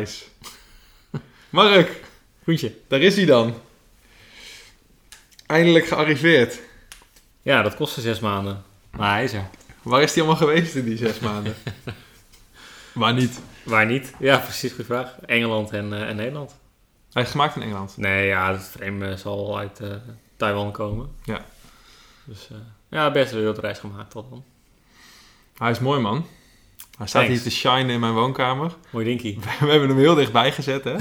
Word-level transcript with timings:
Nice. 0.00 0.24
Mark, 1.50 2.00
Groentje. 2.42 2.74
daar 2.88 3.00
is 3.00 3.16
hij 3.16 3.24
dan. 3.24 3.54
Eindelijk 5.46 5.86
gearriveerd. 5.86 6.60
Ja, 7.42 7.62
dat 7.62 7.74
kostte 7.74 8.00
zes 8.00 8.20
maanden. 8.20 8.64
Maar 8.90 9.12
hij 9.12 9.24
is 9.24 9.32
er. 9.32 9.48
Waar 9.82 10.02
is 10.02 10.14
hij 10.14 10.22
allemaal 10.22 10.40
geweest 10.40 10.74
in 10.74 10.84
die 10.84 10.96
zes 10.96 11.18
maanden? 11.18 11.54
Waar 12.92 13.14
niet? 13.14 13.40
Waar 13.62 13.86
niet? 13.86 14.12
Ja, 14.18 14.38
precies, 14.38 14.70
goede 14.70 14.84
vraag. 14.84 15.16
Engeland 15.26 15.70
en, 15.70 15.92
eh, 15.92 16.08
en 16.08 16.16
Nederland. 16.16 16.58
Hij 17.12 17.22
is 17.22 17.30
gemaakt 17.30 17.56
in 17.56 17.62
Engeland. 17.62 17.96
Nee, 17.96 18.26
ja, 18.26 18.52
het 18.52 18.62
frame 18.62 19.10
eh, 19.10 19.16
zal 19.16 19.58
uit 19.58 19.80
eh, 19.80 19.94
Taiwan 20.36 20.72
komen. 20.72 21.10
Ja. 21.24 21.44
Dus 22.24 22.48
ja, 22.88 23.10
best 23.10 23.32
een 23.32 23.38
wereldreis 23.38 23.78
gemaakt 23.78 24.10
tot 24.10 24.30
dan. 24.30 24.44
Hij 25.56 25.70
is 25.70 25.78
mooi, 25.78 26.00
man. 26.00 26.26
Hij 27.00 27.08
staat 27.08 27.24
Thanks. 27.24 27.42
hier 27.42 27.50
te 27.50 27.56
shinen 27.56 27.90
in 27.90 28.00
mijn 28.00 28.12
woonkamer. 28.12 28.72
Mooi 28.90 29.04
dinkie. 29.04 29.38
We 29.60 29.66
hebben 29.70 29.88
hem 29.88 29.98
heel 29.98 30.14
dichtbij 30.14 30.52
gezet, 30.52 30.84
hè? 30.84 30.92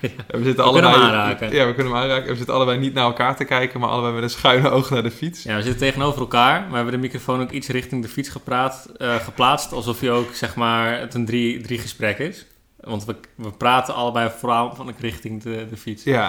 We, 0.00 0.42
zitten 0.42 0.64
We 0.64 0.72
kunnen 0.72 0.90
hem 0.90 1.00
aanraken. 1.00 1.52
Ja, 1.52 1.66
we 1.66 1.74
kunnen 1.74 1.92
hem 1.92 2.02
aanraken. 2.02 2.28
We 2.28 2.36
zitten 2.36 2.54
allebei 2.54 2.78
niet 2.78 2.94
naar 2.94 3.04
elkaar 3.04 3.36
te 3.36 3.44
kijken, 3.44 3.80
maar 3.80 3.88
allebei 3.88 4.14
met 4.14 4.22
een 4.22 4.30
schuine 4.30 4.70
oog 4.70 4.90
naar 4.90 5.02
de 5.02 5.10
fiets. 5.10 5.42
Ja, 5.42 5.56
we 5.56 5.62
zitten 5.62 5.80
tegenover 5.80 6.20
elkaar. 6.20 6.66
We 6.68 6.74
hebben 6.74 6.92
de 6.92 6.98
microfoon 6.98 7.40
ook 7.40 7.50
iets 7.50 7.68
richting 7.68 8.02
de 8.02 8.08
fiets 8.08 8.28
gepraat, 8.28 8.92
eh, 8.96 9.14
geplaatst. 9.14 9.72
Alsof 9.72 10.00
je 10.00 10.10
ook, 10.10 10.34
zeg 10.34 10.54
maar, 10.54 10.98
het 10.98 11.14
een 11.14 11.26
drie, 11.26 11.60
drie 11.60 11.78
gesprek 11.78 12.18
is. 12.18 12.46
Want 12.80 13.04
we, 13.04 13.16
we 13.34 13.50
praten 13.50 13.94
allebei 13.94 14.30
vooral 14.38 14.74
van 14.74 14.94
richting 14.98 15.42
de, 15.42 15.66
de 15.70 15.76
fiets. 15.76 16.04
Ja. 16.04 16.26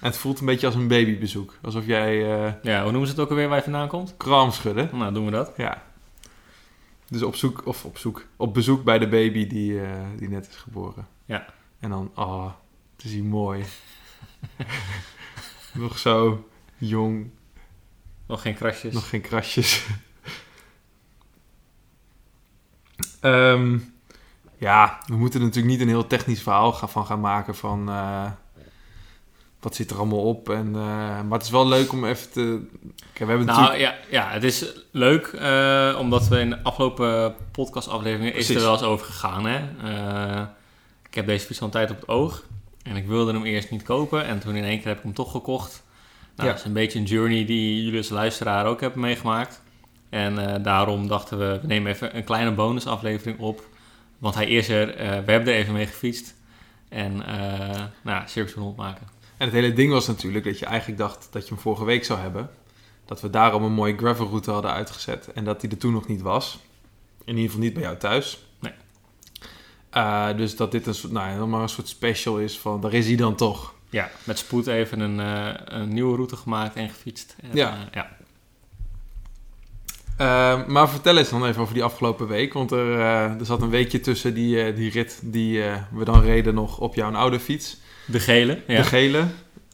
En 0.00 0.06
het 0.06 0.16
voelt 0.18 0.40
een 0.40 0.46
beetje 0.46 0.66
als 0.66 0.74
een 0.74 0.88
babybezoek. 0.88 1.54
Alsof 1.62 1.86
jij 1.86 2.32
eh 2.32 2.52
Ja, 2.62 2.82
hoe 2.82 2.90
noemen 2.90 3.08
ze 3.08 3.14
het 3.14 3.22
ook 3.22 3.30
alweer 3.30 3.48
waar 3.48 3.56
je 3.56 3.62
vandaan 3.62 3.88
komt? 3.88 4.14
kraam 4.16 4.50
schudden. 4.50 4.90
Nou, 4.92 5.12
doen 5.12 5.24
we 5.24 5.30
dat. 5.30 5.52
Ja. 5.56 5.82
Dus 7.08 7.22
op 7.22 7.34
zoek, 7.36 7.66
of 7.66 7.84
op 7.84 7.98
zoek, 7.98 8.26
op 8.36 8.54
bezoek 8.54 8.84
bij 8.84 8.98
de 8.98 9.08
baby 9.08 9.46
die, 9.46 9.80
eh, 9.80 10.06
die 10.16 10.28
net 10.28 10.48
is 10.48 10.56
geboren. 10.56 11.06
Ja. 11.24 11.46
En 11.78 11.90
dan, 11.90 12.10
oh, 12.14 12.52
het 12.96 13.04
is 13.04 13.12
hier 13.12 13.24
mooi. 13.24 13.64
Nog 15.74 15.98
zo 15.98 16.48
jong, 16.78 17.30
Nog 18.26 18.42
geen 18.42 18.54
krasjes. 18.54 18.94
nog 18.94 19.08
geen 19.08 19.20
krasjes. 19.20 19.86
Ehm, 23.20 23.78
ja, 24.58 25.00
we 25.06 25.16
moeten 25.16 25.40
er 25.40 25.46
natuurlijk 25.46 25.72
niet 25.72 25.82
een 25.82 25.88
heel 25.92 26.06
technisch 26.06 26.42
verhaal 26.42 26.72
van 26.72 27.06
gaan 27.06 27.20
maken 27.20 27.54
van... 27.56 27.88
eh, 27.88 28.30
wat 29.60 29.74
zit 29.74 29.90
er 29.90 29.96
allemaal 29.96 30.22
op? 30.22 30.50
En, 30.50 30.66
eh, 30.66 30.80
maar 31.22 31.38
het 31.38 31.42
is 31.42 31.50
wel 31.50 31.68
leuk 31.68 31.92
om 31.92 32.04
even 32.04 32.30
te... 32.30 32.60
Kijk, 32.96 33.18
we 33.18 33.24
hebben 33.24 33.46
Nou 33.46 33.60
natuurlijk... 33.60 33.80
ja, 33.80 33.94
ja, 34.10 34.30
het 34.30 34.44
is 34.44 34.64
leuk, 34.90 35.26
eh, 35.26 35.96
omdat 35.98 36.28
we 36.28 36.40
in 36.40 36.50
de 36.50 36.62
afgelopen 36.62 37.34
podcastafleveringen 37.50 38.34
is 38.34 38.48
er 38.48 38.60
wel 38.60 38.72
eens 38.72 38.82
over 38.82 39.06
gegaan. 39.06 39.46
Hè? 39.46 39.58
Eh, 39.82 40.42
ik 41.08 41.14
heb 41.14 41.26
deze 41.26 41.46
fiets 41.46 41.60
al 41.60 41.66
een 41.66 41.72
tijd 41.72 41.90
op 41.90 42.00
het 42.00 42.08
oog 42.08 42.44
en 42.82 42.96
ik 42.96 43.06
wilde 43.06 43.32
hem 43.32 43.44
eerst 43.44 43.70
niet 43.70 43.82
kopen 43.82 44.24
en 44.24 44.38
toen 44.38 44.56
in 44.56 44.64
één 44.64 44.78
keer 44.78 44.86
heb 44.86 44.96
ik 44.96 45.02
hem 45.02 45.14
toch 45.14 45.30
gekocht. 45.30 45.82
Nou, 46.36 46.48
Ja. 46.48 46.54
Dat 46.54 46.64
is 46.64 46.66
een 46.66 46.72
beetje 46.72 46.98
een 46.98 47.04
journey 47.04 47.44
die 47.44 47.84
jullie 47.84 47.98
als 47.98 48.08
luisteraar 48.08 48.66
ook 48.66 48.80
hebben 48.80 49.00
meegemaakt. 49.00 49.62
En 50.08 50.62
daarom 50.62 51.08
dachten 51.08 51.38
we, 51.38 51.58
we 51.60 51.66
nemen 51.66 51.92
even 51.92 52.16
een 52.16 52.24
kleine 52.24 52.50
bonusaflevering 52.50 53.38
op. 53.38 53.64
Want 54.18 54.34
hij 54.34 54.46
is 54.46 54.68
er, 54.68 54.86
we 54.96 55.32
hebben 55.32 55.46
er 55.52 55.54
even 55.54 55.72
mee 55.72 55.86
gefietst. 55.86 56.34
En 56.88 57.22
nou, 58.02 58.22
circus 58.26 58.54
rondmaken. 58.54 59.15
En 59.36 59.44
het 59.46 59.52
hele 59.52 59.72
ding 59.72 59.92
was 59.92 60.06
natuurlijk 60.06 60.44
dat 60.44 60.58
je 60.58 60.66
eigenlijk 60.66 60.98
dacht 60.98 61.28
dat 61.30 61.42
je 61.48 61.54
hem 61.54 61.62
vorige 61.62 61.84
week 61.84 62.04
zou 62.04 62.18
hebben. 62.20 62.50
Dat 63.04 63.20
we 63.20 63.30
daarom 63.30 63.62
een 63.62 63.72
mooie 63.72 63.96
gravelroute 63.96 64.50
hadden 64.50 64.70
uitgezet. 64.72 65.32
En 65.32 65.44
dat 65.44 65.60
die 65.60 65.70
er 65.70 65.78
toen 65.78 65.92
nog 65.92 66.06
niet 66.08 66.20
was. 66.22 66.58
In 67.24 67.34
ieder 67.34 67.44
geval 67.44 67.64
niet 67.64 67.72
bij 67.74 67.82
jou 67.82 67.96
thuis. 67.96 68.46
Nee. 68.58 68.72
Eh, 69.90 70.36
dus 70.36 70.56
dat 70.56 70.70
dit 70.72 70.86
een 70.86 70.94
soort, 70.94 71.12
nou, 71.12 71.30
helemaal 71.30 71.62
een 71.62 71.68
soort 71.68 71.88
special 71.88 72.38
is 72.38 72.58
van, 72.58 72.80
daar 72.80 72.92
is 72.92 73.06
hij 73.06 73.16
dan 73.16 73.34
toch. 73.34 73.74
Ja, 73.90 74.10
met 74.24 74.38
spoed 74.38 74.66
even 74.66 75.00
een, 75.00 75.20
eh, 75.20 75.54
een 75.64 75.88
nieuwe 75.88 76.14
route 76.16 76.36
gemaakt 76.36 76.76
en 76.76 76.88
gefietst. 76.88 77.36
En, 77.42 77.48
Ja. 77.52 77.70
eh, 77.70 77.78
ja. 77.92 78.16
Eh, 80.16 80.66
maar 80.66 80.88
vertel 80.88 81.16
eens 81.16 81.28
dan 81.30 81.46
even 81.46 81.62
over 81.62 81.74
die 81.74 81.84
afgelopen 81.84 82.26
week. 82.26 82.52
Want 82.52 82.70
er, 82.70 82.98
er 83.38 83.44
zat 83.46 83.62
een 83.62 83.70
weekje 83.70 84.00
tussen 84.00 84.34
die, 84.34 84.72
die 84.74 84.90
rit 84.90 85.20
die 85.22 85.62
we 85.90 86.04
dan 86.04 86.20
reden 86.20 86.54
nog 86.54 86.78
op 86.78 86.94
jouw 86.94 87.12
oude 87.14 87.40
fiets. 87.40 87.76
De 88.06 88.20
gele, 88.20 88.62
ja. 88.66 88.76
De 88.76 88.84
gele. 88.88 89.24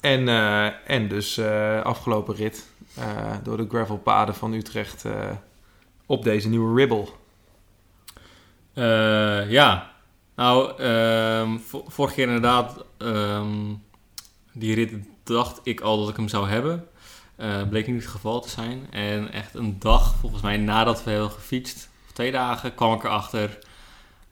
En, 0.00 0.28
eh, 0.28 0.66
en 0.87 1.09
dus 1.09 1.37
eh, 1.38 1.81
afgelopen 1.82 2.34
rit 2.34 2.66
eh, 2.94 3.04
door 3.43 3.56
de 3.56 3.66
gravelpaden 3.69 4.34
van 4.34 4.53
Utrecht 4.53 5.04
op 6.06 6.22
deze 6.25 6.48
nieuwe 6.48 6.75
Ribble. 6.81 7.06
Ja. 9.48 9.91
Nou, 10.37 10.78
ehm, 10.82 11.59
vo- 11.59 11.84
vorige 11.88 12.15
keer 12.15 12.26
inderdaad, 12.26 12.84
ehm, 12.98 13.48
die 14.53 14.75
rit 14.75 14.92
dacht 15.25 15.60
ik 15.62 15.81
al 15.81 15.98
dat 16.00 16.09
ik 16.09 16.16
hem 16.16 16.28
zou 16.28 16.48
hebben. 16.48 16.87
Bleek 17.69 17.87
niet 17.87 18.03
het 18.03 18.10
geval 18.10 18.41
te 18.41 18.48
zijn. 18.48 18.87
En 18.91 19.32
echt 19.32 19.54
een 19.54 19.78
dag, 19.78 20.15
volgens 20.21 20.42
mij 20.42 20.56
nadat 20.56 21.04
we 21.04 21.10
hebben 21.10 21.31
gefietst, 21.31 21.88
of 22.06 22.12
twee 22.12 22.31
dagen, 22.32 22.75
kwam 22.75 22.94
ik 22.94 23.04
erachter. 23.04 23.59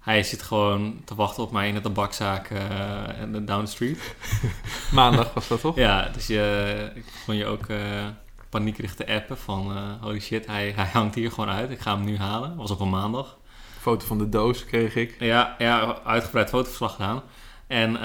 Hij 0.01 0.23
zit 0.23 0.43
gewoon 0.43 1.01
te 1.05 1.15
wachten 1.15 1.43
op 1.43 1.53
mij 1.53 1.69
in 1.69 1.75
de 1.75 1.81
tabakzaak 1.81 2.51
eh, 2.51 3.21
en 3.21 3.33
de 3.33 3.45
down 3.45 3.65
the 3.65 3.71
street. 3.71 4.15
Maandag 4.93 5.35
was 5.35 5.49
dat 5.49 5.61
toch? 5.61 5.77
Ja, 5.77 6.09
dus 6.13 6.27
je, 6.27 6.91
ik 6.95 7.05
begon 7.05 7.37
je 7.37 7.47
ook 7.47 7.67
eh 7.67 8.07
paniekerig 8.51 8.95
te 8.95 9.07
appen 9.07 9.39
van 9.39 9.77
eh, 9.77 9.83
holy 10.01 10.21
shit, 10.21 10.47
hij, 10.47 10.73
hij 10.77 10.89
hangt 10.93 11.15
hier 11.15 11.31
gewoon 11.31 11.51
uit. 11.51 11.71
Ik 11.71 11.81
ga 11.81 11.95
hem 11.95 12.05
nu 12.05 12.19
halen. 12.19 12.57
was 12.57 12.71
op 12.71 12.81
een 12.81 12.91
maandag. 12.91 13.39
Foto 13.81 14.07
van 14.07 14.19
de 14.19 14.29
doos 14.29 14.65
kreeg 14.65 14.95
ik. 14.95 15.17
Ja, 15.19 15.55
ja 15.59 15.99
uitgebreid 16.05 16.49
fotoverslag 16.49 16.93
gedaan. 16.93 17.23
En 17.67 17.97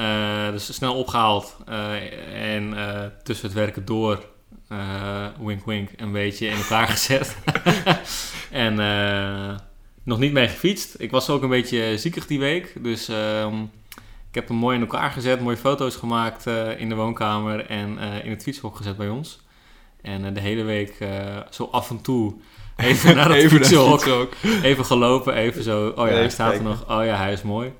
dus 0.51 0.73
snel 0.73 0.95
opgehaald. 0.95 1.57
eh, 1.65 2.55
en 2.55 2.73
tussen 3.23 3.45
het 3.45 3.55
werken 3.55 3.85
door, 3.85 4.25
wink 5.39 5.65
wink, 5.65 5.89
een 5.97 6.11
beetje 6.11 6.47
in 6.47 6.57
elkaar 6.57 6.87
gezet. 6.97 7.37
en 8.65 8.79
eh, 8.79 9.55
nog 10.05 10.19
niet 10.19 10.33
mee 10.33 10.47
gefietst. 10.47 10.95
Ik 10.97 11.11
was 11.11 11.29
ook 11.29 11.43
een 11.43 11.49
beetje 11.49 11.97
ziekig 11.97 12.27
die 12.27 12.39
week. 12.39 12.73
Dus 12.83 13.07
ehm, 13.07 13.61
ik 14.29 14.35
heb 14.41 14.47
hem 14.47 14.57
mooi 14.57 14.75
in 14.75 14.81
elkaar 14.81 15.11
gezet. 15.11 15.41
Mooie 15.41 15.57
foto's 15.57 15.95
gemaakt 15.95 16.47
eh, 16.47 16.79
in 16.79 16.89
de 16.89 16.95
woonkamer. 16.95 17.65
En 17.65 17.99
eh, 17.99 18.25
in 18.25 18.29
het 18.29 18.43
fietshok 18.43 18.75
gezet 18.75 18.97
bij 18.97 19.09
ons. 19.09 19.39
En 20.01 20.25
eh, 20.25 20.33
de 20.33 20.39
hele 20.39 20.63
week 20.63 20.97
zo 21.49 21.63
af 21.71 21.89
en 21.89 22.01
toe 22.01 22.33
even 22.75 23.15
naar 23.15 23.29
het 23.29 23.37
Even 23.37 23.49
fietshok. 23.49 24.01
fietshok. 24.01 24.33
Even 24.63 24.85
gelopen, 24.85 25.33
even 25.33 25.63
zo. 25.63 25.87
Oh 25.87 26.07
ja, 26.07 26.13
hij 26.13 26.29
staat 26.29 26.53
er 26.53 26.63
nog. 26.63 26.89
Oh 26.89 27.05
ja, 27.05 27.15
hij 27.15 27.31
is 27.31 27.41
mooi. 27.41 27.73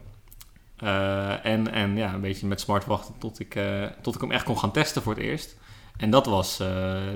En, 1.43 1.71
en 1.71 1.97
ja, 1.97 2.13
een 2.13 2.21
beetje 2.21 2.47
met 2.47 2.59
smart 2.59 2.85
wachten 2.85 3.13
tot 3.19 3.39
ik, 3.39 3.59
tot 4.01 4.15
ik 4.15 4.21
hem 4.21 4.31
echt 4.31 4.43
kon 4.43 4.59
gaan 4.59 4.71
testen 4.71 5.01
voor 5.01 5.13
het 5.13 5.23
eerst. 5.23 5.57
En 5.97 6.09
dat 6.09 6.25
was 6.25 6.61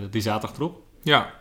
die 0.09 0.21
zaterdag 0.21 0.57
erop. 0.57 0.81
Ja. 1.03 1.33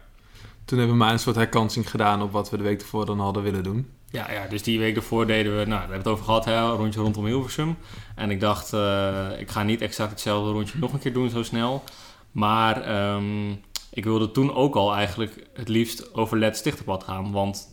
Toen 0.68 0.78
hebben 0.78 0.96
we 0.96 1.02
maar 1.04 1.12
een 1.12 1.18
soort 1.18 1.36
herkansing 1.36 1.90
gedaan 1.90 2.22
op 2.22 2.32
wat 2.32 2.50
we 2.50 2.56
de 2.56 2.62
week 2.62 2.80
ervoor 2.80 3.06
dan 3.06 3.20
hadden 3.20 3.42
willen 3.42 3.62
doen. 3.62 3.90
Ja, 4.10 4.32
ja, 4.32 4.46
dus 4.46 4.62
die 4.62 4.78
week 4.78 4.96
ervoor 4.96 5.26
deden 5.26 5.52
we, 5.52 5.58
nou, 5.58 5.68
daar 5.68 5.78
hebben 5.78 5.96
we 5.96 6.02
het 6.02 6.06
over 6.06 6.24
gehad, 6.24 6.44
hè, 6.44 6.54
een 6.54 6.76
rondje 6.76 7.00
rondom 7.00 7.24
Hilversum. 7.24 7.76
En 8.14 8.30
ik 8.30 8.40
dacht, 8.40 8.72
eh, 8.72 9.26
ik 9.38 9.50
ga 9.50 9.62
niet 9.62 9.80
exact 9.80 10.10
hetzelfde 10.10 10.50
rondje 10.50 10.78
nog 10.78 10.92
een 10.92 10.98
keer 10.98 11.12
doen 11.12 11.30
zo 11.30 11.42
snel. 11.42 11.84
Maar 12.32 12.82
ehm, 12.82 13.50
ik 13.90 14.04
wilde 14.04 14.30
toen 14.30 14.54
ook 14.54 14.74
al 14.74 14.94
eigenlijk 14.94 15.46
het 15.54 15.68
liefst 15.68 16.14
over 16.14 16.38
Let 16.38 16.56
Stichterpad 16.56 17.04
gaan. 17.04 17.32
Want 17.32 17.68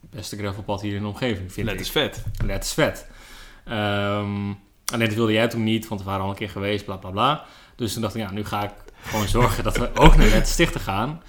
het 0.00 0.10
beste 0.10 0.36
gravelpad 0.36 0.80
hier 0.80 0.94
in 0.94 1.02
de 1.02 1.08
omgeving, 1.08 1.52
vind 1.52 1.66
Net 1.66 1.74
ik. 1.74 1.80
is 1.80 1.90
vet. 1.90 2.24
Let 2.44 2.64
is 2.64 2.72
vet. 2.72 3.06
Ehm 3.64 4.52
alleen 4.92 5.06
dat 5.06 5.16
wilde 5.16 5.32
jij 5.32 5.48
toen 5.48 5.64
niet, 5.64 5.88
want 5.88 6.00
we 6.00 6.06
waren 6.06 6.24
al 6.24 6.30
een 6.30 6.36
keer 6.36 6.50
geweest, 6.50 6.84
bla 6.84 6.96
bla 6.96 7.10
bla. 7.10 7.44
Dus 7.76 7.92
toen 7.92 8.02
dacht 8.02 8.14
ik, 8.14 8.20
ja, 8.20 8.30
nu 8.30 8.44
ga 8.44 8.62
ik 8.62 8.72
gewoon 9.02 9.28
zorgen 9.28 9.64
dat 9.64 9.76
we 9.76 9.90
ook 9.94 10.16
naar 10.16 10.28
Let 10.28 10.48
Stichter 10.48 10.80
gaan. 10.80 11.22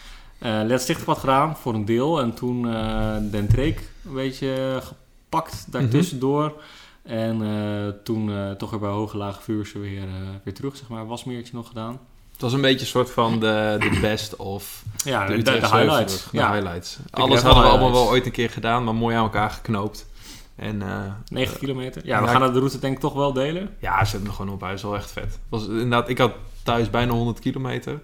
Eh 0.44 0.62
Let 0.64 0.82
Stichterpad 0.82 1.18
gedaan 1.18 1.58
voor 1.58 1.74
een 1.74 1.86
deel. 1.86 2.20
En 2.20 2.34
toen 2.34 2.74
eh 2.74 3.16
Den 3.22 3.48
Treek 3.48 3.90
een 4.06 4.14
beetje 4.14 4.82
gepakt 4.84 5.72
daartussendoor. 5.72 6.62
En 7.04 7.42
eh, 7.42 7.94
toen 8.04 8.56
toch 8.58 8.70
weer 8.70 8.80
bij 8.80 8.90
Hoge 8.90 9.18
Lage 9.18 9.42
Vuurse 9.42 9.80
weer, 9.80 10.08
weer 10.44 10.54
terug, 10.54 10.76
zeg 10.78 10.88
maar. 10.88 11.08
Wasmeertje 11.08 11.56
nog 11.56 11.68
gedaan. 11.68 12.00
Het 12.32 12.42
was 12.42 12.54
een 12.54 12.62
beetje 12.62 12.80
een 12.80 12.86
soort 12.86 13.12
van 13.12 13.40
de, 13.40 13.76
de 13.80 14.00
best 14.02 14.36
of 14.36 14.84
Ja, 15.04 15.26
de, 15.26 15.36
de, 15.36 15.44
de, 15.44 15.50
Utrechtse 15.50 15.76
highlights. 15.76 16.24
De 16.24 16.38
Ja, 16.38 16.52
highlights. 16.54 16.98
Alles 17.10 17.42
hadden 17.42 17.64
we 17.64 17.70
allemaal 17.70 17.92
wel 17.92 18.08
ooit 18.08 18.26
een 18.26 18.32
keer 18.32 18.50
gedaan, 18.50 18.84
maar 18.84 18.96
mooi 18.96 19.16
aan 19.16 19.24
elkaar 19.24 19.50
geknoopt. 19.50 20.08
En 20.56 20.82
eh, 20.82 21.12
9 21.28 21.58
kilometer. 21.58 22.06
Ja, 22.06 22.22
we 22.22 22.28
gaan 22.28 22.54
de 22.54 22.60
route 22.60 22.80
denk 22.80 22.94
ik 22.94 23.00
toch 23.00 23.14
wel 23.14 23.34
delen. 23.34 23.76
ja, 23.80 24.06
ze 24.06 24.12
hebben 24.12 24.30
er 24.30 24.36
gewoon 24.36 24.54
op 24.54 24.62
huis 24.62 24.82
wel 24.82 24.96
echt 24.96 25.12
vet. 25.12 25.40
Was, 25.50 25.68
inderdaad, 25.68 26.10
ik 26.10 26.18
had 26.18 26.34
thuis 26.64 26.90
bijna 26.90 27.12
100 27.12 27.40
kilometer. 27.40 28.02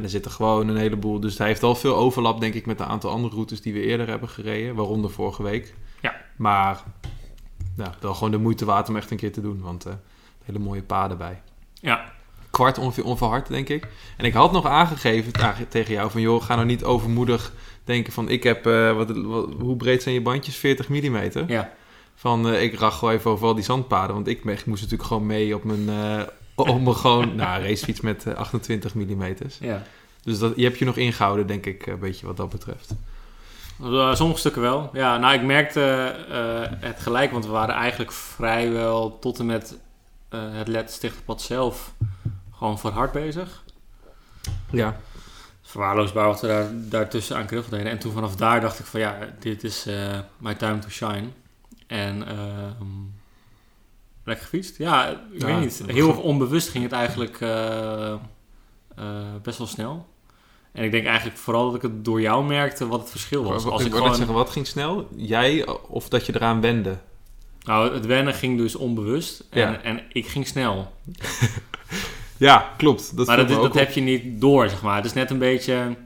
En 0.00 0.06
er 0.06 0.12
zitten 0.12 0.30
gewoon 0.30 0.68
een 0.68 0.76
heleboel. 0.76 1.20
Dus 1.20 1.38
hij 1.38 1.46
heeft 1.46 1.62
al 1.62 1.74
veel 1.74 1.96
overlap, 1.96 2.40
denk 2.40 2.54
ik, 2.54 2.66
met 2.66 2.80
een 2.80 2.86
aantal 2.86 3.10
andere 3.10 3.34
routes 3.34 3.60
die 3.60 3.72
we 3.72 3.80
eerder 3.80 4.08
hebben 4.08 4.28
gereden. 4.28 4.74
Waaronder 4.74 5.10
vorige 5.10 5.42
week. 5.42 5.74
Ja. 6.00 6.14
Maar 6.36 6.82
ja, 7.76 7.94
wel 8.00 8.14
gewoon 8.14 8.30
de 8.30 8.38
moeite 8.38 8.64
waard 8.64 8.88
om 8.88 8.96
echt 8.96 9.10
een 9.10 9.16
keer 9.16 9.32
te 9.32 9.40
doen. 9.40 9.60
Want 9.60 9.86
eh, 9.86 9.92
hele 10.44 10.58
mooie 10.58 10.82
paden 10.82 11.18
bij. 11.18 11.40
Ja, 11.80 12.12
Kwart 12.50 12.78
ongeveer 12.78 13.04
onverhard, 13.04 13.48
denk 13.48 13.68
ik. 13.68 13.86
En 14.16 14.24
ik 14.24 14.32
had 14.32 14.52
nog 14.52 14.66
aangegeven 14.66 15.32
tegen 15.68 15.94
jou 15.94 16.10
van... 16.10 16.20
joh, 16.20 16.42
ga 16.42 16.54
nou 16.54 16.66
niet 16.66 16.84
overmoedig 16.84 17.52
denken 17.84 18.12
van... 18.12 18.28
ik 18.28 18.42
heb... 18.42 18.66
eh, 18.66 18.96
wat, 18.96 19.10
wat- 19.10 19.48
hoe 19.60 19.76
breed 19.76 20.02
zijn 20.02 20.14
je 20.14 20.22
bandjes? 20.22 20.56
40 20.56 20.88
mm? 20.88 21.30
ja. 21.46 21.72
Van, 22.14 22.48
eh, 22.48 22.62
ik 22.62 22.74
rach 22.78 23.00
wel 23.00 23.10
even 23.12 23.30
over 23.30 23.46
al 23.46 23.54
die 23.54 23.64
zandpaden. 23.64 24.14
Want 24.14 24.26
ik, 24.28 24.44
ik 24.44 24.66
moest 24.66 24.82
natuurlijk 24.82 25.08
gewoon 25.08 25.26
mee 25.26 25.54
op 25.54 25.64
mijn, 25.64 25.88
eh, 26.66 26.74
op 26.74 26.80
mijn 26.80 26.96
gewoon, 26.96 27.34
nou, 27.34 27.62
racefiets 27.62 28.00
met 28.00 28.26
eh, 28.26 28.34
28 28.34 28.94
mm. 28.94 29.34
Ja. 29.60 29.82
Dus 30.22 30.38
dat, 30.38 30.52
je 30.56 30.64
hebt 30.64 30.78
je 30.78 30.84
nog 30.84 30.96
ingehouden, 30.96 31.46
denk 31.46 31.66
ik, 31.66 31.86
een 31.86 31.98
beetje 31.98 32.26
wat 32.26 32.36
dat 32.36 32.48
betreft. 32.48 32.94
Uh, 33.82 34.14
sommige 34.14 34.38
stukken 34.38 34.62
wel. 34.62 34.90
Ja, 34.92 35.18
nou, 35.18 35.34
ik 35.34 35.42
merkte 35.42 36.14
eh, 36.28 36.88
het 36.88 37.00
gelijk, 37.00 37.30
want 37.30 37.44
we 37.44 37.50
waren 37.50 37.74
eigenlijk 37.74 38.12
vrijwel 38.12 39.18
tot 39.18 39.38
en 39.38 39.46
met 39.46 39.78
eh, 40.28 40.40
het 40.52 40.68
Letstichterpad 40.68 41.42
zelf 41.42 41.92
gewoon 42.54 42.78
voor 42.78 42.90
hard 42.90 43.12
bezig. 43.12 43.62
Ja. 44.70 44.96
Verwaarloosbaar 45.62 46.26
wat 46.26 46.40
we 46.40 46.46
daar, 46.46 46.68
daartussen 46.72 47.36
aan 47.36 47.46
knuffel 47.46 47.70
deden. 47.70 47.92
En 47.92 47.98
toen 47.98 48.12
vanaf 48.12 48.36
daar 48.36 48.60
dacht 48.60 48.78
ik 48.78 48.84
van 48.84 49.00
ja, 49.00 49.18
dit 49.38 49.64
is 49.64 49.86
eh 49.86 50.18
my 50.38 50.54
time 50.54 50.78
to 50.78 50.88
shine. 50.88 51.28
En 51.86 52.28
ehm 52.28 53.19
lekker 54.30 54.48
gefietst. 54.48 54.78
Ja, 54.78 55.08
ik 55.08 55.18
Ja, 55.32 55.46
weet 55.46 55.60
niet. 55.60 55.82
Heel 55.86 56.12
onbewust 56.12 56.68
ging 56.68 56.84
het 56.84 56.92
eigenlijk 56.92 57.40
eh, 57.40 58.12
eh, 58.12 58.18
best 59.42 59.58
wel 59.58 59.66
snel. 59.66 60.06
En 60.72 60.84
ik 60.84 60.90
denk 60.90 61.06
eigenlijk 61.06 61.38
vooral 61.38 61.66
dat 61.66 61.74
ik 61.74 61.82
het 61.82 62.04
door 62.04 62.20
jou 62.20 62.44
merkte 62.44 62.86
wat 62.86 63.00
het 63.00 63.10
verschil 63.10 63.44
was. 63.44 63.64
Als 63.64 63.80
ik 63.80 63.86
ik 63.86 63.92
wou 63.92 64.04
net 64.08 64.16
zeggen, 64.16 64.34
wat 64.34 64.50
ging 64.50 64.66
snel? 64.66 65.08
Jij 65.16 65.66
of 65.88 66.08
dat 66.08 66.26
je 66.26 66.34
eraan 66.34 66.60
wende? 66.60 66.98
nou, 67.62 67.94
het 67.94 68.06
wennen 68.06 68.34
ging 68.34 68.58
dus 68.58 68.74
onbewust 68.74 69.44
en, 69.50 69.60
Ja. 69.60 69.80
en 69.82 70.00
ik 70.12 70.26
ging 70.26 70.46
snel. 70.46 70.92
Ja, 72.36 72.74
klopt. 72.76 73.16
Dat 73.16 73.26
maar 73.26 73.36
dat, 73.36 73.48
me 73.48 73.54
dat 73.54 73.74
heb 73.74 73.92
je 73.92 74.00
niet 74.00 74.40
door, 74.40 74.68
zeg 74.68 74.82
maar. 74.82 74.96
Het 74.96 75.04
is 75.04 75.12
net 75.12 75.30
een 75.30 75.38
beetje... 75.38 75.96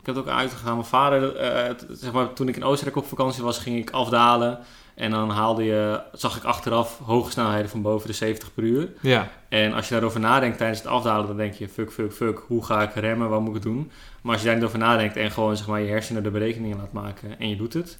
Ik 0.00 0.06
heb 0.06 0.14
het 0.14 0.24
ook 0.24 0.30
uitgegaan. 0.30 0.74
Mijn 0.74 0.86
vader, 0.86 1.36
eh, 1.36 1.74
zeg 1.88 2.12
maar, 2.12 2.32
toen 2.32 2.48
ik 2.48 2.56
in 2.56 2.64
Oostenrijk 2.64 2.96
op 2.96 3.06
vakantie 3.06 3.42
was, 3.42 3.58
ging 3.58 3.78
ik 3.78 3.90
afdalen. 3.90 4.58
En 5.00 5.10
dan 5.10 5.30
haalde 5.30 5.64
je, 5.64 6.00
zag 6.12 6.36
ik 6.36 6.44
achteraf 6.44 6.98
hoge 7.04 7.30
snelheden 7.30 7.70
van 7.70 7.82
boven 7.82 8.06
de 8.06 8.12
70 8.12 8.54
per 8.54 8.62
uur. 8.62 8.88
Ja, 9.00 9.28
En 9.48 9.72
als 9.72 9.88
je 9.88 9.94
daarover 9.94 10.20
nadenkt 10.20 10.58
tijdens 10.58 10.78
het 10.78 10.88
afdalen, 10.88 11.26
dan 11.26 11.36
denk 11.36 11.54
je, 11.54 11.68
fuck, 11.68 11.92
fuck, 11.92 12.12
fuck, 12.12 12.38
hoe 12.46 12.64
ga 12.64 12.82
ik 12.82 12.94
remmen, 12.94 13.28
wat 13.28 13.40
moet 13.40 13.56
ik 13.56 13.62
doen? 13.62 13.90
Maar 14.22 14.32
als 14.32 14.40
je 14.42 14.46
daar 14.48 14.56
niet 14.56 14.64
over 14.66 14.78
nadenkt 14.78 15.16
en 15.16 15.30
gewoon 15.30 15.56
zeg 15.56 15.66
maar, 15.66 15.80
je 15.80 15.88
hersenen 15.88 16.22
de 16.22 16.30
berekeningen 16.30 16.76
laat 16.76 16.92
maken 16.92 17.38
en 17.38 17.48
je 17.48 17.56
doet 17.56 17.72
het, 17.72 17.98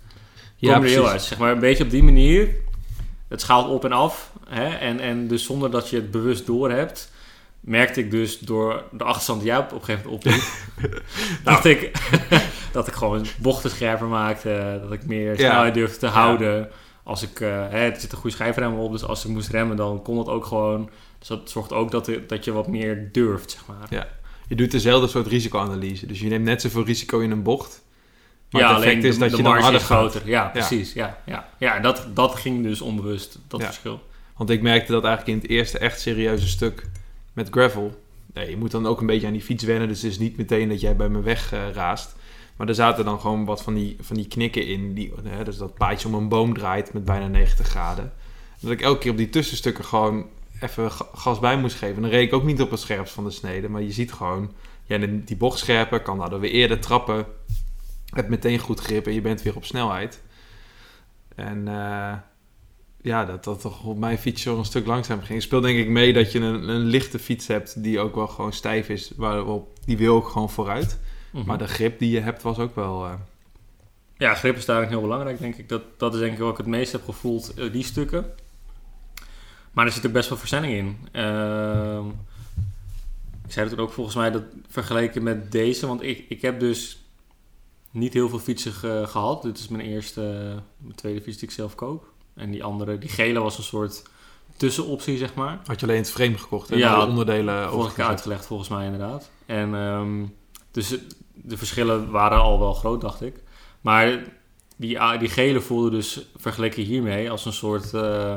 ja 0.57 0.73
kom 0.73 0.83
je 0.83 0.89
er 0.89 0.95
heel 0.95 1.09
uit. 1.09 1.23
Zeg 1.23 1.39
maar, 1.39 1.53
een 1.53 1.59
beetje 1.61 1.85
op 1.85 1.91
die 1.91 2.03
manier, 2.03 2.49
het 3.29 3.41
schaalt 3.41 3.69
op 3.69 3.85
en 3.85 3.93
af. 3.93 4.33
Hè? 4.49 4.69
En, 4.69 5.01
en 5.01 5.29
dus 5.29 5.45
zonder 5.45 5.71
dat 5.71 5.89
je 5.91 5.97
het 5.97 6.11
bewust 6.11 6.47
door 6.47 6.71
hebt, 6.71 7.13
merkte 7.61 8.01
ik 8.01 8.11
dus 8.11 8.39
door 8.39 8.83
de 8.93 9.05
achterstand 9.05 9.41
die 9.41 9.49
jij 9.49 9.59
op 9.59 9.73
een 9.73 9.85
gegeven 9.85 10.11
moment 10.11 10.25
opliep, 10.27 10.43
dacht 11.45 11.65
ik 11.65 11.91
dat 12.73 12.87
ik 12.87 12.95
gewoon 12.95 13.27
bochten 13.39 13.71
scherper 13.71 14.07
maakte, 14.07 14.79
dat 14.83 14.93
ik 14.93 15.07
meer 15.07 15.31
Ja. 15.31 15.37
snelheid 15.37 15.75
durfde 15.75 15.99
te 15.99 16.07
houden. 16.07 16.71
Als 17.05 17.23
ik, 17.23 17.41
eh, 17.41 17.49
hè, 17.49 17.89
er 17.91 18.01
zit 18.01 18.13
een 18.13 18.19
goede 18.19 18.37
schijfrem 18.37 18.79
op, 18.79 18.93
dus 18.93 19.05
als 19.05 19.25
ik 19.25 19.31
moest 19.31 19.49
remmen, 19.49 19.77
dan 19.77 20.03
kon 20.03 20.19
het 20.19 20.29
ook 20.29 20.45
gewoon. 20.45 20.91
Dus 21.19 21.29
dat 21.29 21.51
zorgt 21.51 21.73
ook 21.73 21.91
dat, 21.91 22.09
er- 22.09 22.27
dat 22.27 22.45
je 22.45 22.53
wat 22.53 22.67
meer 22.69 23.09
durft, 23.13 23.51
zeg 23.51 23.67
maar. 23.67 24.09
Je 24.49 24.55
doet 24.57 24.71
dezelfde 24.71 25.09
soort 25.09 25.27
risicoanalyse. 25.27 26.07
Dus 26.07 26.21
je 26.21 26.29
neemt 26.29 26.45
net 26.45 26.61
zoveel 26.61 26.85
risico 26.85 27.19
in 27.19 27.31
een 27.31 27.43
bocht. 27.43 27.83
Maar 28.51 28.61
ja, 28.63 28.69
het 28.69 28.77
effect 28.77 28.95
alleen 28.97 29.09
is 29.09 29.15
de, 29.15 29.21
dat 29.21 29.31
de 29.31 29.37
je 29.37 29.43
dan 29.43 29.51
marge 29.53 29.65
harder 29.67 29.81
is 29.81 29.87
gaat. 29.87 29.99
groter. 30.11 30.29
Ja, 30.29 30.49
precies. 30.49 30.93
Ja, 30.93 31.19
ja. 31.27 31.49
ja 31.59 31.77
en 31.77 31.83
dat, 31.83 32.07
dat 32.15 32.35
ging 32.35 32.63
dus 32.63 32.81
onbewust, 32.81 33.39
dat 33.49 33.61
Ja. 33.61 33.67
verschil. 33.67 34.01
Want 34.37 34.51
ik 34.51 34.63
merkte 34.63 34.93
dat 34.93 35.05
eigenlijk 35.05 35.37
in 35.37 35.43
het 35.43 35.51
eerste 35.59 35.79
echt 35.79 36.01
serieuze 36.01 36.49
stuk 36.49 36.87
met 37.33 37.49
gravel. 37.51 38.03
Nee, 38.35 38.51
je 38.51 38.57
moet 38.57 38.71
dan 38.71 38.87
ook 38.87 39.01
een 39.01 39.07
beetje 39.07 39.27
aan 39.27 39.33
die 39.33 39.43
fiets 39.43 39.65
wennen. 39.65 39.89
Dus 39.89 40.03
het 40.03 40.11
is 40.11 40.19
niet 40.19 40.37
meteen 40.37 40.69
dat 40.69 40.81
jij 40.81 40.97
bij 40.97 41.09
me 41.09 41.21
weg 41.23 41.53
eh, 41.53 41.61
raast. 41.73 42.17
Maar 42.61 42.69
er 42.69 42.75
zaten 42.75 43.05
dan 43.05 43.21
gewoon 43.21 43.45
wat 43.45 43.63
van 43.63 43.75
die, 43.75 43.97
van 44.01 44.17
die 44.17 44.29
knikken 44.29 44.67
in. 44.67 44.95
Die, 44.95 45.13
hè, 45.23 45.45
dus 45.45 45.57
dat 45.57 45.75
paadje 45.75 46.09
om 46.09 46.15
een 46.15 46.29
boom 46.29 46.55
draait 46.55 46.93
met 46.93 47.05
bijna 47.05 47.27
90 47.27 47.67
graden. 47.67 48.13
Dat 48.61 48.71
ik 48.71 48.81
elke 48.81 48.99
keer 48.99 49.11
op 49.11 49.17
die 49.17 49.29
tussenstukken 49.29 49.85
gewoon 49.85 50.27
even 50.61 50.93
ga- 50.93 51.09
gas 51.15 51.39
bij 51.39 51.59
moest 51.59 51.77
geven. 51.77 52.03
Dan 52.03 52.11
reed 52.11 52.27
ik 52.27 52.33
ook 52.33 52.45
niet 52.45 52.61
op 52.61 52.71
het 52.71 52.81
scherpst 52.81 53.15
van 53.15 53.25
de 53.25 53.31
snede. 53.31 53.69
Maar 53.69 53.83
je 53.83 53.93
ziet 53.93 54.13
gewoon, 54.13 54.53
ja, 54.85 54.99
die 55.07 55.37
bocht 55.37 55.59
scherper 55.59 56.03
kan 56.03 56.19
daardoor 56.19 56.41
weer 56.41 56.51
eerder 56.51 56.79
trappen. 56.81 57.27
Hebt 58.07 58.29
meteen 58.29 58.59
goed 58.59 58.81
grip 58.81 59.07
en 59.07 59.15
je 59.15 59.21
bent 59.21 59.43
weer 59.43 59.57
op 59.57 59.65
snelheid. 59.65 60.23
En 61.35 61.69
eh, 61.69 62.13
ja, 63.03 63.25
dat 63.25 63.45
dat 63.45 63.61
toch 63.61 63.85
op 63.85 63.99
mijn 63.99 64.19
fiets 64.19 64.45
een 64.45 64.65
stuk 64.65 64.87
langzamer 64.87 65.25
ging. 65.25 65.43
Speelt 65.43 65.63
denk 65.63 65.79
ik 65.79 65.89
mee 65.89 66.13
dat 66.13 66.33
je 66.33 66.39
een, 66.39 66.69
een 66.69 66.85
lichte 66.85 67.19
fiets 67.19 67.47
hebt 67.47 67.83
die 67.83 68.01
ook 68.01 68.15
wel 68.15 68.29
gewoon 68.29 68.53
stijf 68.53 68.89
is. 68.89 69.13
Waarop, 69.17 69.79
die 69.85 69.97
wil 69.97 70.15
ook 70.15 70.29
gewoon 70.29 70.51
vooruit. 70.51 70.99
Mhm. 71.31 71.47
Maar 71.47 71.59
de 71.59 71.67
grip 71.69 71.99
die 71.99 72.11
je 72.11 72.21
hebt 72.21 72.43
was 72.43 72.59
ook 72.59 72.75
wel... 72.75 73.05
eh, 73.07 73.13
Ja, 74.17 74.35
grip 74.35 74.57
is 74.57 74.65
daarin 74.65 74.89
heel 74.89 75.01
belangrijk, 75.01 75.39
denk 75.39 75.57
ik. 75.57 75.69
Dat, 75.69 75.83
dat 75.97 76.15
is 76.15 76.21
denk 76.21 76.33
ik 76.33 76.39
wat 76.39 76.51
ik 76.51 76.57
het 76.57 76.67
meest 76.67 76.93
heb 76.93 77.05
gevoeld, 77.05 77.55
eh, 77.55 77.73
die 77.73 77.85
stukken. 77.85 78.27
Maar 79.73 79.87
er 79.87 79.93
zit 79.93 80.07
ook 80.07 80.13
best 80.13 80.29
wel 80.29 80.39
versnelling 80.39 80.73
in. 80.75 80.99
Ehm, 81.13 82.07
ik 83.47 83.53
zei 83.53 83.69
het 83.69 83.79
ook 83.79 83.93
volgens 83.93 84.17
mij 84.17 84.31
dat 84.31 84.43
vergeleken 84.69 85.23
met 85.23 85.53
deze, 85.53 85.87
want 85.87 86.03
ik, 86.03 86.25
ik 86.29 86.43
heb 86.43 86.61
dus 86.61 87.03
niet 87.91 88.13
heel 88.13 88.29
veel 88.29 88.39
fietsen 88.39 88.73
ge- 88.73 89.05
gehad. 89.09 89.43
Dit 89.43 89.59
is 89.59 89.69
mijn 89.69 89.87
eerste, 89.89 90.21
mijn 90.77 90.95
tweede 90.95 91.21
fiets 91.21 91.39
die 91.39 91.49
ik 91.49 91.55
zelf 91.55 91.75
koop. 91.75 92.05
En 92.35 92.51
die 92.51 92.65
andere, 92.65 92.99
die 92.99 93.09
gele 93.09 93.41
was 93.41 93.59
een 93.59 93.65
soort 93.65 94.03
tussenoptie, 94.57 95.19
zeg 95.19 95.35
maar. 95.35 95.61
had 95.67 95.81
je 95.81 95.87
alleen 95.87 95.99
het 95.99 96.11
frame 96.11 96.39
gekocht 96.39 96.71
en 96.71 96.79
Ja, 96.79 96.95
alle 96.95 97.07
onderdelen 97.11 97.71
overgezet. 97.71 98.07
uitgelegd 98.07 98.47
volgens 98.47 98.69
mij 98.69 98.85
inderdaad. 98.85 99.31
En 99.47 99.75
ehm, 99.75 100.25
dus 100.71 100.97
de 101.43 101.57
verschillen 101.57 102.11
waren 102.11 102.41
al 102.41 102.59
wel 102.59 102.75
groot, 102.75 103.01
dacht 103.01 103.23
ik. 103.23 103.43
Maar 103.81 104.23
die, 104.77 104.99
die 105.19 105.29
gele 105.29 105.61
voelde 105.61 105.91
dus 105.91 106.27
vergeleken 106.37 106.83
hiermee 106.83 107.31
als 107.31 107.45
een 107.45 107.53
soort 107.53 107.95
eh, 107.95 108.37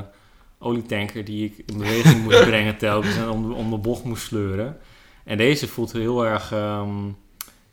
olietanker 0.59 1.25
die 1.25 1.45
ik 1.45 1.63
in 1.65 1.77
beweging 1.77 2.23
moest 2.23 2.43
brengen 2.51 2.77
telkens 2.77 3.15
en 3.15 3.29
om, 3.29 3.51
om 3.51 3.69
de 3.69 3.77
bocht 3.77 4.03
moest 4.03 4.23
sleuren. 4.23 4.77
En 5.23 5.37
deze 5.37 5.67
voelt 5.67 5.91
heel 5.91 6.25
erg... 6.25 6.51
ehm, 6.51 7.07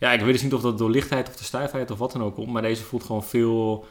ja, 0.01 0.13
ik 0.13 0.21
weet 0.21 0.33
dus 0.33 0.43
niet 0.43 0.55
of 0.55 0.61
dat 0.61 0.79
door 0.79 0.91
lichtheid 0.91 1.29
of 1.29 1.37
de 1.37 1.45
stijfheid 1.45 1.91
of 1.91 1.99
wat 1.99 2.13
dan 2.13 2.23
ook 2.23 2.35
komt, 2.35 2.53
maar 2.53 2.63
deze 2.63 2.83
voelt 2.83 3.05
gewoon 3.05 3.25
veel, 3.25 3.87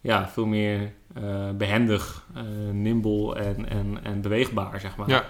ja, 0.00 0.28
veel 0.28 0.46
meer 0.46 0.92
eh, 1.14 1.50
behendig, 1.50 2.26
eh, 2.34 2.42
nimble 2.72 3.34
en, 3.34 3.68
en, 3.68 3.98
en 4.02 4.20
beweegbaar, 4.20 4.80
zeg 4.80 4.96
maar. 4.96 5.08
Ja. 5.08 5.24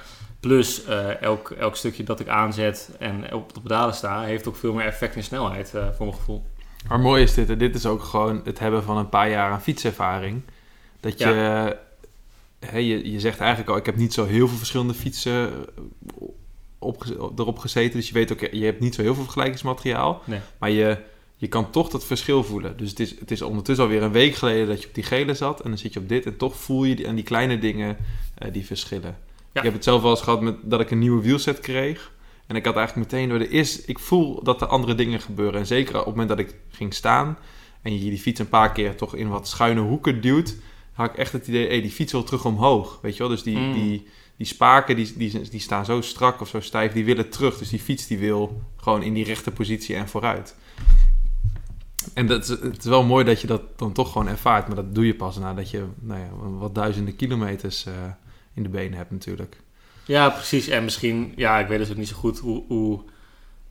Plus 0.44 0.84
eh, 0.84 1.22
elk, 1.22 1.50
elk 1.50 1.76
stukje 1.76 2.02
dat 2.02 2.20
ik 2.20 2.28
aanzet 2.28 2.90
en 2.98 3.32
op 3.34 3.54
de 3.54 3.60
pedalen 3.60 3.94
sta, 3.94 4.22
heeft 4.22 4.48
ook 4.48 4.56
veel 4.56 4.72
meer 4.72 4.86
effect 4.86 5.16
in 5.16 5.22
snelheid, 5.22 5.74
eh, 5.74 5.86
voor 5.96 6.06
mijn 6.06 6.18
gevoel. 6.18 6.44
Maar 6.88 7.00
mooi 7.00 7.22
is 7.22 7.34
dit. 7.34 7.48
hè. 7.48 7.56
Dit 7.56 7.74
is 7.74 7.86
ook 7.86 8.02
gewoon 8.02 8.40
het 8.44 8.58
hebben 8.58 8.82
van 8.82 8.96
een 8.96 9.08
paar 9.08 9.30
jaar 9.30 9.50
aan 9.50 9.62
fietservaring. 9.62 10.42
Dat 11.00 11.18
je... 11.18 11.76
Hè, 12.58 12.78
je, 12.78 13.12
je 13.12 13.20
zegt 13.20 13.38
eigenlijk 13.40 13.70
al, 13.70 13.76
ik 13.76 13.86
heb 13.86 13.96
niet 13.96 14.12
zo 14.12 14.24
heel 14.26 14.48
veel 14.48 14.56
verschillende 14.56 14.94
fietsen 14.94 15.52
eh, 15.52 16.24
opge- 16.78 17.30
erop 17.36 17.58
gezeten. 17.58 17.98
Dus 17.98 18.08
je 18.08 18.14
weet 18.14 18.32
ook, 18.32 18.40
je 18.40 18.64
hebt 18.64 18.80
niet 18.80 18.94
zo 18.94 19.02
heel 19.02 19.14
veel 19.14 19.22
vergelijkingsmateriaal. 19.24 20.22
Nee. 20.24 20.40
Maar 20.58 20.70
je, 20.70 20.98
je 21.36 21.48
kan 21.48 21.70
toch 21.70 21.88
dat 21.88 22.04
verschil 22.04 22.44
voelen. 22.44 22.76
Dus 22.76 22.90
het 22.90 23.00
is, 23.00 23.18
het 23.18 23.30
is 23.30 23.42
ondertussen 23.42 23.84
alweer 23.84 24.02
een 24.02 24.12
week 24.12 24.34
geleden 24.34 24.66
dat 24.68 24.82
je 24.82 24.88
op 24.88 24.94
die 24.94 25.04
gele 25.04 25.34
zat. 25.34 25.60
En 25.60 25.68
dan 25.68 25.78
zit 25.78 25.92
je 25.92 26.00
op 26.00 26.08
dit. 26.08 26.26
En 26.26 26.36
toch 26.36 26.56
voel 26.56 26.84
je 26.84 26.94
die, 26.96 27.08
aan 27.08 27.14
die 27.14 27.24
kleine 27.24 27.58
dingen 27.58 27.96
die 28.52 28.66
verschillen. 28.66 29.16
Ik 29.54 29.62
heb 29.62 29.72
het 29.72 29.84
zelf 29.84 30.02
wel 30.02 30.10
eens 30.10 30.20
gehad 30.20 30.40
met, 30.40 30.56
dat 30.62 30.80
ik 30.80 30.90
een 30.90 30.98
nieuwe 30.98 31.22
wielset 31.22 31.60
kreeg. 31.60 32.12
En 32.46 32.56
ik 32.56 32.64
had 32.64 32.76
eigenlijk 32.76 33.10
meteen 33.12 33.28
door 33.28 33.38
de 33.38 33.48
eerste... 33.48 33.82
Ik 33.86 33.98
voel 33.98 34.42
dat 34.42 34.60
er 34.60 34.66
andere 34.66 34.94
dingen 34.94 35.20
gebeuren. 35.20 35.60
En 35.60 35.66
zeker 35.66 35.92
op 35.92 35.98
het 35.98 36.06
moment 36.06 36.28
dat 36.28 36.38
ik 36.38 36.54
ging 36.70 36.94
staan... 36.94 37.38
en 37.82 37.94
je 37.94 38.10
die 38.10 38.18
fiets 38.18 38.40
een 38.40 38.48
paar 38.48 38.72
keer 38.72 38.96
toch 38.96 39.14
in 39.14 39.28
wat 39.28 39.48
schuine 39.48 39.80
hoeken 39.80 40.20
duwt... 40.20 40.56
had 40.92 41.10
ik 41.10 41.16
echt 41.16 41.32
het 41.32 41.48
idee, 41.48 41.66
hey, 41.66 41.80
die 41.80 41.90
fiets 41.90 42.12
wil 42.12 42.22
terug 42.22 42.44
omhoog. 42.44 42.98
Weet 43.02 43.12
je 43.12 43.18
wel? 43.18 43.28
Dus 43.28 43.42
die, 43.42 43.56
Mm. 43.56 43.72
die, 43.72 44.06
die 44.36 44.46
spaken 44.46 44.96
die, 44.96 45.12
die, 45.16 45.48
die 45.50 45.60
staan 45.60 45.84
zo 45.84 46.00
strak 46.00 46.40
of 46.40 46.48
zo 46.48 46.60
stijf, 46.60 46.92
die 46.92 47.04
willen 47.04 47.30
terug. 47.30 47.58
Dus 47.58 47.68
die 47.68 47.80
fiets 47.80 48.06
die 48.06 48.18
wil 48.18 48.62
gewoon 48.76 49.02
in 49.02 49.14
die 49.14 49.24
rechte 49.24 49.50
positie 49.50 49.96
en 49.96 50.08
vooruit. 50.08 50.56
En 52.14 52.26
dat 52.26 52.42
is, 52.42 52.48
het 52.48 52.78
is 52.78 52.84
wel 52.84 53.02
mooi 53.04 53.24
dat 53.24 53.40
je 53.40 53.46
dat 53.46 53.78
dan 53.78 53.92
toch 53.92 54.12
gewoon 54.12 54.28
ervaart. 54.28 54.66
Maar 54.66 54.76
dat 54.76 54.94
doe 54.94 55.06
je 55.06 55.14
pas 55.14 55.38
nadat 55.38 55.70
je 55.70 55.84
nou 56.00 56.20
ja, 56.20 56.28
wat 56.58 56.74
duizenden 56.74 57.16
kilometers 57.16 57.86
eh, 57.86 57.92
in 58.54 58.62
de 58.62 58.68
benen 58.68 58.98
hebt 58.98 59.10
natuurlijk. 59.10 59.56
Ja, 60.04 60.30
precies. 60.30 60.68
En 60.68 60.84
misschien, 60.84 61.32
ja, 61.36 61.58
ik 61.58 61.66
weet 61.66 61.78
dus 61.78 61.90
ook 61.90 61.96
niet 61.96 62.08
zo 62.08 62.16
goed 62.16 62.38
hoe. 62.38 62.64
hoe 62.68 63.02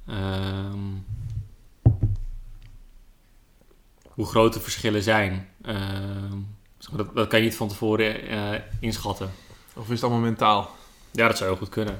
ehm, 0.07 0.77
hoe 4.07 4.25
groot 4.25 4.53
de 4.53 4.59
verschillen 4.59 5.03
zijn. 5.03 5.47
Ehm, 5.61 6.37
zeg 6.77 6.91
maar, 6.91 7.05
dat, 7.05 7.15
dat 7.15 7.27
kan 7.27 7.39
je 7.39 7.45
niet 7.45 7.55
van 7.55 7.67
tevoren 7.67 8.27
eh, 8.27 8.59
inschatten. 8.79 9.31
Of 9.75 9.83
is 9.85 9.89
het 9.93 10.03
allemaal 10.03 10.21
mentaal? 10.21 10.69
Ja, 11.11 11.27
dat 11.27 11.37
zou 11.37 11.49
heel 11.49 11.59
goed 11.59 11.69
kunnen. 11.69 11.99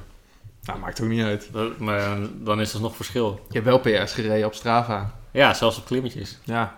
Nou, 0.63 0.79
maakt 0.79 1.01
ook 1.01 1.07
niet 1.09 1.23
uit. 1.23 1.49
Dat- 1.51 1.77
maar 1.79 2.17
dan 2.39 2.61
is 2.61 2.73
er 2.73 2.81
nog 2.81 2.95
verschil. 2.95 3.45
Je 3.49 3.53
hebt 3.61 3.65
wel 3.65 3.79
PR's 3.79 4.13
gereden 4.13 4.45
op 4.47 4.53
Strava. 4.53 5.19
Ja, 5.31 5.53
zelfs 5.53 5.77
op 5.77 5.85
klimmetjes. 5.85 6.39
Ja, 6.43 6.77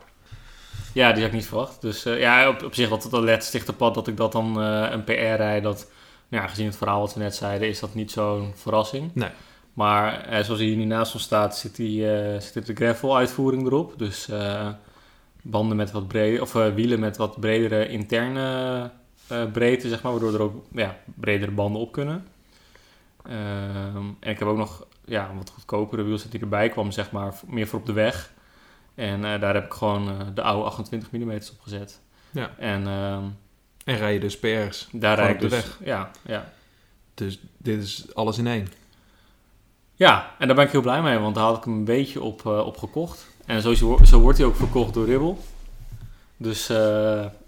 Ja, 0.96 1.12
die 1.12 1.22
had 1.22 1.32
ik 1.32 1.38
niet 1.38 1.48
verwacht. 1.48 1.82
Dus 1.82 2.06
eh, 2.06 2.20
ja, 2.20 2.50
op, 2.50 2.64
op 2.64 2.74
zich 2.74 2.90
dat 2.90 3.08
dat 3.10 3.24
let 3.24 3.44
stichterpad 3.44 3.94
dat 3.94 4.08
ik 4.08 4.18
dat 4.18 4.32
dan 4.32 4.62
eh, 4.62 4.88
een 4.92 5.04
PR 5.04 5.12
rijd. 5.12 5.64
Dat, 5.64 5.92
nou 6.28 6.44
ja, 6.44 6.50
gezien 6.50 6.66
het 6.66 6.78
verhaal 6.78 7.00
wat 7.00 7.14
we 7.14 7.20
net 7.20 7.36
zeiden, 7.36 7.68
is 7.68 7.80
dat 7.80 7.94
niet 7.94 8.12
zo'n 8.12 8.52
verrassing. 8.56 9.12
Nee. 9.14 9.30
Maar 9.74 10.22
eh, 10.22 10.44
zoals 10.44 10.60
hij 10.60 10.70
hier 10.70 10.78
nu 10.78 10.86
naast 10.86 11.14
ons 11.14 11.24
staat, 11.24 11.58
zit, 11.58 11.76
die, 11.76 12.08
zit 12.40 12.66
de 12.66 12.74
gravel 12.74 13.18
uitvoering 13.18 13.66
erop. 13.66 13.94
Dus 13.98 14.30
banden 15.42 15.78
met 15.78 15.92
wat 15.92 16.08
breder, 16.08 16.42
of 16.42 16.54
wielen 16.54 17.00
met 17.00 17.18
wat 17.18 17.40
bredere 17.40 17.88
interne 17.88 18.92
breedte, 19.54 19.90
zeg 19.90 20.02
maar, 20.02 20.12
waardoor 20.12 20.34
er 20.34 20.42
ook 20.42 20.66
ja, 20.72 20.98
bredere 21.16 21.52
banden 21.52 21.82
op 21.82 21.92
kunnen. 21.92 22.28
Ehm, 23.24 24.08
en 24.20 24.32
ik 24.32 24.40
heb 24.40 24.48
ook 24.48 24.58
nog 24.58 24.86
ja, 25.06 25.30
een 25.30 25.38
wat 25.38 25.50
goedkopere 25.50 26.04
wielset 26.04 26.32
die 26.32 26.40
erbij 26.42 26.70
kwam, 26.70 26.92
zeg 26.92 27.12
maar, 27.12 27.34
meer 27.48 27.68
voor 27.68 27.80
op 27.80 27.86
de 27.86 27.94
weg. 27.94 28.34
En 28.96 29.26
eh, 29.26 29.40
daar 29.42 29.54
heb 29.54 29.66
ik 29.66 29.74
gewoon 29.74 30.10
eh, 30.10 30.28
de 30.34 30.42
oude 30.42 30.66
28 30.66 31.12
mm 31.12 31.32
op 31.32 31.62
gezet. 31.62 32.02
Ja. 32.32 32.52
En 32.58 32.88
ehm, 32.88 33.24
En 33.84 33.98
rij 33.98 34.14
je 34.14 34.20
dus 34.20 34.40
PR's. 34.40 34.88
daar 34.92 35.16
rijd 35.16 35.34
ik 35.34 35.40
de 35.40 35.48
dus... 35.48 35.78
Ja, 35.84 36.12
ja. 36.22 36.54
Dus 37.14 37.40
dit 37.58 37.84
is 37.84 38.06
alles 38.14 38.38
in 38.38 38.48
één. 38.48 38.68
ja, 39.96 40.36
en 40.40 40.48
daar 40.48 40.56
ben 40.56 40.66
ik 40.66 40.72
heel 40.72 40.82
blij 40.82 41.02
mee, 41.02 41.18
want 41.18 41.36
daar 41.36 41.44
had 41.44 41.58
ik 41.58 41.64
hem 41.64 41.74
een 41.74 41.86
beetje 41.86 42.22
op, 42.22 42.46
eh, 42.46 42.66
op 42.66 42.78
gekocht. 42.78 43.28
En 43.46 43.62
zo, 43.62 43.74
zo, 44.04 44.20
wordt 44.20 44.38
hij 44.38 44.48
ook 44.48 44.56
verkocht 44.56 44.94
door 44.94 45.06
Ribble. 45.06 45.36
Dus, 46.38 46.68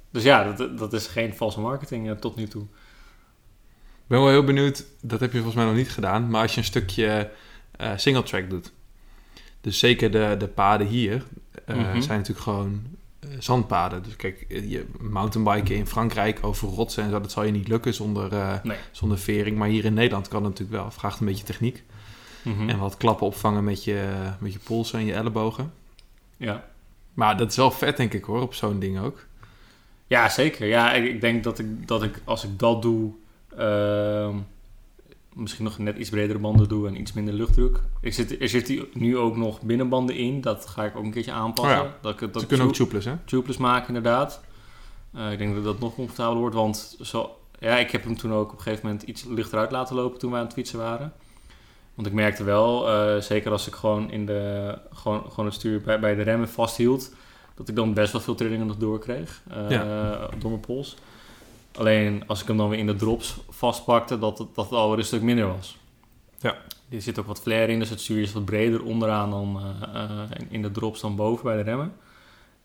dus 0.10 0.24
ja, 0.24 0.54
dat, 0.54 0.78
dat 0.78 0.94
is 0.94 1.08
geen 1.08 1.36
valse 1.36 1.60
marketing 1.60 2.20
tot 2.20 2.36
nu 2.36 2.48
toe. 2.48 2.62
Ik 2.62 4.08
ben 4.08 4.20
wel 4.20 4.30
heel 4.30 4.44
benieuwd, 4.44 4.86
dat 5.02 5.20
heb 5.20 5.32
je 5.32 5.38
volgens 5.38 5.56
mij 5.56 5.66
nog 5.66 5.76
niet 5.76 5.92
gedaan, 5.92 6.30
maar 6.30 6.42
als 6.42 6.52
je 6.52 6.58
een 6.58 6.66
stukje 6.66 7.32
single 7.96 8.24
track 8.24 8.50
doet. 8.50 8.72
Dus 9.68 9.80
zeker 9.80 10.12
de, 10.12 10.36
de 10.40 10.48
paden 10.48 10.88
hier 10.88 11.24
eh, 11.66 11.76
Mhm. 11.76 12.02
zijn 12.02 12.18
natuurlijk 12.18 12.40
gewoon 12.46 12.82
eh, 13.20 13.30
zandpaden. 13.40 14.04
Dus 14.04 14.16
kijk, 14.16 14.46
je 14.50 14.86
mountainbiken 15.00 15.76
in 15.76 15.88
Frankrijk 15.88 16.40
over 16.42 16.68
rotsen 16.68 17.04
en 17.04 17.10
zo, 17.10 17.22
dat 17.22 17.32
zal 17.32 17.44
je 17.44 17.52
niet 17.52 17.68
lukken 17.68 17.94
zonder, 17.94 18.34
eh, 18.34 18.54
Nee. 18.64 18.78
zonder 18.92 19.18
vering. 19.18 19.58
Maar 19.58 19.68
hier 19.68 19.86
in 19.86 19.94
Nederland 19.94 20.28
kan 20.28 20.44
het 20.44 20.52
natuurlijk 20.52 20.82
wel. 20.82 20.92
Vraagt 20.92 21.20
een 21.20 21.26
beetje 21.26 21.44
techniek. 21.44 21.84
Mhm. 22.42 22.70
En 22.70 22.78
wat 22.80 22.98
klappen 22.98 23.26
opvangen 23.28 23.64
met 23.64 23.84
je, 23.84 24.10
met 24.40 24.54
je 24.54 24.60
polsen 24.60 25.00
en 25.00 25.06
je 25.06 25.14
ellebogen. 25.14 25.74
Ja. 26.38 26.66
Maar 27.14 27.38
dat 27.38 27.50
is 27.52 27.56
wel 27.58 27.72
vet, 27.72 27.98
denk 27.98 28.14
ik 28.14 28.24
hoor, 28.24 28.42
op 28.42 28.54
zo'n 28.54 28.80
ding 28.80 29.00
ook. 29.00 29.26
Ja, 30.08 30.30
zeker. 30.30 30.68
Ja, 30.68 30.94
ik, 30.94 31.06
ik 31.14 31.22
denk 31.22 31.44
dat 31.44 31.60
ik, 31.60 31.88
dat 31.88 32.04
ik 32.04 32.22
als 32.24 32.44
ik 32.44 32.60
dat 32.60 32.82
doe, 32.82 33.12
ehm, 33.58 34.36
misschien 35.38 35.64
nog 35.66 35.78
net 35.78 35.98
iets 35.98 36.10
bredere 36.10 36.40
banden 36.40 36.68
doe 36.70 36.88
en 36.88 37.00
iets 37.00 37.14
minder 37.14 37.34
luchtdruk. 37.34 37.80
Ik 38.02 38.14
zit, 38.14 38.42
er 38.42 38.50
zitten 38.50 38.88
nu 38.94 39.18
ook 39.18 39.38
nog 39.38 39.62
binnenbanden 39.62 40.16
in, 40.16 40.42
dat 40.42 40.66
ga 40.68 40.86
ik 40.86 40.96
ook 40.96 41.04
een 41.04 41.12
keertje 41.12 41.32
aanpassen. 41.32 41.80
Oh 41.82 41.86
ja. 42.02 42.18
Dat 42.28 42.42
Ze 42.42 42.48
kunnen 42.48 42.66
ook 42.66 42.74
tube- 42.74 42.90
tubeless, 42.90 43.06
hè? 43.06 43.16
tubeless 43.26 43.58
maken, 43.58 43.88
inderdaad. 43.88 44.42
Eh, 45.14 45.32
ik 45.32 45.38
denk 45.38 45.56
dat 45.56 45.64
dat 45.64 45.80
nog 45.80 45.96
comfortabeler 45.96 46.40
wordt, 46.40 46.56
want 46.56 46.98
zo, 47.02 47.36
ja, 47.60 47.78
ik 47.78 47.92
heb 47.92 48.04
hem 48.04 48.18
toen 48.18 48.34
ook 48.34 48.52
op 48.52 48.58
een 48.58 48.64
gegeven 48.64 48.86
moment 48.86 49.04
iets 49.04 49.24
lichter 49.24 49.60
uit 49.60 49.72
laten 49.72 49.96
lopen 49.96 50.20
toen 50.20 50.32
we 50.32 50.38
aan 50.38 50.44
het 50.44 50.54
fietsen 50.54 50.80
waren. 50.80 51.14
Want 51.94 52.08
ik 52.08 52.14
merkte 52.14 52.44
wel, 52.44 52.90
eh, 52.90 53.22
zeker 53.22 53.52
als 53.52 53.68
ik 53.68 53.74
gewoon, 53.74 54.12
in 54.12 54.26
de, 54.26 54.78
gewoon, 54.94 55.24
gewoon 55.30 55.46
het 55.46 55.54
stuur 55.54 55.82
bij, 55.82 56.00
bij 56.00 56.16
de 56.16 56.22
remmen 56.22 56.50
vasthield, 56.50 57.14
dat 57.56 57.70
ik 57.70 57.76
dan 57.76 57.94
best 57.94 58.12
wel 58.12 58.22
veel 58.22 58.36
trillingen 58.36 58.68
nog 58.68 58.78
doorkreeg 58.78 59.42
eh, 59.50 59.70
door 60.40 60.50
mijn 60.50 60.62
pols. 60.62 60.96
Alleen 61.78 62.24
als 62.28 62.42
ik 62.42 62.48
hem 62.48 62.58
dan 62.58 62.70
weer 62.70 62.80
in 62.80 62.86
de 62.88 62.96
drops 62.96 63.36
vastpakte, 63.50 64.20
dat 64.20 64.38
het, 64.38 64.48
dat 64.56 64.66
het 64.66 64.74
alweer 64.74 64.98
een 65.00 65.06
stuk 65.06 65.22
minder 65.22 65.48
was. 65.48 65.78
Ja. 66.40 66.56
Er 66.90 67.02
zit 67.02 67.20
ook 67.20 67.26
wat 67.26 67.42
flair 67.42 67.70
in, 67.70 67.80
dus 67.80 67.90
het 67.90 68.02
stuur 68.02 68.22
is 68.22 68.34
wat 68.34 68.46
breder 68.46 68.84
onderaan 68.84 69.30
dan 69.32 69.62
eh, 69.94 70.04
eh, 70.04 70.30
in- 70.50 70.62
de 70.62 70.72
drops 70.72 71.02
dan 71.02 71.16
boven 71.16 71.44
bij 71.44 71.56
de 71.56 71.62
remmen. 71.62 71.94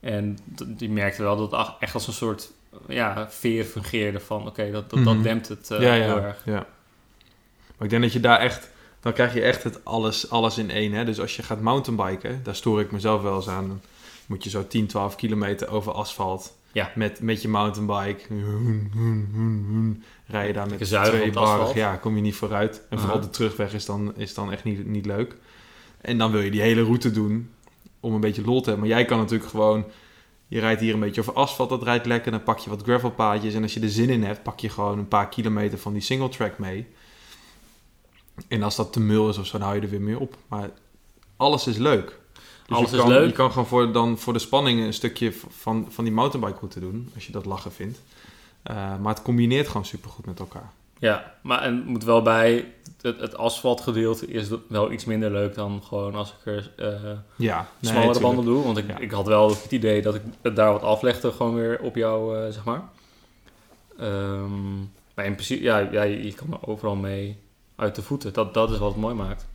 En 0.00 0.38
die 0.66 0.90
merkte 0.90 1.22
wel 1.22 1.36
dat 1.36 1.50
het 1.66 1.70
echt 1.80 1.94
als 1.94 2.06
een 2.06 2.12
soort 2.12 2.52
ja, 2.88 3.30
veer 3.30 3.64
fungeerde 3.64 4.20
van 4.20 4.46
oké, 4.46 4.70
dat, 4.70 4.90
dat, 4.90 4.98
Mhm. 4.98 5.14
dat 5.14 5.22
dempt 5.22 5.48
het 5.48 5.70
eh, 5.70 5.80
ja, 5.80 5.92
heel 5.92 6.16
ja, 6.16 6.22
erg. 6.22 6.42
ja. 6.44 6.66
Maar 7.76 7.84
ik 7.86 7.90
denk 7.90 8.02
dat 8.02 8.12
je 8.12 8.20
daar 8.20 8.38
echt... 8.38 8.70
Dan 9.00 9.12
krijg 9.12 9.34
je 9.34 9.40
echt 9.42 9.62
het 9.64 9.84
alles, 9.84 10.30
alles 10.30 10.58
in 10.58 10.70
één. 10.70 10.92
Hè? 10.92 11.04
Dus 11.04 11.20
als 11.20 11.36
je 11.36 11.42
gaat 11.42 11.60
mountainbiken, 11.60 12.40
daar 12.42 12.54
stoor 12.56 12.80
ik 12.80 12.90
mezelf 12.92 13.22
wel 13.22 13.36
eens 13.36 13.48
aan. 13.48 13.68
Dan 13.68 13.80
moet 14.26 14.44
je 14.44 14.50
zo 14.50 14.66
10, 14.66 14.86
12 14.86 15.16
kilometer 15.16 15.68
over 15.68 15.92
asfalt. 15.92 16.56
Ja. 16.72 16.92
Met, 16.94 17.20
met 17.20 17.42
je 17.42 17.48
mountainbike. 17.48 18.22
Rij 20.26 20.46
je 20.46 20.52
daar 20.52 20.68
met 20.68 20.78
twee 20.84 21.30
bar. 21.30 21.76
Ja, 21.76 21.96
kom 21.96 22.16
je 22.16 22.22
niet 22.22 22.34
vooruit. 22.34 22.82
En 22.88 22.98
vooral 22.98 23.20
de 23.20 23.30
terugweg 23.30 23.74
is 23.74 23.86
dan, 23.86 24.16
is 24.16 24.34
dan 24.34 24.52
echt 24.52 24.64
niet, 24.64 24.86
niet 24.86 25.06
leuk. 25.06 25.36
En 26.00 26.18
dan 26.18 26.30
wil 26.30 26.40
je 26.40 26.50
die 26.50 26.60
hele 26.60 26.82
route 26.82 27.10
doen 27.10 27.50
om 28.00 28.14
een 28.14 28.20
beetje 28.20 28.44
lol 28.44 28.60
te 28.60 28.70
hebben. 28.70 28.88
Maar 28.88 28.96
jij 28.96 29.06
kan 29.06 29.18
natuurlijk 29.18 29.50
gewoon... 29.50 29.84
Je 30.48 30.60
rijdt 30.60 30.80
hier 30.80 30.94
een 30.94 31.00
beetje 31.00 31.20
over 31.20 31.32
asfalt, 31.32 31.68
dat 31.68 31.82
rijdt 31.82 32.06
lekker. 32.06 32.30
Dan 32.30 32.42
pak 32.42 32.58
je 32.58 32.70
wat 32.70 32.82
gravelpaadjes. 32.82 33.54
En 33.54 33.62
als 33.62 33.74
je 33.74 33.80
er 33.80 33.88
zin 33.90 34.10
in 34.10 34.24
hebt, 34.24 34.42
pak 34.42 34.60
je 34.60 34.68
gewoon 34.68 34.98
een 34.98 35.08
paar 35.08 35.28
kilometer 35.28 35.78
van 35.78 35.92
die 35.92 36.02
single 36.02 36.28
track 36.28 36.58
mee. 36.58 36.86
En 38.48 38.62
als 38.62 38.76
dat 38.76 38.92
te 38.92 39.00
mul 39.00 39.28
is 39.28 39.38
of 39.38 39.46
zo, 39.46 39.58
dan 39.58 39.66
hou 39.66 39.76
je 39.76 39.82
er 39.82 39.90
weer 39.90 40.00
mee 40.00 40.18
op. 40.18 40.36
Maar 40.48 40.70
alles 41.36 41.66
is 41.66 41.76
leuk. 41.76 42.20
Dus 42.72 42.80
Alles 42.80 42.90
je 42.90 42.96
is 42.96 43.02
kan, 43.02 43.12
leuk. 43.12 43.28
Je 43.28 43.32
kan 43.32 43.50
gewoon 43.50 43.66
voor, 43.66 43.92
dan 43.92 44.18
voor 44.18 44.32
de 44.32 44.38
spanning 44.38 44.80
een 44.80 44.92
stukje 44.92 45.32
van, 45.48 45.86
van 45.90 46.04
die 46.04 46.12
mountainbike 46.12 46.58
route 46.58 46.80
doen. 46.80 47.10
Als 47.14 47.26
je 47.26 47.32
dat 47.32 47.44
lachen 47.44 47.72
vindt. 47.72 48.02
Eh, 48.62 48.76
maar 49.00 49.14
het 49.14 49.22
combineert 49.22 49.66
gewoon 49.66 49.84
supergoed 49.84 50.26
met 50.26 50.38
elkaar. 50.38 50.70
Ja, 50.98 51.34
maar 51.42 51.62
en 51.62 51.82
moet 51.86 52.04
wel 52.04 52.22
bij, 52.22 52.72
het, 53.02 53.20
het 53.20 53.36
asfaltgedeelte 53.36 54.26
is 54.26 54.48
wel 54.68 54.92
iets 54.92 55.04
minder 55.04 55.30
leuk 55.30 55.54
dan 55.54 55.82
gewoon 55.82 56.14
als 56.14 56.30
ik 56.40 56.46
er 56.46 56.72
eh, 56.76 57.10
Ja, 57.36 57.68
nee, 57.78 57.92
smallere 57.92 58.20
banden 58.20 58.44
doe. 58.44 58.64
Want 58.64 58.76
ik, 58.78 58.88
Ja. 58.88 58.98
ik 58.98 59.10
had 59.10 59.26
wel 59.26 59.48
het 59.48 59.72
idee 59.72 60.02
dat 60.02 60.14
ik 60.14 60.22
het 60.42 60.56
daar 60.56 60.72
wat 60.72 60.82
aflegde, 60.82 61.32
gewoon 61.32 61.54
weer 61.54 61.80
op 61.80 61.96
jou, 61.96 62.38
eh, 62.38 62.52
zeg 62.52 62.64
maar. 62.64 62.82
Ehm, 63.98 64.76
maar 65.14 65.24
in 65.24 65.32
principe, 65.34 65.62
ja, 65.62 65.78
ja, 65.78 66.02
je, 66.02 66.24
je 66.24 66.34
kan 66.34 66.52
er 66.52 66.68
overal 66.68 66.96
mee 66.96 67.38
uit 67.76 67.94
de 67.94 68.02
voeten. 68.02 68.32
Dat, 68.32 68.54
dat 68.54 68.70
is 68.70 68.78
wat 68.78 68.92
het 68.92 69.00
mooi 69.00 69.14
maakt. 69.14 69.46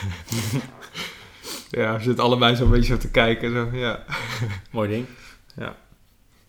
Ja, 1.70 1.96
we 1.96 2.02
zitten 2.02 2.24
allebei 2.24 2.56
zo'n 2.56 2.70
beetje 2.70 2.92
zo 2.92 2.98
te 2.98 3.10
kijken. 3.10 3.52
Zo, 3.52 3.68
ja. 3.76 4.04
Mooi 4.70 4.88
ding. 4.88 5.06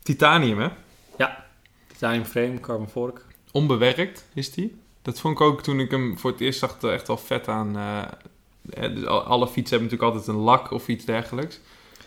Titanium, 0.03 0.59
hè? 0.59 0.67
Titanium 1.87 2.25
frame, 2.25 2.59
carbon 2.59 2.89
fork. 2.89 3.25
Onbewerkt 3.51 4.25
is 4.33 4.51
die. 4.51 4.75
Dat 5.01 5.19
vond 5.19 5.33
ik 5.39 5.41
ook 5.41 5.63
toen 5.63 5.79
ik 5.79 5.91
hem 5.91 6.17
voor 6.17 6.31
het 6.31 6.39
eerst 6.39 6.59
zag 6.59 6.77
echt 6.81 7.07
wel 7.07 7.17
vet 7.17 7.47
aan. 7.47 7.77
eh, 7.77 8.01
dus 8.95 9.05
al- 9.05 9.23
alle 9.23 9.47
fietsen 9.47 9.77
hebben 9.77 9.89
natuurlijk 9.89 10.17
altijd 10.17 10.27
een 10.37 10.43
lak 10.43 10.71
of 10.71 10.87
iets 10.87 11.05
dergelijks. 11.05 11.59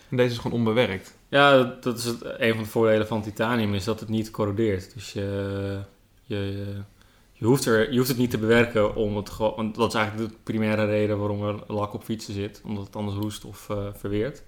En 0.08 0.16
deze 0.16 0.30
is 0.32 0.38
gewoon 0.38 0.58
onbewerkt. 0.58 1.14
Ja, 1.28 1.56
dat, 1.56 1.82
dat 1.82 1.98
is 1.98 2.04
het, 2.04 2.18
een 2.22 2.54
van 2.54 2.62
de 2.62 2.68
voordelen 2.68 3.06
van 3.06 3.22
titanium, 3.22 3.74
is 3.74 3.84
dat 3.84 4.00
het 4.00 4.08
niet 4.08 4.30
corrodeert. 4.30 4.94
Dus 4.94 5.12
je, 5.12 5.80
je, 6.24 6.64
je, 7.42 7.48
hoeft, 7.48 7.64
er, 7.66 7.90
je 7.92 7.96
hoeft 7.96 8.08
het 8.08 8.18
niet 8.18 8.30
te 8.30 8.38
bewerken 8.38 8.94
om 8.94 9.16
het 9.16 9.30
gewoon... 9.30 9.52
Want 9.56 9.74
dat 9.74 9.88
is 9.94 10.00
eigenlijk 10.00 10.30
de 10.30 10.36
primaire 10.42 10.84
reden 10.84 11.18
waarom 11.18 11.42
er 11.44 11.62
lak 11.66 11.94
op 11.94 12.02
fietsen 12.04 12.34
zit. 12.34 12.60
Omdat 12.64 12.86
het 12.86 12.96
anders 12.96 13.16
roest 13.16 13.44
of 13.44 13.70
eh, 13.70 13.86
verweert. 13.94 14.42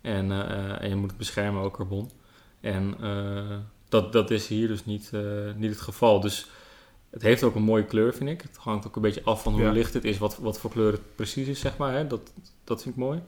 En, 0.00 0.32
eh, 0.32 0.82
en 0.82 0.88
je 0.88 0.94
moet 0.94 1.08
het 1.08 1.18
beschermen, 1.18 1.62
ook 1.62 1.76
carbon. 1.76 2.10
En 2.60 2.94
eh, 3.00 3.56
dat, 3.88 4.12
dat 4.12 4.30
is 4.30 4.46
hier 4.46 4.68
dus 4.68 4.84
niet, 4.84 5.10
eh, 5.12 5.20
niet 5.56 5.70
het 5.70 5.80
geval. 5.80 6.20
Dus 6.20 6.48
het 7.10 7.22
heeft 7.22 7.42
ook 7.42 7.54
een 7.54 7.62
mooie 7.62 7.84
kleur, 7.84 8.14
vind 8.14 8.30
ik. 8.30 8.42
Het 8.42 8.56
hangt 8.56 8.86
ook 8.86 8.96
een 8.96 9.02
beetje 9.02 9.22
af 9.24 9.42
van 9.42 9.52
hoe 9.52 9.62
Ja. 9.62 9.70
licht 9.72 9.94
het 9.94 10.04
is, 10.04 10.18
wat, 10.18 10.36
wat 10.38 10.58
voor 10.58 10.70
kleur 10.70 10.92
het 10.92 11.14
precies 11.14 11.46
is, 11.48 11.60
zeg 11.60 11.76
maar. 11.76 11.92
Hè? 11.92 12.06
Dat, 12.06 12.32
dat 12.64 12.82
vind 12.82 12.94
ik 12.94 13.00
mooi. 13.00 13.22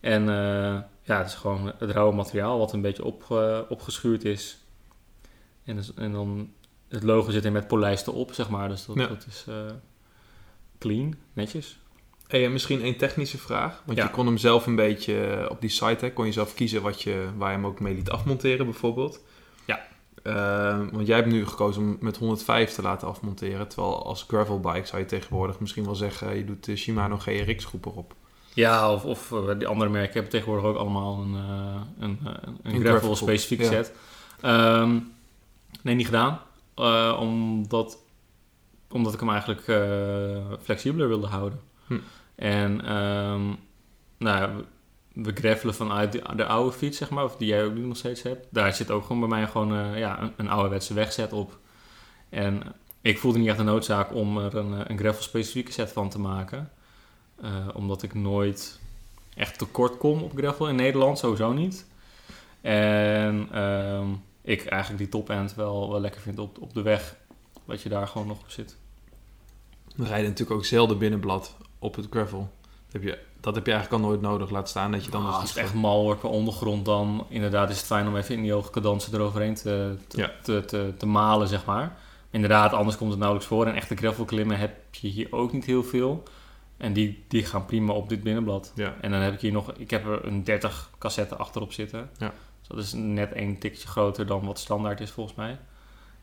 En 0.00 0.28
eh, 0.28 0.80
ja, 1.02 1.18
het 1.18 1.26
is 1.26 1.34
gewoon 1.34 1.72
het 1.78 1.90
rauwe 1.90 2.14
materiaal 2.14 2.58
wat 2.58 2.72
een 2.72 2.80
beetje 2.80 3.04
op, 3.04 3.24
opgeschuurd 3.68 4.24
is. 4.24 4.58
En, 5.64 5.76
dus- 5.76 5.94
en 5.94 6.12
dan 6.12 6.50
het 6.88 7.02
logo 7.02 7.30
zit 7.30 7.44
er 7.44 7.52
met 7.52 7.66
polijsten 7.68 8.12
op, 8.12 8.32
zeg 8.32 8.48
maar. 8.48 8.68
Dus 8.68 8.86
dat, 8.86 8.96
Ja. 8.96 9.06
dat 9.06 9.26
is 9.28 9.44
eh, 9.48 9.54
clean, 10.78 11.14
netjes. 11.32 11.78
Hey, 12.26 12.44
en 12.44 12.52
misschien 12.52 12.82
één 12.82 12.96
technische 12.96 13.38
vraag. 13.38 13.82
Want 13.84 13.98
Ja. 13.98 14.04
je 14.04 14.10
kon 14.10 14.26
hem 14.26 14.36
zelf 14.38 14.66
een 14.66 14.76
beetje 14.76 15.24
eh, 15.26 15.50
op 15.50 15.60
die 15.60 15.70
site, 15.70 16.04
hè, 16.04 16.12
kon 16.12 16.26
je 16.26 16.32
zelf 16.32 16.54
kiezen 16.54 16.82
wat 16.82 17.02
je, 17.02 17.28
waar 17.36 17.50
je 17.50 17.56
hem 17.56 17.66
ook 17.66 17.80
mee 17.80 17.94
liet 17.94 18.10
afmonteren, 18.10 18.64
bijvoorbeeld. 18.66 19.20
Ja. 19.64 19.86
Eh, 20.22 20.78
want 20.92 21.06
jij 21.06 21.16
hebt 21.16 21.28
nu 21.28 21.46
gekozen 21.46 21.82
om 21.82 21.96
met 22.00 22.16
105 22.16 22.74
te 22.74 22.82
laten 22.82 23.08
afmonteren. 23.08 23.68
Terwijl 23.68 24.04
als 24.04 24.24
gravelbike 24.28 24.86
zou 24.86 25.02
je 25.02 25.08
tegenwoordig 25.08 25.60
misschien 25.60 25.84
wel 25.84 25.94
zeggen, 25.94 26.36
je 26.36 26.44
doet 26.44 26.64
de 26.64 26.76
Shimano 26.76 27.18
GRX 27.18 27.64
groep 27.64 27.86
erop. 27.86 28.14
Ja, 28.54 28.92
of, 28.92 29.04
of 29.04 29.32
eh, 29.32 29.58
die 29.58 29.66
andere 29.68 29.90
merken 29.90 30.12
hebben 30.12 30.30
tegenwoordig 30.30 30.64
ook 30.66 30.76
allemaal 30.76 31.18
een, 31.22 31.34
een, 31.34 32.18
een, 32.22 32.58
Een 32.62 32.80
gravel 32.80 32.98
gravel-specifieke 32.98 33.62
ja. 33.64 33.70
set. 33.70 33.92
Ehm, 34.40 34.98
nee, 35.82 35.94
niet 35.94 36.06
gedaan. 36.06 36.40
Eh, 36.78 37.16
omdat, 37.20 37.98
omdat 38.90 39.14
ik 39.14 39.20
hem 39.20 39.30
eigenlijk 39.30 39.68
eh, 39.68 40.58
flexibeler 40.62 41.08
wilde 41.08 41.26
houden. 41.26 41.60
Hm. 41.86 41.98
En 42.34 42.84
ehm, 42.84 43.46
nou, 44.18 44.64
we, 45.12 45.32
gravelen 45.34 45.74
vanuit 45.74 46.12
de, 46.12 46.22
de 46.36 46.46
oude 46.46 46.76
fiets, 46.76 46.98
zeg 46.98 47.10
maar, 47.10 47.24
of 47.24 47.36
die 47.36 47.48
jij 47.48 47.64
ook 47.64 47.74
nu 47.74 47.80
nog 47.80 47.96
steeds 47.96 48.22
hebt. 48.22 48.46
Daar 48.50 48.74
zit 48.74 48.90
ook 48.90 49.02
gewoon 49.02 49.20
bij 49.20 49.38
mij 49.38 49.46
gewoon 49.46 49.74
eh, 49.74 49.98
ja, 49.98 50.22
een, 50.22 50.32
een 50.36 50.48
ouderwetse 50.48 50.94
wegzet 50.94 51.32
op. 51.32 51.58
En 52.28 52.62
ik 53.00 53.18
voelde 53.18 53.38
niet 53.38 53.48
echt 53.48 53.58
de 53.58 53.62
noodzaak 53.62 54.14
om 54.14 54.38
er 54.38 54.56
een, 54.56 54.90
een 54.90 54.98
gravel-specifieke 54.98 55.72
set 55.72 55.92
van 55.92 56.08
te 56.08 56.20
maken. 56.20 56.70
Omdat 57.74 58.02
ik 58.02 58.14
nooit 58.14 58.80
echt 59.34 59.58
tekort 59.58 59.96
kom 59.96 60.22
op 60.22 60.32
gravel 60.36 60.68
in 60.68 60.74
Nederland, 60.74 61.18
sowieso 61.18 61.52
niet. 61.52 61.86
En 62.60 63.48
ehm, 63.52 64.08
ik 64.48 64.64
eigenlijk 64.66 65.02
die 65.02 65.08
top-end 65.08 65.54
wel, 65.54 65.90
wel 65.90 66.00
lekker 66.00 66.20
vind 66.20 66.38
op, 66.38 66.60
op 66.60 66.74
de 66.74 66.82
weg. 66.82 67.16
Dat 67.66 67.82
je 67.82 67.88
daar 67.88 68.06
gewoon 68.06 68.26
nog 68.26 68.40
op 68.40 68.50
zit. 68.50 68.76
We 69.96 70.04
rijden 70.04 70.28
natuurlijk 70.28 70.58
ook 70.58 70.64
zelden 70.64 70.98
binnenblad 70.98 71.56
op 71.78 71.94
het 71.94 72.06
gravel. 72.10 72.50
Heb 72.90 73.02
je, 73.02 73.18
dat 73.40 73.54
heb 73.54 73.66
je 73.66 73.72
eigenlijk 73.72 74.02
al 74.02 74.08
nooit 74.08 74.20
nodig. 74.20 74.50
Laat 74.50 74.68
staan 74.68 74.92
dat 74.92 75.04
je 75.04 75.10
dan... 75.10 75.20
Ah, 75.20 75.30
dus 75.30 75.40
als 75.40 75.48
het 75.48 75.58
echt 75.58 75.74
mal 75.74 76.02
wordt 76.02 76.20
qua 76.20 76.28
ondergrond, 76.28 76.84
dan 76.84 77.26
inderdaad 77.28 77.70
is 77.70 77.76
het 77.76 77.86
fijn 77.86 78.08
om 78.08 78.16
even 78.16 78.34
in 78.34 78.42
die 78.42 78.52
hoge 78.52 78.70
cadansen 78.70 79.14
eroverheen 79.14 79.54
te, 79.54 79.96
te, 80.06 80.18
Ja. 80.18 80.30
te, 80.42 80.64
te, 80.64 80.92
te 80.98 81.06
malen, 81.06 81.48
zeg 81.48 81.64
maar. 81.64 81.96
Inderdaad, 82.30 82.72
anders 82.72 82.96
komt 82.96 83.10
het 83.10 83.18
nauwelijks 83.18 83.50
voor. 83.50 83.66
En 83.66 83.74
echte 83.74 83.96
gravelklimmen 83.96 84.58
heb 84.58 84.94
je 84.94 85.08
hier 85.08 85.28
ook 85.30 85.52
niet 85.52 85.64
heel 85.64 85.82
veel. 85.84 86.22
En 86.76 86.92
die, 86.92 87.24
die 87.28 87.44
gaan 87.44 87.66
prima 87.66 87.92
op 87.92 88.08
dit 88.08 88.22
binnenblad. 88.22 88.72
Ja. 88.74 88.94
En 89.00 89.10
dan 89.10 89.20
heb 89.20 89.34
ik 89.34 89.40
hier 89.40 89.52
nog, 89.52 89.72
ik 89.72 89.90
heb 89.90 90.06
er 90.06 90.24
een 90.24 90.44
30 90.44 90.90
cassette 90.98 91.36
achterop 91.36 91.72
zitten. 91.72 92.10
Ja. 92.18 92.32
Dat 92.68 92.78
is 92.78 92.92
net 92.92 93.30
een 93.34 93.58
tikje 93.58 93.88
groter 93.88 94.26
dan 94.26 94.46
wat 94.46 94.58
standaard 94.58 95.00
is 95.00 95.10
volgens 95.10 95.36
mij. 95.36 95.58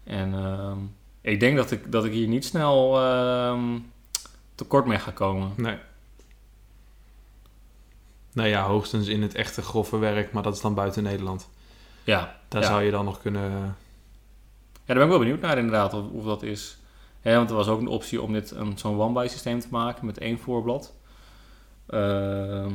En 0.03 0.33
ehm, 0.33 0.77
ik 1.21 1.39
denk 1.39 1.57
dat 1.57 1.71
ik, 1.71 1.91
dat 1.91 2.05
ik 2.05 2.11
hier 2.11 2.27
niet 2.27 2.45
snel 2.45 2.99
ehm, 3.01 3.79
tekort 4.55 4.85
mee 4.85 4.99
ga 4.99 5.11
komen. 5.11 5.51
Nee. 5.57 5.77
Nou 8.33 8.49
ja, 8.49 8.63
hoogstens 8.65 9.07
in 9.07 9.21
het 9.21 9.35
echte 9.35 9.61
grove 9.61 9.97
werk, 9.97 10.31
maar 10.31 10.43
dat 10.43 10.55
is 10.55 10.61
dan 10.61 10.73
buiten 10.73 11.03
Nederland. 11.03 11.49
Ja, 12.03 12.35
Daar 12.47 12.61
Ja. 12.61 12.67
zou 12.67 12.83
je 12.83 12.91
dan 12.91 13.05
nog 13.05 13.21
kunnen... 13.21 13.51
Ja, 13.51 14.93
daar 14.93 14.95
ben 14.95 15.03
ik 15.03 15.09
wel 15.09 15.19
benieuwd 15.19 15.41
naar 15.41 15.57
inderdaad, 15.57 15.93
of, 15.93 16.09
of 16.11 16.25
dat 16.25 16.43
is. 16.43 16.77
Ja, 17.21 17.35
want 17.35 17.49
er 17.49 17.55
was 17.55 17.67
ook 17.67 17.79
een 17.79 17.87
optie 17.87 18.21
om 18.21 18.33
dit 18.33 18.51
een, 18.51 18.77
zo'n 18.77 18.99
one-by 18.99 19.27
systeem 19.29 19.59
te 19.59 19.67
maken 19.71 20.05
met 20.05 20.17
één 20.17 20.39
voorblad. 20.39 20.93
Ehm, 21.87 22.71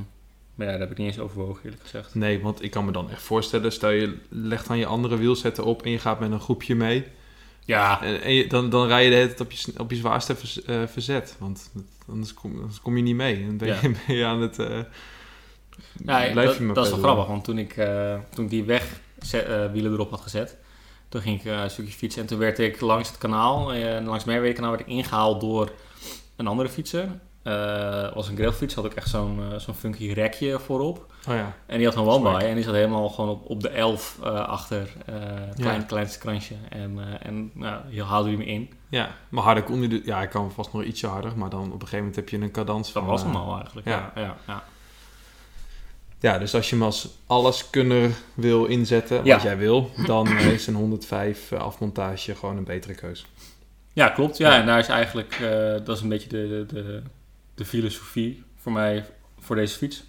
maar 0.54 0.66
ja, 0.66 0.72
daar 0.72 0.80
heb 0.80 0.90
ik 0.90 0.98
niet 0.98 1.06
eens 1.06 1.18
overwogen 1.18 1.64
eerlijk 1.64 1.82
gezegd. 1.82 2.14
Nee, 2.14 2.40
want 2.40 2.62
ik 2.62 2.70
kan 2.70 2.84
me 2.84 2.92
dan 2.92 3.10
echt 3.10 3.22
voorstellen, 3.22 3.72
stel 3.72 3.90
je 3.90 4.16
legt 4.28 4.66
dan 4.68 4.78
je 4.78 4.86
andere 4.86 5.16
wielzetten 5.16 5.64
op 5.64 5.82
en 5.82 5.90
je 5.90 5.98
gaat 5.98 6.20
met 6.20 6.30
een 6.30 6.40
groepje 6.40 6.74
mee. 6.74 7.04
Ja, 7.64 8.02
En, 8.02 8.22
en 8.22 8.32
je- 8.34 8.46
dan, 8.46 8.70
dan 8.70 8.86
rij 8.86 9.04
je 9.04 9.10
de 9.10 9.16
hele 9.16 9.26
tijd 9.26 9.40
op 9.40 9.50
je, 9.52 9.72
op 9.78 9.90
je 9.90 9.96
zwaarste 9.96 10.36
vers- 10.36 10.62
eh, 10.64 10.82
verzet. 10.86 11.36
Want 11.38 11.70
anders 12.08 12.34
kom, 12.34 12.56
anders 12.60 12.80
kom 12.80 12.96
je 12.96 13.02
niet 13.02 13.14
mee. 13.14 13.46
Dan 13.46 13.56
ben 13.56 13.68
je, 13.82 13.90
ben 14.06 14.16
je 14.16 14.24
aan 14.24 14.40
het... 14.40 14.58
eh 14.58 14.78
ja 16.04 16.34
dat, 16.34 16.58
dat 16.74 16.84
is 16.84 16.90
wel 16.90 17.00
grappig, 17.02 17.26
want 17.26 17.44
toen 17.44 17.58
ik, 17.58 17.76
eh, 17.76 18.18
toen 18.34 18.44
ik 18.44 18.50
die 18.50 18.64
wegwielen 18.64 19.92
erop 19.92 20.10
had 20.10 20.20
gezet, 20.20 20.56
toen 21.08 21.20
ging 21.20 21.40
ik 21.40 21.44
een 21.44 21.70
stukje 21.70 21.92
fietsen 21.92 22.22
en 22.22 22.28
toen 22.28 22.38
werd 22.38 22.58
ik 22.58 22.80
langs 22.80 23.08
het 23.08 23.18
kanaal, 23.18 23.72
langs 23.74 24.12
het 24.16 24.26
Merwede-kanaal, 24.26 24.70
werd 24.70 24.82
ik 24.82 24.88
ingehaald 24.88 25.40
door 25.40 25.72
een 26.36 26.46
andere 26.46 26.68
fietser. 26.68 27.08
Eh 27.42 28.14
was 28.14 28.28
een 28.28 28.36
gravelfiets, 28.36 28.74
had 28.74 28.84
ik 28.84 28.94
echt 28.94 29.08
zo'n 29.08 29.40
eh, 29.52 29.58
zo'n 29.58 29.74
funky 29.74 30.12
rekje 30.12 30.58
voorop. 30.58 31.12
Oh 31.28 31.34
ja, 31.34 31.52
En 31.66 31.76
die 31.78 31.86
had 31.86 31.96
een 31.96 32.02
one-by 32.06 32.28
Swag. 32.28 32.42
en 32.42 32.54
die 32.54 32.64
zat 32.64 32.74
helemaal 32.74 33.08
gewoon 33.08 33.30
op, 33.30 33.50
op 33.50 33.60
de 33.62 33.68
11 33.68 34.18
eh, 34.22 34.34
achter 34.48 34.78
het 35.04 35.58
Ja. 35.58 35.62
klein, 35.64 35.86
kleinste 35.86 36.18
kransje. 36.18 36.54
En, 36.68 36.98
en 37.22 37.50
nou, 37.54 37.80
hier 37.88 38.04
haalde 38.04 38.28
hij 38.28 38.38
me 38.38 38.44
in. 38.44 38.70
ja. 38.88 39.10
Maar 39.28 39.42
harder 39.44 39.62
kon 39.64 39.82
je... 39.82 39.88
de- 39.88 40.02
Ja, 40.04 40.22
ik 40.22 40.30
kan 40.30 40.52
vast 40.52 40.72
nog 40.72 40.82
ietsje 40.84 41.06
harder. 41.06 41.36
Maar 41.36 41.50
dan 41.50 41.60
op 41.64 41.72
een 41.72 41.78
gegeven 41.80 41.98
moment 41.98 42.16
heb 42.16 42.28
je 42.28 42.38
een 42.38 42.50
cadans 42.50 42.92
Dat 42.92 43.02
van... 43.02 43.10
was 43.12 43.22
hem 43.22 43.36
al 43.36 43.54
eigenlijk. 43.56 43.86
ja. 43.86 44.12
Ja. 44.14 44.36
Ja, 44.46 44.62
ja, 46.20 46.38
dus 46.38 46.54
als 46.54 46.70
je 46.70 46.76
hem 46.76 46.84
als 46.84 47.08
alleskunner 47.26 48.10
wil 48.34 48.64
inzetten, 48.64 49.24
wat 49.26 49.42
jij 49.42 49.56
wil, 49.58 49.90
dan 50.06 50.28
is 50.56 50.66
een 50.66 50.74
105 50.74 51.52
afmontage 51.52 52.34
gewoon 52.34 52.56
een 52.56 52.64
betere 52.64 52.94
keus. 52.94 53.26
Ja, 53.92 54.08
klopt. 54.08 54.36
Ja, 54.36 54.58
en 54.60 54.66
daar 54.66 54.78
is 54.78 54.88
eigenlijk, 54.88 55.36
dat 55.84 55.96
is 55.96 56.02
een 56.02 56.08
beetje 56.08 56.28
de, 56.28 56.64
de, 56.68 56.82
de, 56.82 57.02
de 57.60 57.66
filosofie 57.66 58.44
voor 58.56 58.72
mij 58.72 59.06
voor 59.38 59.56
deze 59.56 59.76
fiets. 59.76 60.04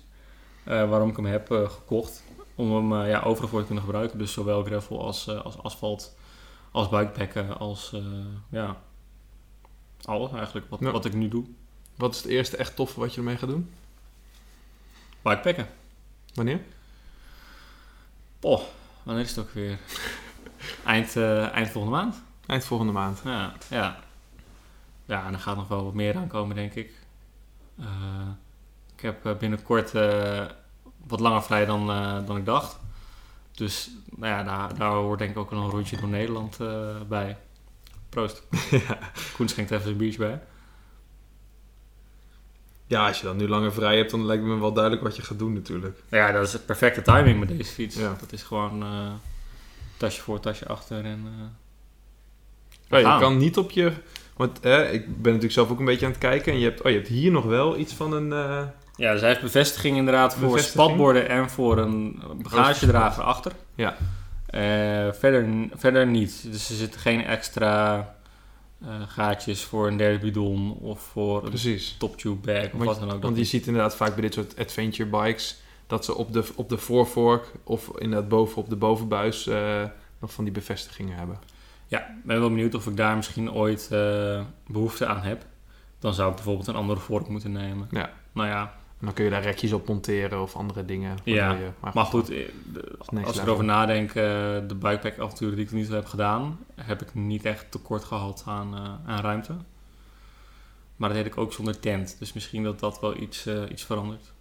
Eh, 0.64 0.90
waarom 0.90 1.10
ik 1.10 1.16
hem 1.16 1.26
heb 1.26 1.52
eh, 1.52 1.70
gekocht. 1.70 2.24
Om 2.56 2.76
hem 2.76 3.02
eh, 3.02 3.10
ja, 3.10 3.22
overal 3.22 3.50
voor 3.50 3.60
te 3.60 3.66
kunnen 3.66 3.84
gebruiken. 3.84 4.18
Dus 4.18 4.34
zowel 4.34 4.64
gravel 4.64 5.06
als, 5.06 5.28
als 5.30 5.58
asfalt, 5.58 6.18
als 6.72 6.90
bikepacken, 6.90 7.60
als 7.60 7.96
ja, 8.50 8.82
alles 10.06 10.32
eigenlijk 10.32 10.70
wat, 10.70 10.80
Ja. 10.80 10.92
wat 10.92 11.06
ik 11.06 11.14
nu 11.14 11.28
doe. 11.28 11.46
Wat 11.96 12.12
is 12.14 12.18
het 12.22 12.32
eerste 12.32 12.58
echt 12.58 12.76
toffe 12.76 13.00
wat 13.00 13.14
je 13.14 13.18
ermee 13.18 13.38
gaat 13.38 13.50
doen? 13.50 13.72
Bikepacken. 15.22 15.68
Wanneer? 16.34 16.62
Oh, 18.42 18.62
wanneer 19.04 19.24
is 19.24 19.36
het 19.36 19.46
ook 19.46 19.52
weer? 19.52 19.80
eind, 20.86 21.16
eind 21.52 21.70
volgende 21.70 21.98
maand. 21.98 22.24
Eind 22.46 22.64
volgende 22.66 22.94
maand. 22.94 23.22
Ja, 23.24 23.54
ja. 23.70 24.00
Ja, 25.06 25.26
en 25.26 25.34
er 25.34 25.40
gaat 25.40 25.56
nog 25.56 25.68
wel 25.68 25.84
wat 25.84 25.94
meer 25.94 26.18
aankomen, 26.18 26.56
denk 26.56 26.74
ik. 26.74 27.01
Eh, 27.80 27.86
ik 28.96 29.02
heb 29.02 29.26
eh, 29.26 29.38
binnenkort 29.38 29.96
eh, 29.96 30.46
wat 31.08 31.20
langer 31.20 31.44
vrij 31.44 31.66
dan, 31.66 31.88
dan 32.26 32.38
ik 32.38 32.46
dacht. 32.46 32.80
Dus 33.52 33.92
nou 34.16 34.34
ja, 34.34 34.44
daar, 34.44 34.78
daar 34.78 34.92
hoort 34.92 35.20
denk 35.20 35.32
ik 35.32 35.38
ook 35.38 35.52
een 35.52 35.70
rondje 35.70 35.98
door 35.98 36.10
Nederland 36.10 36.58
bij. 37.08 37.38
Proost. 38.10 38.44
Koen 39.36 39.48
schenkt 39.48 39.72
even 39.72 39.84
zijn 39.84 39.98
biertje 39.98 40.20
bij. 40.20 40.42
Ja, 42.88 43.08
als 43.08 43.20
je 43.20 43.26
dan 43.26 43.38
nu 43.38 43.48
langer 43.48 43.74
vrij 43.74 43.98
hebt, 43.98 44.12
dan 44.12 44.26
lijkt 44.26 44.44
me 44.44 44.60
wel 44.60 44.74
duidelijk 44.74 45.04
wat 45.04 45.16
je 45.16 45.22
gaat 45.22 45.40
doen 45.40 45.54
natuurlijk. 45.54 46.04
Nou 46.10 46.24
Ja, 46.24 46.32
dat 46.32 46.48
is 46.48 46.54
het 46.54 46.66
perfecte 46.66 47.02
timing 47.02 47.40
met 47.40 47.48
deze 47.48 47.72
fiets. 47.72 47.96
Ja. 47.96 48.16
Dat 48.20 48.32
is 48.32 48.44
gewoon 48.44 48.84
tasje 49.98 50.22
voor, 50.22 50.40
tasje 50.40 50.68
achter 50.68 51.06
en... 51.06 51.28
Ja, 52.88 52.98
je 52.98 53.20
kan 53.20 53.38
niet 53.38 53.58
op 53.58 53.72
je... 53.72 53.94
Want 54.36 54.60
eh, 54.60 54.94
ik 54.94 55.06
ben 55.06 55.22
natuurlijk 55.24 55.52
zelf 55.54 55.70
ook 55.72 55.80
een 55.80 55.86
beetje 55.86 56.06
aan 56.06 56.12
het 56.12 56.22
kijken. 56.22 56.54
En 56.54 56.60
je 56.60 56.66
hebt, 56.66 56.82
oh, 56.82 56.90
je 56.92 56.96
hebt 56.98 57.08
hier 57.10 57.32
nog 57.32 57.46
wel 57.46 57.78
iets 57.78 57.94
van 57.94 58.14
een... 58.14 58.32
eh, 58.34 58.62
Ja, 58.96 59.12
dus 59.12 59.20
hij 59.20 59.30
heeft 59.30 59.42
bevestiging 59.42 59.98
inderdaad 59.98 60.34
voor 60.36 60.50
Bevestiging? 60.52 60.84
spatborden 60.84 61.30
en 61.30 61.50
voor 61.50 61.78
een 61.78 62.22
bagagedrager 62.42 63.24
achter. 63.24 63.52
Ja. 63.76 63.96
Eh, 64.46 65.14
verder, 65.14 65.48
verder 65.76 66.08
niet. 66.08 66.44
Dus 66.52 66.70
er 66.70 66.76
zitten 66.76 67.00
geen 67.02 67.24
extra 67.26 67.98
eh, 68.82 68.88
gaatjes 69.08 69.64
voor 69.64 69.88
een 69.88 69.98
derde 69.98 70.20
bidon 70.20 70.72
of 70.82 71.02
voor 71.02 71.44
een 71.44 71.50
precies. 71.50 71.96
toptube 72.00 72.36
bag 72.54 72.66
of 72.66 72.72
Want- 72.72 72.84
wat 72.84 73.00
dan 73.00 73.12
ook. 73.12 73.22
Want 73.22 73.38
je 73.38 73.44
ziet 73.44 73.68
inderdaad 73.68 73.96
vaak 73.96 74.14
bij 74.14 74.22
dit 74.22 74.34
soort 74.34 74.58
adventure 74.60 75.10
bikes... 75.10 75.62
dat 75.88 76.06
ze 76.06 76.16
op 76.16 76.34
de, 76.34 76.44
op 76.56 76.70
de 76.70 76.78
voorvork 76.78 77.52
of 77.64 77.90
inderdaad 77.98 78.30
boven 78.30 78.58
op 78.58 78.70
de 78.70 78.76
bovenbuis... 78.76 79.46
nog 80.20 80.34
van 80.34 80.44
die 80.44 80.54
bevestigingen 80.54 81.18
hebben. 81.18 81.40
Ja, 81.92 82.00
ik 82.08 82.24
ben 82.24 82.40
wel 82.40 82.50
benieuwd 82.50 82.76
of 82.76 82.88
ik 82.88 82.98
daar 82.98 83.16
misschien 83.16 83.52
ooit 83.52 83.88
eh, 83.92 84.42
behoefte 84.68 85.06
aan 85.06 85.22
heb. 85.22 85.46
Dan 86.00 86.14
zou 86.14 86.30
ik 86.30 86.36
bijvoorbeeld 86.36 86.68
een 86.68 86.76
andere 86.76 87.00
vork 87.00 87.28
moeten 87.28 87.52
nemen. 87.52 87.88
Ja. 87.92 88.10
Nou 88.32 88.48
ja, 88.48 88.62
En 89.00 89.06
dan 89.08 89.14
kun 89.14 89.24
je 89.24 89.30
daar 89.30 89.42
rekjes 89.42 89.72
op 89.74 89.88
monteren 89.88 90.42
of 90.42 90.56
andere 90.56 90.86
dingen. 90.86 91.18
Ja, 91.24 91.52
je- 91.52 91.70
maar 91.94 92.06
goed, 92.06 92.30
eh, 92.30 92.48
de- 92.74 92.96
als 92.98 93.08
ik 93.38 93.42
erover 93.44 93.64
nadenk, 93.66 94.10
eh, 94.10 94.14
de 94.68 94.76
bikepack 94.80 95.20
avonturen 95.20 95.56
die 95.56 95.64
ik 95.64 95.70
tot 95.70 95.80
nu 95.80 95.86
toe 95.86 95.96
heb 95.96 96.06
gedaan, 96.06 96.60
heb 96.76 97.02
ik 97.02 97.14
niet 97.14 97.46
echt 97.46 97.72
tekort 97.72 98.04
gehad 98.04 98.44
aan, 98.48 98.76
aan 99.06 99.20
ruimte. 99.22 99.56
Maar 100.96 101.10
dat 101.10 101.18
deed 101.18 101.28
ik 101.28 101.38
ook 101.38 101.54
zonder 101.54 101.80
tent, 101.80 102.16
dus 102.20 102.34
misschien 102.34 102.64
dat 102.64 102.80
dat 102.80 103.00
wel 103.00 103.18
iets, 103.22 103.48
iets 103.70 103.84
verandert. 103.84 104.32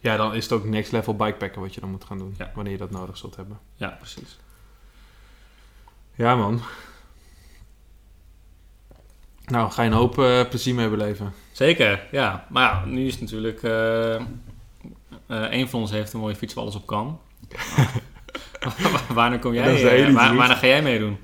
Ja, 0.00 0.16
dan 0.16 0.34
is 0.34 0.42
het 0.42 0.52
ook 0.52 0.64
next 0.64 0.92
level 0.92 1.16
bikepacken 1.16 1.60
wat 1.60 1.74
je 1.74 1.80
dan 1.80 1.90
moet 1.90 2.04
gaan 2.04 2.18
doen. 2.18 2.34
Ja. 2.38 2.50
Wanneer 2.54 2.72
je 2.72 2.78
dat 2.78 2.90
nodig 2.90 3.16
zult 3.16 3.36
hebben. 3.36 3.58
Ja, 3.74 3.88
precies. 3.88 4.38
Ja, 6.14 6.36
man. 6.36 6.60
Nou, 9.46 9.70
ga 9.70 9.82
je 9.82 9.88
een 9.90 9.96
hoop 9.96 10.18
eh, 10.18 10.48
plezier 10.48 10.74
mee 10.74 10.88
beleven. 10.88 11.32
Zeker, 11.52 12.06
ja. 12.10 12.46
Maar 12.48 12.62
ja, 12.62 12.84
nu 12.84 13.06
is 13.06 13.12
het 13.12 13.20
natuurlijk... 13.20 13.62
eh 13.62 14.14
eh, 15.26 15.46
een 15.50 15.68
van 15.68 15.80
ons 15.80 15.90
heeft 15.90 16.12
een 16.12 16.20
mooie 16.20 16.34
fiets 16.36 16.54
waar 16.54 16.62
alles 16.64 16.76
op 16.76 16.86
kan. 16.86 17.20
Wanneer 19.14 19.38
kom 19.38 19.54
jij? 19.54 19.82
Eh, 19.82 19.88
hele 19.90 20.12
waar, 20.12 20.56
ga 20.56 20.66
jij 20.66 20.82
meedoen? 20.82 21.18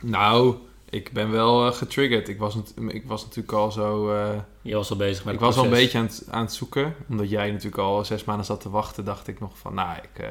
Nou, 0.00 0.56
ik 0.90 1.12
ben 1.12 1.30
wel 1.30 1.66
eh, 1.66 1.72
getriggerd. 1.72 2.28
Ik 2.28 2.38
was, 2.38 2.56
ik 2.88 3.06
was 3.06 3.22
natuurlijk 3.22 3.52
al 3.52 3.72
zo... 3.72 4.12
eh, 4.14 4.38
Je 4.62 4.74
was 4.74 4.90
al 4.90 4.96
bezig 4.96 5.24
met 5.24 5.34
ik 5.34 5.40
was 5.40 5.56
al 5.56 5.64
een 5.64 5.70
beetje 5.70 5.98
aan 5.98 6.04
het, 6.04 6.26
aan 6.30 6.40
het 6.44 6.52
zoeken. 6.52 6.94
Omdat 7.08 7.30
jij 7.30 7.50
natuurlijk 7.50 7.78
al 7.82 8.04
zes 8.04 8.24
maanden 8.24 8.46
zat 8.46 8.60
te 8.60 8.70
wachten, 8.70 9.04
dacht 9.04 9.28
ik 9.28 9.40
nog 9.40 9.58
van... 9.58 9.74
Nou, 9.74 9.96
ik, 9.96 10.18
eh, 10.24 10.28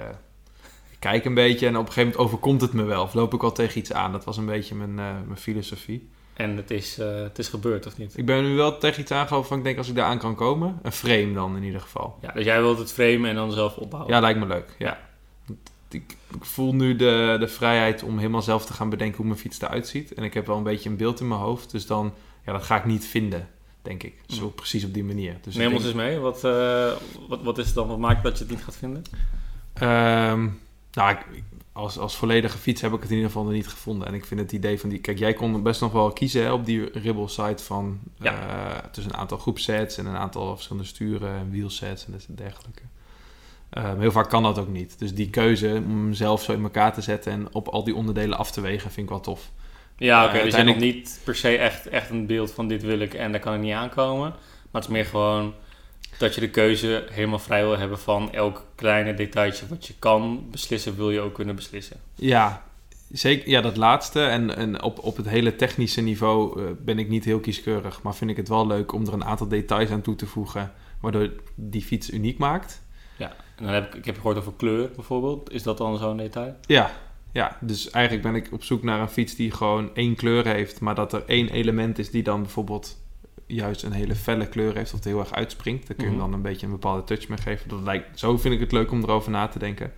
ik 0.95 1.01
kijk 1.01 1.25
een 1.25 1.33
beetje 1.33 1.67
en 1.67 1.73
op 1.77 1.79
een 1.85 1.91
gegeven 1.93 2.09
moment 2.11 2.25
overkomt 2.27 2.61
het 2.61 2.73
me 2.73 2.83
wel. 2.83 3.03
Of 3.03 3.13
loop 3.13 3.33
ik 3.33 3.43
al 3.43 3.51
tegen 3.51 3.77
iets 3.79 3.93
aan. 3.93 4.11
Dat 4.11 4.23
was 4.23 4.37
een 4.37 4.45
beetje 4.45 4.75
mijn, 4.75 4.99
eh, 4.99 5.25
mijn 5.25 5.37
filosofie. 5.39 6.09
En 6.33 6.57
het 6.57 6.71
is, 6.71 6.99
eh, 6.99 7.15
het 7.15 7.39
is 7.39 7.47
gebeurd, 7.47 7.85
of 7.85 7.97
niet? 7.97 8.17
Ik 8.17 8.25
ben 8.25 8.43
nu 8.43 8.55
wel 8.55 8.77
tegen 8.77 9.01
iets 9.01 9.11
aangelopen 9.11 9.47
van... 9.47 9.57
Ik 9.57 9.63
denk 9.63 9.77
als 9.77 9.87
ik 9.89 9.95
daar 9.95 10.05
aan 10.05 10.17
kan 10.17 10.35
komen. 10.35 10.79
Een 10.81 10.91
frame 10.91 11.33
dan 11.33 11.55
in 11.55 11.63
ieder 11.63 11.81
geval. 11.81 12.17
Ja, 12.21 12.31
dus 12.31 12.45
jij 12.45 12.61
wilt 12.61 12.77
het 12.77 12.91
framen 12.93 13.29
en 13.29 13.35
dan 13.35 13.51
zelf 13.51 13.75
opbouwen. 13.75 14.13
Ja, 14.13 14.19
lijkt 14.19 14.39
me 14.39 14.45
leuk. 14.45 14.75
Ja. 14.77 14.99
Ik, 15.89 16.17
ik 16.35 16.45
voel 16.45 16.73
nu 16.75 16.95
de, 16.95 17.35
de 17.39 17.47
vrijheid 17.47 18.03
om 18.03 18.17
helemaal 18.17 18.41
zelf 18.41 18.65
te 18.65 18.73
gaan 18.73 18.89
bedenken 18.89 19.17
hoe 19.17 19.25
mijn 19.25 19.39
fiets 19.39 19.61
eruit 19.61 19.87
ziet. 19.87 20.13
En 20.13 20.23
ik 20.23 20.33
heb 20.33 20.47
wel 20.47 20.57
een 20.57 20.63
beetje 20.63 20.89
een 20.89 20.97
beeld 20.97 21.19
in 21.19 21.27
mijn 21.27 21.39
hoofd. 21.39 21.71
Dus 21.71 21.85
dan, 21.85 22.13
ja, 22.45 22.51
dat 22.51 22.63
ga 22.63 22.77
ik 22.77 22.85
niet 22.85 23.05
vinden, 23.05 23.47
denk 23.81 24.03
ik. 24.03 24.13
Zo 24.27 24.49
precies 24.49 24.83
op 24.85 24.93
die 24.93 25.03
manier. 25.03 25.37
Dus 25.41 25.55
Neem 25.55 25.73
ons 25.73 25.83
denk- 25.83 25.95
eens 25.95 26.03
mee. 26.03 26.19
Wat, 26.19 26.43
eh, 26.43 26.91
wat, 27.27 27.41
wat 27.43 27.57
is 27.57 27.65
het 27.65 27.75
dan? 27.75 27.87
Wat 27.87 27.97
maakt 27.97 28.23
dat 28.23 28.37
je 28.37 28.43
het 28.43 28.53
niet 28.53 28.63
gaat 28.63 28.75
vinden? 28.77 29.03
Ehm, 29.73 30.47
nou, 30.95 31.11
ik, 31.11 31.43
als, 31.71 31.97
als 31.97 32.15
volledige 32.15 32.57
fiets 32.57 32.81
heb 32.81 32.93
ik 32.93 32.99
het 33.01 33.09
in 33.09 33.15
ieder 33.15 33.29
geval 33.31 33.43
nog 33.45 33.53
niet 33.53 33.67
gevonden. 33.67 34.07
En 34.07 34.13
ik 34.13 34.25
vind 34.25 34.39
het 34.39 34.51
idee 34.51 34.79
van 34.79 34.89
die... 34.89 34.99
Kijk, 34.99 35.17
jij 35.19 35.33
kon 35.33 35.63
best 35.63 35.81
nog 35.81 35.91
wel 35.91 36.11
kiezen 36.13 36.43
hè, 36.43 36.51
op 36.51 36.65
die 36.65 36.89
Ribble 36.99 37.27
site 37.27 37.63
van... 37.63 37.99
Ja. 38.19 38.33
eh, 38.33 38.89
tussen 38.91 39.13
een 39.13 39.19
aantal 39.19 39.37
groepsets 39.37 39.97
en 39.97 40.05
een 40.05 40.15
aantal 40.15 40.53
verschillende 40.53 40.87
sturen 40.87 41.35
en 41.37 41.49
wielsets 41.49 42.05
en 42.05 42.11
dat 42.11 42.25
dergelijke. 42.29 42.81
Ehm, 43.69 43.99
heel 43.99 44.11
vaak 44.11 44.29
kan 44.29 44.43
dat 44.43 44.59
ook 44.59 44.67
niet. 44.67 44.99
Dus 44.99 45.13
die 45.13 45.29
keuze 45.29 45.67
om 45.67 45.73
hem 45.91 46.13
zelf 46.13 46.43
zo 46.43 46.51
in 46.53 46.63
elkaar 46.63 46.93
te 46.93 47.01
zetten 47.01 47.31
en 47.31 47.53
op 47.53 47.67
al 47.67 47.83
die 47.83 47.95
onderdelen 47.95 48.37
af 48.37 48.51
te 48.51 48.61
wegen, 48.61 48.91
vind 48.91 49.05
ik 49.05 49.09
wel 49.09 49.21
tof. 49.21 49.51
Ja, 49.97 50.25
oké. 50.25 50.37
Eh, 50.37 50.43
dus 50.43 50.51
je 50.51 50.55
hebt 50.55 50.67
nog 50.67 50.75
uiteindelijk- 50.75 50.95
niet 50.95 51.21
per 51.23 51.35
se 51.35 51.57
echt, 51.57 51.87
echt 51.87 52.09
een 52.09 52.25
beeld 52.25 52.51
van 52.51 52.67
dit 52.67 52.83
wil 52.83 52.99
ik 52.99 53.13
en 53.13 53.31
daar 53.31 53.41
kan 53.41 53.53
ik 53.53 53.61
niet 53.61 53.73
aankomen. 53.73 54.29
Maar 54.29 54.81
het 54.81 54.83
is 54.83 54.89
meer 54.89 55.05
gewoon 55.05 55.53
dat 56.17 56.35
je 56.35 56.41
de 56.41 56.49
keuze 56.49 57.05
helemaal 57.11 57.39
vrij 57.39 57.63
wil 57.63 57.77
hebben 57.77 57.99
van 57.99 58.33
elk 58.33 58.65
kleine 58.75 59.13
detailtje 59.13 59.67
wat 59.67 59.87
je 59.87 59.93
kan 59.99 60.47
beslissen, 60.51 60.95
wil 60.95 61.11
je 61.11 61.19
ook 61.19 61.33
kunnen 61.33 61.55
beslissen. 61.55 61.97
Ja, 62.15 62.63
zeker. 63.11 63.49
Ja, 63.49 63.61
dat 63.61 63.77
laatste. 63.77 64.23
En, 64.23 64.55
en 64.55 64.83
op, 64.83 64.99
op 65.03 65.17
het 65.17 65.29
hele 65.29 65.55
technische 65.55 66.01
niveau 66.01 66.61
eh, 66.61 66.71
ben 66.79 66.99
ik 66.99 67.09
niet 67.09 67.25
heel 67.25 67.39
kieskeurig. 67.39 68.01
Maar 68.01 68.15
vind 68.15 68.31
ik 68.31 68.37
het 68.37 68.47
wel 68.47 68.67
leuk 68.67 68.91
om 68.91 69.07
er 69.07 69.13
een 69.13 69.25
aantal 69.25 69.47
details 69.47 69.89
aan 69.89 70.01
toe 70.01 70.15
te 70.15 70.25
voegen. 70.25 70.71
Waardoor 70.99 71.29
die 71.55 71.81
fiets 71.81 72.11
uniek 72.11 72.37
maakt. 72.37 72.83
Ja, 73.17 73.35
en 73.55 73.65
dan 73.65 73.73
heb 73.73 73.87
ik, 73.87 73.95
ik 73.95 74.05
heb 74.05 74.15
gehoord 74.15 74.37
over 74.37 74.53
kleur 74.57 74.91
bijvoorbeeld. 74.95 75.51
Is 75.51 75.63
dat 75.63 75.77
dan 75.77 75.97
zo'n 75.97 76.17
detail? 76.17 76.55
Ja, 76.65 76.91
ja, 77.31 77.57
dus 77.61 77.89
eigenlijk 77.89 78.25
ben 78.25 78.35
ik 78.35 78.51
op 78.51 78.63
zoek 78.63 78.83
naar 78.83 79.01
een 79.01 79.09
fiets 79.09 79.35
die 79.35 79.51
gewoon 79.51 79.89
één 79.93 80.15
kleur 80.15 80.45
heeft. 80.47 80.79
Maar 80.79 80.95
dat 80.95 81.13
er 81.13 81.23
één 81.25 81.49
element 81.49 81.99
is 81.99 82.11
die 82.11 82.23
dan 82.23 82.41
bijvoorbeeld 82.41 82.97
juist 83.45 83.83
een 83.83 83.91
hele 83.91 84.15
felle 84.15 84.47
kleur 84.47 84.75
heeft. 84.75 84.91
Of 84.91 84.95
het 84.99 85.07
heel 85.07 85.19
erg 85.19 85.31
uitspringt. 85.33 85.87
Daar 85.87 85.95
kun 85.95 86.05
je 86.05 86.11
hem 86.11 86.19
Mhm. 86.19 86.29
dan 86.29 86.33
een 86.39 86.41
beetje 86.45 86.65
een 86.65 86.71
bepaalde 86.71 87.03
touch 87.03 87.27
mee 87.27 87.37
geven. 87.37 87.69
Dat 87.69 87.81
lijkt, 87.81 88.19
zo 88.19 88.37
vind 88.37 88.53
ik 88.53 88.59
het 88.59 88.71
leuk 88.71 88.91
om 88.91 89.03
erover 89.03 89.31
na 89.31 89.47
te 89.47 89.59
denken. 89.59 89.93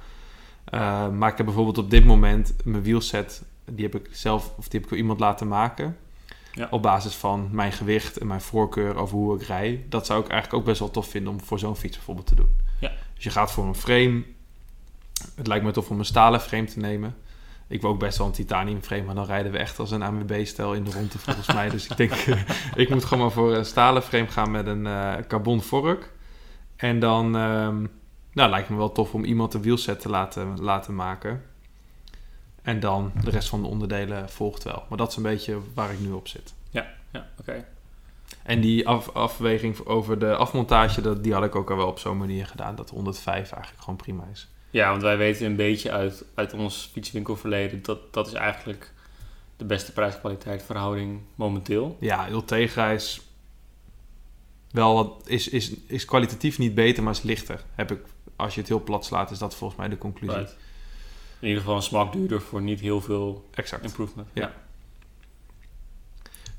Eh, 0.65 1.09
maar 1.09 1.31
ik 1.31 1.37
heb 1.37 1.45
bijvoorbeeld 1.45 1.77
op 1.77 1.89
dit 1.89 2.05
moment 2.05 2.53
mijn 2.63 2.83
wielset. 2.83 3.43
Die 3.71 3.85
heb 3.85 3.95
ik 3.95 4.07
zelf, 4.11 4.53
of 4.57 4.63
die 4.67 4.73
heb 4.73 4.83
ik 4.83 4.89
door 4.89 4.97
iemand 4.97 5.19
laten 5.19 5.47
maken. 5.47 5.97
Ja. 6.53 6.67
Op 6.71 6.81
basis 6.81 7.13
van 7.15 7.49
mijn 7.51 7.71
gewicht 7.71 8.17
en 8.17 8.27
mijn 8.27 8.41
voorkeur 8.41 8.95
over 8.95 9.17
hoe 9.17 9.35
ik 9.35 9.41
rij. 9.41 9.85
Dat 9.89 10.05
zou 10.05 10.23
ik 10.23 10.27
eigenlijk 10.27 10.59
ook 10.61 10.67
best 10.67 10.79
wel 10.79 10.91
tof 10.91 11.07
vinden 11.09 11.33
om 11.33 11.41
voor 11.41 11.59
zo'n 11.59 11.75
fiets 11.75 11.95
bijvoorbeeld 11.95 12.27
te 12.27 12.35
doen. 12.35 12.49
Ja. 12.79 12.91
Dus 13.15 13.23
je 13.23 13.29
gaat 13.29 13.51
voor 13.51 13.65
een 13.65 13.75
frame. 13.75 14.23
Het 15.35 15.47
lijkt 15.47 15.65
me 15.65 15.71
tof 15.71 15.89
om 15.89 15.99
een 15.99 16.05
stalen 16.05 16.41
frame 16.41 16.65
te 16.65 16.79
nemen. 16.79 17.15
Ik 17.67 17.81
wil 17.81 17.89
ook 17.89 17.99
best 17.99 18.17
wel 18.17 18.27
een 18.27 18.33
titanium 18.33 18.81
frame, 18.81 19.03
maar 19.03 19.15
dan 19.15 19.25
rijden 19.25 19.51
we 19.51 19.57
echt 19.57 19.79
als 19.79 19.91
een 19.91 20.01
AMB-stijl 20.01 20.73
in 20.73 20.83
de 20.83 20.91
ronde 20.91 21.17
volgens 21.17 21.53
mij. 21.53 21.69
Dus 21.69 21.87
ik 21.87 21.97
denk, 21.97 22.13
ik 22.75 22.89
moet 22.89 23.05
gewoon 23.05 23.23
maar 23.23 23.33
voor 23.33 23.55
een 23.55 23.65
stalen 23.65 24.03
frame 24.03 24.27
gaan 24.27 24.51
met 24.51 24.67
een 24.67 24.87
eh, 24.87 25.15
carbon 25.27 25.61
vork. 25.61 26.11
En 26.75 26.99
dan 26.99 27.35
ehm, 27.35 27.85
nou, 28.33 28.49
lijkt 28.49 28.69
me 28.69 28.77
wel 28.77 28.91
tof 28.91 29.13
om 29.13 29.23
iemand 29.23 29.53
een 29.53 29.61
wielset 29.61 29.99
te 29.99 30.09
laten, 30.09 30.61
laten 30.61 30.95
maken. 30.95 31.43
En 32.61 32.79
dan 32.79 33.11
de 33.23 33.29
rest 33.29 33.49
van 33.49 33.61
de 33.61 33.67
onderdelen 33.67 34.29
volgt 34.29 34.63
wel. 34.63 34.83
Maar 34.89 34.97
dat 34.97 35.09
is 35.09 35.15
een 35.15 35.23
beetje 35.23 35.57
waar 35.73 35.91
ik 35.91 35.99
nu 35.99 36.11
op 36.11 36.27
zit. 36.27 36.53
Ja, 37.11 37.27
oké. 37.39 37.65
En 38.43 38.61
die 38.61 38.87
af, 38.87 39.09
afweging 39.09 39.85
over 39.85 40.19
de 40.19 40.35
afmontage, 40.35 41.01
dat, 41.01 41.23
die 41.23 41.33
had 41.33 41.43
ik 41.43 41.55
ook 41.55 41.71
al 41.71 41.77
wel 41.77 41.87
op 41.87 41.99
zo'n 41.99 42.17
manier 42.17 42.47
gedaan. 42.47 42.75
Dat 42.75 42.89
105 42.89 43.51
eigenlijk 43.51 43.83
gewoon 43.83 43.95
prima 43.95 44.23
is. 44.31 44.47
Ja, 44.69 44.89
want 44.89 45.01
wij 45.01 45.17
weten 45.17 45.45
een 45.45 45.55
beetje 45.55 45.91
uit, 45.91 46.25
uit 46.33 46.53
ons 46.53 46.89
fietswinkelverleden 46.91 47.81
dat 47.83 48.13
dat 48.13 48.27
is 48.27 48.33
eigenlijk 48.33 48.93
de 49.57 49.65
beste 49.65 49.91
prijs-kwaliteit 49.91 50.63
verhouding 50.63 51.21
momenteel. 51.35 51.97
Ja, 51.99 52.29
Ultegra 52.29 52.91
is 52.91 53.21
wel 54.71 54.93
wat, 54.93 55.29
is, 55.29 55.47
is, 55.47 55.71
is 55.87 56.05
kwalitatief 56.05 56.57
niet 56.57 56.75
beter, 56.75 57.03
maar 57.03 57.13
is 57.13 57.21
lichter. 57.21 57.63
Heb 57.75 57.91
ik, 57.91 57.99
als 58.35 58.53
je 58.53 58.59
het 58.59 58.69
heel 58.69 58.83
plat 58.83 59.05
slaat, 59.05 59.31
is 59.31 59.37
dat 59.37 59.55
volgens 59.55 59.79
mij 59.79 59.89
de 59.89 59.97
conclusie. 59.97 60.37
Right. 60.37 60.57
In 61.39 61.47
ieder 61.47 61.61
geval 61.61 61.75
een 61.75 61.83
smak 61.83 62.13
duurder 62.13 62.41
voor 62.41 62.61
niet 62.61 62.79
heel 62.79 63.01
veel 63.01 63.49
Exact. 63.53 63.83
improvement. 63.83 64.27
Ja. 64.33 64.53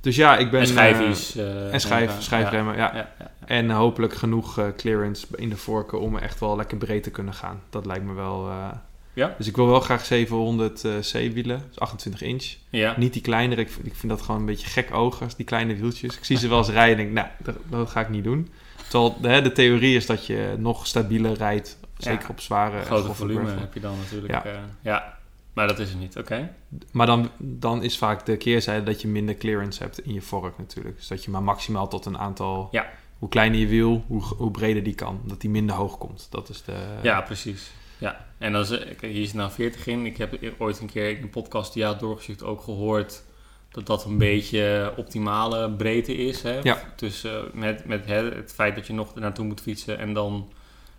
Dus 0.01 0.17
ja, 0.17 0.37
ik 0.37 0.51
ben... 0.51 0.61
en 0.61 0.67
eh, 0.67 0.73
schijfjes. 0.73 1.37
eh, 1.37 1.73
en 1.73 1.81
schijf, 1.81 2.13
schijfremmen, 2.19 2.77
ja. 2.77 2.81
Ja, 2.87 2.97
ja, 2.97 3.09
ja. 3.19 3.31
En 3.47 3.71
hopelijk 3.71 4.15
genoeg 4.15 4.59
eh, 4.59 4.65
clearance 4.77 5.27
in 5.35 5.49
de 5.49 5.57
vorken 5.57 6.01
om 6.01 6.17
echt 6.19 6.41
wel 6.41 6.57
lekker 6.57 6.77
breed 6.77 7.03
te 7.03 7.11
kunnen 7.11 7.35
gaan. 7.35 7.61
Dat 7.71 7.87
lijkt 7.87 8.05
me 8.05 8.13
wel... 8.13 8.49
eh, 8.49 8.69
Ja? 9.13 9.35
Dus 9.39 9.47
ik 9.47 9.57
wil 9.57 9.67
wel 9.67 9.81
graag 9.81 10.05
700 10.05 10.85
eh, 10.85 10.93
C-wielen, 11.01 11.63
dus 11.69 11.81
28 11.81 12.23
inch. 12.23 12.55
Ja. 12.71 12.95
Niet 12.97 13.13
die 13.13 13.23
kleinere, 13.23 13.61
ik, 13.61 13.71
vind- 13.71 13.87
ik 13.87 13.95
vind 13.95 14.13
dat 14.13 14.23
gewoon 14.23 14.41
een 14.41 14.47
beetje 14.47 14.67
gek 14.67 14.95
ogers, 14.95 15.35
die 15.37 15.47
kleine 15.47 15.75
wieltjes. 15.77 16.17
Ik 16.17 16.25
zie 16.25 16.37
ze 16.37 16.49
wel 16.49 16.59
eens 16.59 16.69
rijden 16.69 16.99
en 16.99 17.15
denk, 17.15 17.27
nou, 17.27 17.29
dat, 17.43 17.57
dat 17.71 17.91
ga 17.91 18.01
ik 18.01 18.09
niet 18.09 18.25
doen. 18.25 18.49
Terwijl 18.89 19.17
de, 19.21 19.41
de 19.41 19.53
theorie 19.53 19.97
is 19.97 20.07
dat 20.07 20.27
je 20.27 20.55
nog 20.59 20.87
stabieler 20.87 21.33
rijdt, 21.37 21.79
zeker 21.97 22.21
Ja. 22.23 22.29
op 22.29 22.41
zware... 22.41 22.81
Grote 22.83 23.15
volume 23.15 23.51
heb 23.51 23.75
je 23.75 23.81
dan 23.81 23.95
natuurlijk. 23.99 24.33
Ja, 24.33 24.45
ja. 24.81 25.18
Maar 25.59 25.67
dat 25.67 25.79
is 25.79 25.89
het 25.89 25.99
niet. 25.99 26.17
Oké. 26.17 26.55
Maar 26.93 27.07
dan, 27.07 27.31
dan 27.39 27.83
is 27.83 27.99
vaak 27.99 28.27
de 28.27 28.37
keerzijde 28.37 28.85
dat 28.85 29.01
je 29.01 29.09
minder 29.09 29.37
clearance 29.37 29.83
hebt 29.83 30.05
in 30.05 30.15
je 30.15 30.23
vork 30.23 30.59
natuurlijk. 30.59 30.97
Dus 30.97 31.09
dat 31.09 31.25
je 31.25 31.31
maar 31.31 31.43
maximaal 31.43 31.89
tot 31.89 32.07
een 32.07 32.19
aantal... 32.19 32.69
Ja. 32.71 32.91
Hoe 33.19 33.29
kleiner 33.29 33.61
je 33.61 33.67
wiel, 33.67 34.05
hoe, 34.07 34.23
hoe 34.23 34.51
breder 34.51 34.83
die 34.83 34.95
kan. 34.95 35.21
Dat 35.25 35.41
die 35.41 35.51
minder 35.51 35.77
hoog 35.77 35.99
komt. 35.99 36.27
Dat 36.31 36.49
is 36.49 36.63
de... 36.63 36.77
Ja, 37.03 37.21
precies. 37.21 37.71
Ja, 37.99 38.27
en 38.39 38.53
dan 38.53 38.61
is, 38.61 38.69
kijk, 38.69 39.01
hier 39.01 39.23
is 39.23 39.33
nou 39.33 39.51
40 39.51 39.87
in. 39.87 40.07
Ik 40.07 40.17
heb 40.17 40.39
ooit 40.59 40.81
een 40.81 40.91
keer 40.91 41.17
in 41.17 41.23
een 41.23 41.31
podcast 41.31 41.73
die 41.73 41.85
had 41.85 42.01
doorgestuurd 42.01 42.43
ook 42.43 42.61
gehoord 42.61 43.23
dat 43.71 43.87
dat 43.87 44.05
een 44.05 44.19
beetje 44.19 44.93
optimale 44.97 45.71
breedte 45.71 46.15
is. 46.15 46.43
Hè? 46.43 46.59
Ja. 46.63 46.93
Tussen 46.97 47.51
met, 47.53 47.85
met 47.85 48.07
hè, 48.07 48.35
het 48.35 48.53
feit 48.53 48.75
dat 48.75 48.87
je 48.87 48.93
nog 48.93 49.15
naartoe 49.15 49.45
moet 49.45 49.61
fietsen 49.61 49.99
en 49.99 50.13
dan 50.13 50.53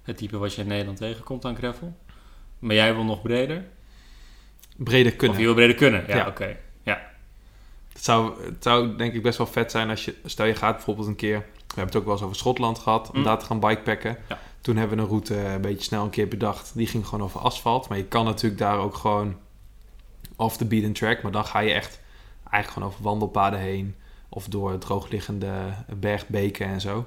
het 0.03 0.17
type 0.17 0.37
wat 0.37 0.53
je 0.53 0.61
in 0.61 0.67
Nederland 0.67 0.97
tegenkomt 0.97 1.45
aan 1.45 1.55
gravel. 1.55 1.97
Maar 2.59 2.75
jij 2.75 2.93
wil 2.93 3.03
nog 3.03 3.21
breder? 3.21 3.63
Breder 4.83 5.11
Of 5.11 5.17
kunnen. 5.17 5.37
je 5.37 5.43
wil 5.45 5.53
breder 5.53 5.75
kunnen? 5.75 6.03
Ja, 6.07 6.15
Ja. 6.15 6.27
oké. 6.27 6.57
Het 7.93 8.07
zou, 8.07 8.43
het 8.45 8.63
zou 8.63 8.95
denk 8.95 9.13
ik 9.13 9.21
best 9.23 9.37
wel 9.37 9.47
vet 9.47 9.71
zijn 9.71 9.89
als 9.89 10.05
je... 10.05 10.15
Stel 10.25 10.45
je 10.45 10.55
gaat 10.55 10.75
bijvoorbeeld 10.75 11.07
een 11.07 11.15
keer... 11.15 11.37
We 11.37 11.65
hebben 11.67 11.85
het 11.85 11.95
ook 11.95 12.03
wel 12.03 12.13
eens 12.13 12.23
over 12.23 12.35
Schotland 12.35 12.79
gehad. 12.79 13.09
Om 13.11 13.17
Mm. 13.17 13.23
daar 13.23 13.39
te 13.39 13.45
gaan 13.45 13.59
bikepacken. 13.59 14.17
Ja. 14.29 14.39
Toen 14.61 14.75
hebben 14.77 14.97
we 14.97 15.03
een 15.03 15.09
route 15.09 15.37
een 15.37 15.61
beetje 15.61 15.83
snel 15.83 16.03
een 16.03 16.09
keer 16.09 16.27
bedacht. 16.27 16.71
Die 16.75 16.87
ging 16.87 17.05
gewoon 17.07 17.23
over 17.25 17.39
asfalt. 17.39 17.89
Maar 17.89 17.97
je 17.97 18.03
kan 18.05 18.25
natuurlijk 18.25 18.61
daar 18.61 18.77
ook 18.77 18.95
gewoon 18.95 19.35
off 20.35 20.57
the 20.57 20.65
beaten 20.65 20.93
track. 20.93 21.21
Maar 21.21 21.31
dan 21.31 21.45
ga 21.45 21.59
je 21.59 21.71
echt 21.73 21.99
eigenlijk 22.41 22.71
gewoon 22.73 22.87
over 22.87 23.03
wandelpaden 23.03 23.59
heen. 23.59 23.95
Of 24.29 24.47
door 24.47 24.77
droogliggende 24.77 25.51
bergbeken 25.95 26.67
en 26.67 26.81
zo. 26.81 27.05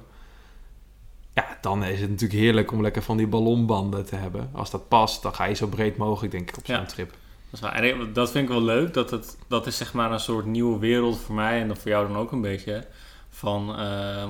Ja, 1.33 1.57
dan 1.61 1.83
is 1.83 1.99
het 2.01 2.09
natuurlijk 2.09 2.39
heerlijk 2.39 2.71
om 2.71 2.81
lekker 2.81 3.01
van 3.01 3.17
die 3.17 3.27
ballonbanden 3.27 4.05
te 4.05 4.15
hebben. 4.15 4.49
Als 4.53 4.69
dat 4.71 4.87
past, 4.87 5.21
dan 5.21 5.33
ga 5.35 5.43
je 5.45 5.55
zo 5.55 5.67
breed 5.67 5.97
mogelijk 5.97 6.31
denk 6.31 6.49
ik 6.49 6.57
op 6.57 6.65
zo'n 6.65 6.75
Ja. 6.75 6.85
trip. 6.85 7.13
Dat, 7.61 7.73
is. 7.73 7.91
En 7.91 8.13
dat 8.13 8.31
vind 8.31 8.43
ik 8.43 8.49
wel 8.49 8.63
leuk. 8.63 8.93
Dat, 8.93 9.11
het, 9.11 9.37
dat 9.47 9.67
is 9.67 9.77
zeg 9.77 9.93
maar 9.93 10.11
een 10.11 10.19
soort 10.19 10.45
nieuwe 10.45 10.79
wereld 10.79 11.19
voor 11.19 11.35
mij 11.35 11.61
en 11.61 11.67
dan 11.67 11.77
voor 11.77 11.91
jou 11.91 12.07
dan 12.07 12.17
ook 12.17 12.31
een 12.31 12.41
beetje. 12.41 12.85
Van 13.29 13.75
ehm, 13.77 14.29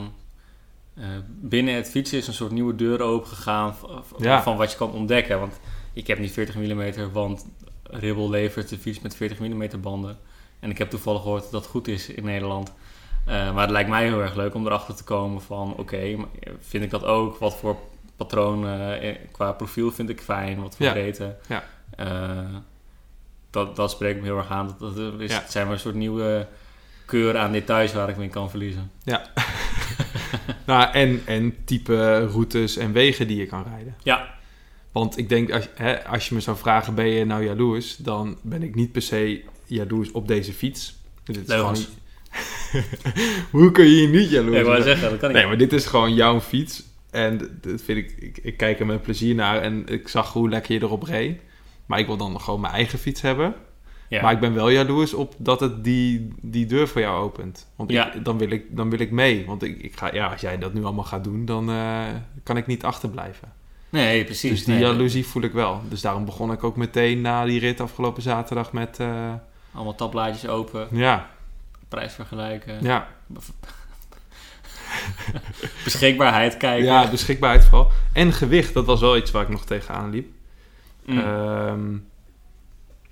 eh, 0.95 1.03
binnen 1.27 1.73
het 1.75 1.89
fietsen 1.89 2.17
is 2.17 2.27
een 2.27 2.33
soort 2.33 2.51
nieuwe 2.51 2.75
deur 2.75 3.01
open 3.01 3.27
gegaan 3.27 3.75
van, 3.75 4.03
Ja. 4.17 4.43
van 4.43 4.57
wat 4.57 4.71
je 4.71 4.77
kan 4.77 4.91
ontdekken. 4.91 5.39
Want 5.39 5.59
ik 5.93 6.07
heb 6.07 6.19
niet 6.19 6.31
40 6.31 6.55
mm, 6.55 7.12
want 7.12 7.45
Ribbel 7.83 8.29
levert 8.29 8.69
de 8.69 8.77
fiets 8.77 8.99
met 8.99 9.15
40 9.15 9.39
mm 9.39 9.69
banden. 9.81 10.17
En 10.59 10.69
ik 10.69 10.77
heb 10.77 10.89
toevallig 10.89 11.21
gehoord 11.21 11.41
dat 11.41 11.51
dat 11.51 11.65
goed 11.65 11.88
is 11.88 12.09
in 12.09 12.23
Nederland. 12.25 12.73
Eh, 13.25 13.53
maar 13.53 13.62
het 13.62 13.71
lijkt 13.71 13.89
mij 13.89 14.03
heel 14.05 14.21
erg 14.21 14.36
leuk 14.36 14.53
om 14.53 14.65
erachter 14.65 14.95
te 14.95 15.03
komen 15.03 15.41
van... 15.41 15.75
oké, 15.77 16.15
vind 16.59 16.83
ik 16.83 16.89
dat 16.89 17.03
ook? 17.03 17.38
Wat 17.38 17.55
voor 17.55 17.77
patroon 18.15 18.67
eh, 18.67 19.15
qua 19.31 19.51
profiel 19.51 19.91
vind 19.91 20.09
ik 20.09 20.21
fijn? 20.21 20.62
Wat 20.62 20.75
voor 20.75 20.86
Ja. 20.86 20.91
breedte? 20.91 21.36
Ja. 21.47 21.63
Eh, 21.95 22.38
dat, 23.54 23.76
dat 23.76 23.92
spreekt 23.92 24.20
me 24.20 24.26
heel 24.26 24.38
erg 24.38 24.50
aan. 24.50 24.76
Dat, 24.80 24.96
dat 24.96 25.20
is, 25.20 25.32
Ja. 25.32 25.44
Zijn 25.48 25.66
maar 25.66 25.74
een 25.74 25.80
soort 25.80 25.96
nieuwe 25.96 26.48
keur 27.06 27.38
aan 27.38 27.52
details 27.52 27.94
waar 27.94 28.10
ik 28.10 28.18
me 28.18 28.24
in 28.24 28.30
kan 28.30 28.50
verliezen. 28.50 28.92
Nou, 30.66 30.94
en, 30.94 31.22
en 31.26 31.56
type 31.66 32.26
routes 32.26 32.78
en 32.78 32.92
wegen 32.92 33.28
die 33.28 33.38
je 33.38 33.46
kan 33.46 33.63
rijden. 33.70 33.96
Ja, 34.04 34.36
Want 34.92 35.18
ik 35.18 35.30
denk, 35.30 35.52
als, 35.52 35.68
hè, 35.76 36.06
als 36.06 36.30
je 36.30 36.36
me 36.36 36.42
zou 36.42 36.58
vragen, 36.58 36.96
ben 36.96 37.08
je 37.08 37.26
nou 37.26 37.44
jaloers? 37.44 37.96
Dan 37.96 38.38
ben 38.42 38.63
ik 38.63 38.76
niet 38.76 38.92
per 38.92 39.02
se 39.02 39.44
jaloers 39.66 40.12
op 40.12 40.28
deze 40.28 40.54
fiets. 40.54 40.96
Dit 41.24 41.38
is 41.38 41.48
Hoe 43.52 43.72
kun 43.72 43.86
je 43.86 43.96
hier 43.96 44.10
niet 44.10 44.30
jaloers 44.30 44.58
ja, 44.58 44.63
op 44.63 44.72
zijn? 44.72 44.84
zeggen, 44.84 45.10
dat 45.10 45.20
kan 45.20 45.30
niet. 45.30 45.38
Nee, 45.38 45.48
maar 45.48 45.58
dit 45.58 45.74
is 45.74 45.86
gewoon 45.86 46.13
jouw 46.13 46.42
fiets. 46.42 46.84
En 47.12 47.38
dat 47.62 47.82
vind 47.82 47.98
ik, 47.98 48.16
ik, 48.20 48.38
ik 48.38 48.58
kijk 48.58 48.80
er 48.80 48.86
met 48.86 49.02
plezier 49.02 49.36
naar 49.36 49.62
en 49.62 49.88
ik 49.88 50.08
zag 50.08 50.34
hoe 50.34 50.50
lekker 50.50 50.74
je 50.74 50.82
erop 50.82 51.04
reed. 51.04 51.39
Maar 51.93 52.01
ik 52.01 52.08
wil 52.08 52.17
dan 52.17 52.41
gewoon 52.41 52.60
mijn 52.62 52.73
eigen 52.73 52.99
fiets 52.99 53.21
hebben. 53.21 53.53
ja. 54.08 54.21
Maar 54.21 54.32
ik 54.34 54.39
ben 54.39 54.53
wel 54.53 54.69
jaloers 54.69 55.13
op 55.13 55.34
dat 55.38 55.60
het 55.60 55.84
die, 55.84 56.34
die 56.41 56.65
deur 56.65 56.88
voor 56.88 57.01
jou 57.01 57.23
opent. 57.23 57.67
Want 57.75 57.89
ik- 57.89 57.95
Ja. 57.95 58.12
dan, 58.23 58.38
wil 58.38 58.49
ik, 58.49 58.63
dan 58.75 58.89
wil 58.89 58.99
ik 58.99 59.12
mee. 59.12 59.45
Want 59.45 59.63
ik, 59.63 59.82
ik 59.82 59.97
ga, 59.97 60.13
ja, 60.13 60.27
als 60.27 60.41
jij 60.41 60.58
dat 60.58 60.73
nu 60.73 60.84
allemaal 60.84 61.03
gaat 61.03 61.23
doen, 61.23 61.45
dan 61.45 61.69
eh, 61.69 62.01
kan 62.43 62.58
ik 62.58 62.67
niet 62.67 62.84
achterblijven. 62.84 63.53
nee, 63.89 64.23
precies. 64.23 64.49
Dus 64.49 64.65
die 64.65 64.73
Nee, 64.73 64.84
jaloezie 64.84 65.25
voel 65.25 65.43
ik 65.43 65.51
wel. 65.53 65.82
Dus 65.89 66.01
daarom 66.01 66.25
begon 66.25 66.51
ik 66.51 66.63
ook 66.63 66.75
meteen 66.75 67.21
na 67.21 67.45
die 67.45 67.60
rit 67.60 67.79
afgelopen 67.82 68.21
zaterdag 68.21 68.71
met... 68.71 68.99
eh, 68.99 69.34
Allemaal 69.73 69.95
tabblaadjes 69.95 70.47
open, 70.47 70.88
ja, 70.91 71.29
prijs 71.88 72.13
vergelijken, 72.13 72.77
ja, 72.82 73.08
beschikbaarheid 75.84 76.58
kijken. 76.58 76.86
ja, 76.86 77.10
beschikbaarheid 77.10 77.65
vooral. 77.65 77.89
En 78.13 78.34
gewicht, 78.34 78.73
dat 78.73 78.86
was 78.86 78.99
wel 78.99 79.17
iets 79.17 79.32
waar 79.32 79.43
ik 79.43 79.49
nog 79.49 79.65
tegenaan 79.65 80.10
liep. 80.10 80.27
Mm. 81.06 81.18
Ehm, 81.20 81.98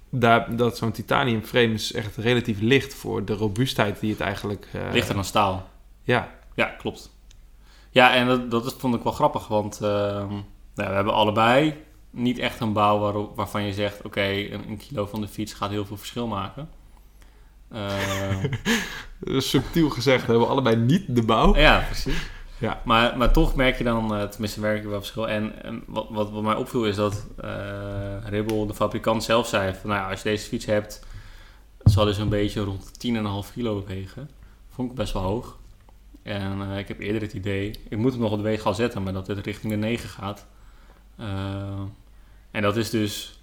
daar, 0.09 0.55
dat 0.55 0.77
zo'n 0.77 0.91
titanium 0.91 1.41
frame 1.43 1.73
is 1.73 1.93
echt 1.93 2.17
relatief 2.17 2.59
licht 2.59 2.93
voor 2.93 3.25
de 3.25 3.33
robuustheid 3.33 3.99
die 3.99 4.11
het 4.11 4.19
eigenlijk... 4.19 4.67
eh, 4.73 4.81
Lichter 4.91 5.15
dan 5.15 5.25
staal. 5.25 5.69
Ja, 6.03 6.31
Ja, 6.55 6.65
klopt. 6.65 7.15
Ja, 7.89 8.13
en 8.13 8.27
dat, 8.27 8.51
dat 8.51 8.65
is, 8.65 8.73
vond 8.77 8.95
ik 8.95 9.03
wel 9.03 9.11
grappig, 9.13 9.47
want 9.47 9.81
ehm, 9.81 10.29
nou, 10.75 10.89
we 10.89 10.95
hebben 10.95 11.13
allebei 11.13 11.75
niet 12.09 12.39
echt 12.39 12.59
een 12.59 12.73
bouw 12.73 13.31
waarvan 13.35 13.63
je 13.63 13.73
zegt: 13.73 14.01
oké, 14.01 14.21
een, 14.23 14.69
een 14.69 14.77
kilo 14.77 15.05
van 15.05 15.21
de 15.21 15.27
fiets 15.27 15.53
gaat 15.53 15.69
heel 15.69 15.85
veel 15.85 15.97
verschil 15.97 16.27
maken. 16.27 16.69
Eh, 17.69 18.43
subtiel 19.51 19.89
gezegd 19.89 20.27
hebben 20.27 20.39
we 20.45 20.51
allebei 20.51 20.75
niet 20.75 21.15
de 21.15 21.23
bouw. 21.23 21.55
ja, 21.55 21.79
precies. 21.85 22.29
Ja. 22.61 22.81
Maar, 22.85 23.17
maar 23.17 23.33
toch 23.33 23.55
merk 23.55 23.77
je 23.77 23.83
dan, 23.83 24.15
eh, 24.15 24.23
tenminste 24.23 24.59
merk 24.59 24.81
je 24.81 24.87
wel 24.87 24.99
verschil. 24.99 25.29
En, 25.29 25.63
en 25.63 25.83
wat, 25.87 26.07
wat, 26.09 26.31
wat 26.31 26.43
mij 26.43 26.55
opviel 26.55 26.85
is 26.85 26.95
dat 26.95 27.27
Ribbel, 28.25 28.65
de 28.65 28.73
fabrikant 28.73 29.23
zelf 29.23 29.47
zei 29.47 29.73
van, 29.73 29.89
nou 29.89 30.01
ja, 30.01 30.09
als 30.09 30.21
je 30.21 30.29
deze 30.29 30.47
fiets 30.47 30.65
hebt, 30.65 31.05
zal 31.83 32.05
dus 32.05 32.17
een 32.17 32.29
beetje 32.29 32.61
rond 32.61 32.91
10,5 33.47 33.53
kilo 33.53 33.83
wegen. 33.87 34.29
Vond 34.69 34.89
ik 34.89 34.95
best 34.95 35.13
wel 35.13 35.21
hoog. 35.21 35.57
En 36.23 36.61
eh, 36.61 36.77
ik 36.77 36.87
heb 36.87 36.99
eerder 36.99 37.21
het 37.21 37.33
idee, 37.33 37.79
ik 37.89 37.97
moet 37.97 38.11
hem 38.11 38.21
nog 38.21 38.31
op 38.31 38.37
de 38.37 38.43
weeg 38.43 38.61
gaan 38.61 38.75
zetten, 38.75 39.03
maar 39.03 39.13
dat 39.13 39.27
het 39.27 39.45
richting 39.45 39.71
de 39.71 39.77
9 39.77 40.09
gaat. 40.09 40.47
En 42.51 42.61
dat 42.61 42.77
is 42.77 42.89
dus, 42.89 43.39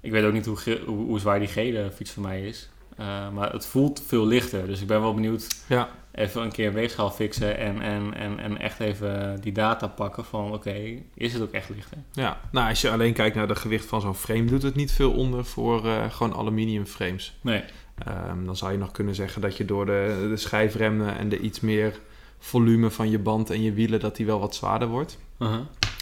ik 0.00 0.10
weet 0.10 0.24
ook 0.24 0.32
niet 0.32 0.46
hoe, 0.46 0.80
hoe, 0.86 0.96
hoe 0.96 1.18
zwaar 1.18 1.38
die 1.38 1.48
gele 1.48 1.90
fiets 1.90 2.10
voor 2.10 2.22
mij 2.22 2.46
is. 2.46 2.68
Eh, 3.02 3.28
maar 3.30 3.52
het 3.52 3.66
voelt 3.66 4.02
veel 4.06 4.26
lichter. 4.26 4.66
Dus 4.66 4.80
ik 4.80 4.86
ben 4.86 5.00
wel 5.00 5.14
benieuwd 5.14 5.46
Ja. 5.66 5.88
even 6.12 6.42
een 6.42 6.52
keer 6.52 6.66
een 6.66 6.72
weegschaal 6.72 7.10
fixen 7.10 7.58
en, 7.58 7.80
en, 7.80 8.14
en, 8.14 8.38
en 8.38 8.58
echt 8.60 8.80
even 8.80 9.40
die 9.40 9.52
data 9.52 9.86
pakken 9.86 10.24
van 10.24 10.52
oké, 10.52 10.74
is 11.14 11.32
het 11.32 11.42
ook 11.42 11.52
echt 11.52 11.68
lichter? 11.68 11.98
Ja, 12.12 12.40
nou 12.50 12.68
als 12.68 12.80
je 12.80 12.90
alleen 12.90 13.12
kijkt 13.12 13.36
naar 13.36 13.48
de 13.48 13.54
gewicht 13.54 13.84
van 13.86 14.00
zo'n 14.00 14.14
frame, 14.14 14.44
doet 14.44 14.62
het 14.62 14.74
niet 14.74 14.92
veel 14.92 15.12
onder 15.12 15.44
voor 15.44 15.86
eh, 15.86 16.10
gewoon 16.10 16.34
aluminium 16.34 16.86
frames. 16.86 17.38
Nee. 17.40 17.62
Ehm, 18.04 18.44
dan 18.44 18.56
zou 18.56 18.72
je 18.72 18.78
nog 18.78 18.90
kunnen 18.90 19.14
zeggen 19.14 19.40
dat 19.42 19.56
je 19.56 19.64
door 19.64 19.86
de, 19.86 20.26
de 20.28 20.36
schijfremmen 20.36 21.18
en 21.18 21.28
de 21.28 21.38
iets 21.38 21.60
meer 21.60 21.98
volume 22.38 22.90
van 22.90 23.10
je 23.10 23.18
band 23.18 23.50
en 23.50 23.62
je 23.62 23.72
wielen, 23.72 24.00
dat 24.00 24.16
die 24.16 24.26
wel 24.26 24.40
wat 24.40 24.54
zwaarder 24.54 24.88
wordt. 24.88 25.18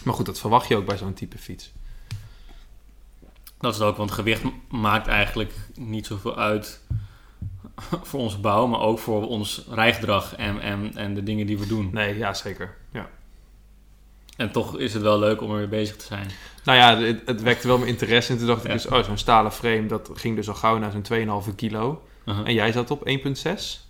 Maar 0.04 0.14
goed, 0.14 0.26
dat 0.26 0.40
verwacht 0.40 0.68
je 0.68 0.76
ook 0.76 0.86
bij 0.86 0.96
zo'n 0.96 1.14
type 1.14 1.38
fiets. 1.38 1.72
Dat 3.60 3.72
is 3.72 3.78
het 3.78 3.88
ook, 3.88 3.96
want 3.96 4.10
gewicht 4.10 4.42
maakt 4.68 5.06
eigenlijk 5.06 5.52
niet 5.74 6.06
zoveel 6.06 6.36
uit 6.36 6.80
voor 8.08 8.20
onze 8.20 8.38
bouw, 8.38 8.66
maar 8.66 8.80
ook 8.80 8.98
voor 8.98 9.28
ons 9.28 9.64
rijgedrag 9.70 10.36
en, 10.36 10.60
en, 10.60 10.96
en 10.96 11.14
de 11.14 11.22
dingen 11.22 11.46
die 11.46 11.58
we 11.58 11.66
doen. 11.66 11.90
Nee, 11.92 12.18
ja, 12.18 12.34
zeker. 12.34 12.76
Ja. 12.92 13.08
En 14.36 14.52
toch 14.52 14.78
is 14.78 14.94
het 14.94 15.02
wel 15.02 15.18
leuk 15.18 15.40
om 15.40 15.50
er 15.50 15.56
mee 15.56 15.66
bezig 15.66 15.96
te 15.96 16.04
zijn. 16.04 16.26
Nou 16.64 16.78
ja, 16.78 16.96
het, 16.96 17.22
het 17.26 17.42
wekte 17.42 17.66
wel 17.66 17.78
mijn 17.78 17.90
interesse. 17.90 18.32
En 18.32 18.38
toen 18.38 18.46
dacht 18.46 18.64
ik 18.64 18.70
dus, 18.70 18.86
oh, 18.86 19.02
zo'n 19.02 19.18
stalen 19.18 19.52
frame, 19.52 19.86
dat 19.86 20.10
ging 20.14 20.36
dus 20.36 20.48
al 20.48 20.54
gauw 20.54 20.78
naar 20.78 20.90
zo'n 20.90 21.44
2,5 21.48 21.54
kilo. 21.54 22.02
Uh-huh. 22.24 22.46
En 22.46 22.54
jij 22.54 22.72
zat 22.72 22.90
op 22.90 23.08
1,6 23.08 23.14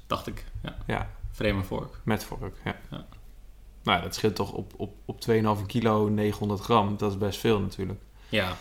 Dacht 0.07 0.27
ik, 0.27 0.45
ja. 0.63 0.77
Ja. 0.87 1.11
Frame 1.33 1.59
en 1.59 1.65
vork. 1.65 2.01
met 2.03 2.25
vork. 2.25 2.57
Ja. 2.65 2.77
Ja. 2.91 3.07
Nou 3.83 3.99
ja, 3.99 4.05
dat 4.05 4.15
scheelt 4.15 4.35
toch 4.35 4.53
op, 4.53 4.73
op, 4.77 4.95
op 5.05 5.25
2,5 5.31 5.67
kilo 5.67 6.09
900 6.09 6.61
gram. 6.61 6.97
Dat 6.97 7.11
is 7.11 7.19
best 7.19 7.39
veel 7.39 7.61
natuurlijk. 7.61 8.01
Ja, 8.29 8.57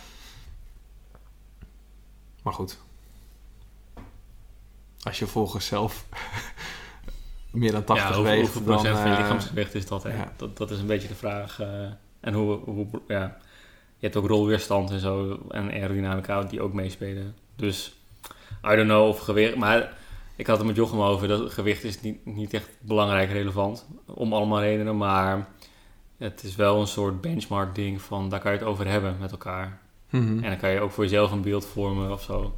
Maar 2.42 2.52
goed. 2.52 2.78
Als 5.02 5.18
je 5.18 5.26
volgens 5.26 5.66
zelf 5.66 6.06
meer 7.50 7.72
dan 7.72 7.84
80 7.84 8.16
ja 8.16 8.22
weegt, 8.22 8.40
hoeveel 8.40 8.62
dan... 8.64 8.74
procent 8.74 8.98
van 8.98 9.08
je 9.10 9.14
eh, 9.14 9.20
lichaamsgewicht 9.20 9.74
is 9.74 9.86
dat, 9.86 10.02
hè? 10.02 10.16
ja. 10.16 10.32
Dat, 10.36 10.56
dat 10.56 10.70
is 10.70 10.78
een 10.78 10.86
beetje 10.86 11.08
de 11.08 11.14
vraag. 11.14 11.60
eh, 11.60 11.86
en 12.20 12.34
hoe, 12.34 12.58
hoe, 12.64 12.86
ja, 13.08 13.36
je 13.96 14.06
hebt 14.06 14.16
ook 14.16 14.26
rolweerstand 14.26 14.90
en 14.90 15.00
zo 15.00 15.40
en 15.48 15.70
aerodynamica 15.70 16.42
die 16.42 16.60
ook 16.60 16.72
meespelen. 16.72 17.34
Dus, 17.56 17.94
I 18.64 18.76
don't 18.76 18.88
know 18.88 19.08
of 19.08 19.18
gewicht, 19.18 19.56
maar 19.56 19.96
ik 20.36 20.46
had 20.46 20.58
het 20.58 20.66
met 20.66 20.76
Jochem 20.76 21.00
over, 21.00 21.28
dat 21.28 21.52
gewicht 21.52 21.84
is 21.84 22.00
niet, 22.00 22.26
niet 22.26 22.54
echt 22.54 22.68
belangrijk 22.80 23.30
relevant, 23.30 23.86
om 24.06 24.32
allemaal 24.32 24.60
redenen, 24.60 24.96
maar 24.96 25.48
het 26.16 26.42
is 26.42 26.56
wel 26.56 26.80
een 26.80 26.86
soort 26.86 27.20
benchmark 27.20 27.74
ding 27.74 28.02
van, 28.02 28.28
daar 28.28 28.40
kan 28.40 28.52
je 28.52 28.58
het 28.58 28.66
over 28.66 28.86
hebben 28.86 29.16
met 29.18 29.30
elkaar. 29.30 29.80
Mhm. 30.10 30.44
En 30.44 30.50
dan 30.50 30.56
kan 30.56 30.70
je 30.70 30.80
ook 30.80 30.90
voor 30.90 31.04
jezelf 31.04 31.32
een 31.32 31.42
beeld 31.42 31.66
vormen 31.66 32.12
of 32.12 32.22
zo. 32.22 32.54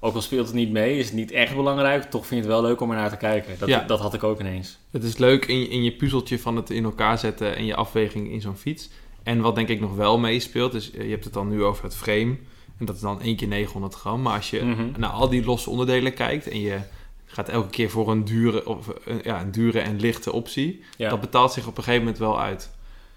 Ook 0.00 0.14
al 0.14 0.20
speelt 0.22 0.46
het 0.46 0.54
niet 0.54 0.70
mee, 0.70 0.98
is 0.98 1.06
het 1.06 1.14
niet 1.14 1.30
echt 1.30 1.54
belangrijk, 1.54 2.02
toch 2.02 2.26
vind 2.26 2.44
je 2.44 2.50
het 2.50 2.60
wel 2.60 2.68
leuk 2.68 2.80
om 2.80 2.90
er 2.90 2.96
naar 2.96 3.10
te 3.10 3.16
kijken. 3.16 3.58
Dat, 3.58 3.68
Ja. 3.68 3.80
dat 3.86 4.00
had 4.00 4.14
ik 4.14 4.22
ook 4.24 4.40
ineens. 4.40 4.78
Het 4.90 5.02
is 5.04 5.16
leuk 5.16 5.44
in 5.46 5.58
je, 5.58 5.68
in 5.68 5.82
je 5.82 5.92
puzzeltje 5.92 6.38
van 6.38 6.56
het 6.56 6.70
in 6.70 6.84
elkaar 6.84 7.18
zetten 7.18 7.56
en 7.56 7.64
je 7.64 7.74
afweging 7.74 8.30
in 8.30 8.40
zo'n 8.40 8.56
fiets. 8.56 8.90
En 9.22 9.40
wat 9.40 9.54
denk 9.54 9.68
ik 9.68 9.80
nog 9.80 9.94
wel 9.94 10.18
meespeelt, 10.18 10.74
is 10.74 10.90
eh, 10.90 11.04
je 11.04 11.10
hebt 11.10 11.24
het 11.24 11.32
dan 11.32 11.48
nu 11.48 11.62
over 11.64 11.84
het 11.84 11.96
frame. 11.96 12.36
En 12.78 12.86
dat 12.86 12.94
is 12.94 13.00
dan 13.00 13.20
één 13.22 13.36
keer 13.36 13.48
900 13.48 13.94
gram. 13.94 14.22
Maar 14.22 14.36
als 14.36 14.50
je 14.50 14.62
Mhm. 14.64 14.84
naar 14.96 15.10
al 15.10 15.28
die 15.28 15.44
losse 15.44 15.70
onderdelen 15.70 16.14
kijkt 16.14 16.48
en 16.48 16.60
je 16.60 16.78
gaat 17.24 17.48
elke 17.48 17.68
keer 17.70 17.90
voor 17.90 18.10
een 18.10 18.24
dure, 18.24 18.66
of, 18.66 18.92
een, 19.04 19.20
ja, 19.22 19.40
een 19.40 19.50
dure 19.50 19.78
en 19.80 20.00
lichte 20.00 20.32
optie, 20.32 20.82
Ja. 20.96 21.08
dat 21.10 21.20
betaalt 21.20 21.52
zich 21.52 21.66
op 21.66 21.76
een 21.76 21.82
gegeven 21.82 22.04
moment 22.04 22.18
wel 22.20 22.40
uit. 22.40 22.70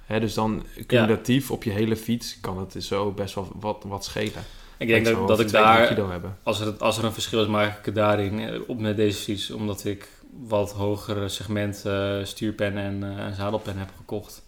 Hè, 0.10 0.20
dus 0.20 0.34
dan 0.34 0.64
cumulatief 0.88 1.52
op 1.52 1.64
je 1.64 1.70
hele 1.70 1.96
fiets 1.96 2.40
kan 2.42 2.58
het 2.60 2.84
zo 2.84 3.12
best 3.12 3.36
wel 3.36 3.52
wat, 3.60 3.84
wat 3.88 4.06
schelen. 4.06 4.44
Ik 4.78 4.88
denk 4.88 5.06
dat, 5.06 5.28
dat 5.28 5.40
ik 5.40 5.48
200 5.48 5.90
daar, 6.22 6.32
als 6.44 6.60
er, 6.60 6.74
als 6.78 6.98
er 6.98 7.04
een 7.04 7.12
verschil 7.14 7.42
is, 7.42 7.48
maak 7.48 7.80
ik 7.80 7.86
het 7.86 7.96
daarin 7.96 8.40
eh, 8.40 8.60
op 8.68 8.80
met 8.80 8.96
deze 8.96 9.20
fiets. 9.22 9.52
Omdat 9.52 9.86
ik 9.86 10.08
wat 10.48 10.72
hogere 10.72 11.30
segment 11.30 11.86
eh, 11.86 12.18
stuurpen 12.24 12.78
en 12.78 13.04
eh, 13.18 13.26
een 13.26 13.34
zadelpen 13.34 13.78
heb 13.78 13.90
gekocht. 13.98 14.42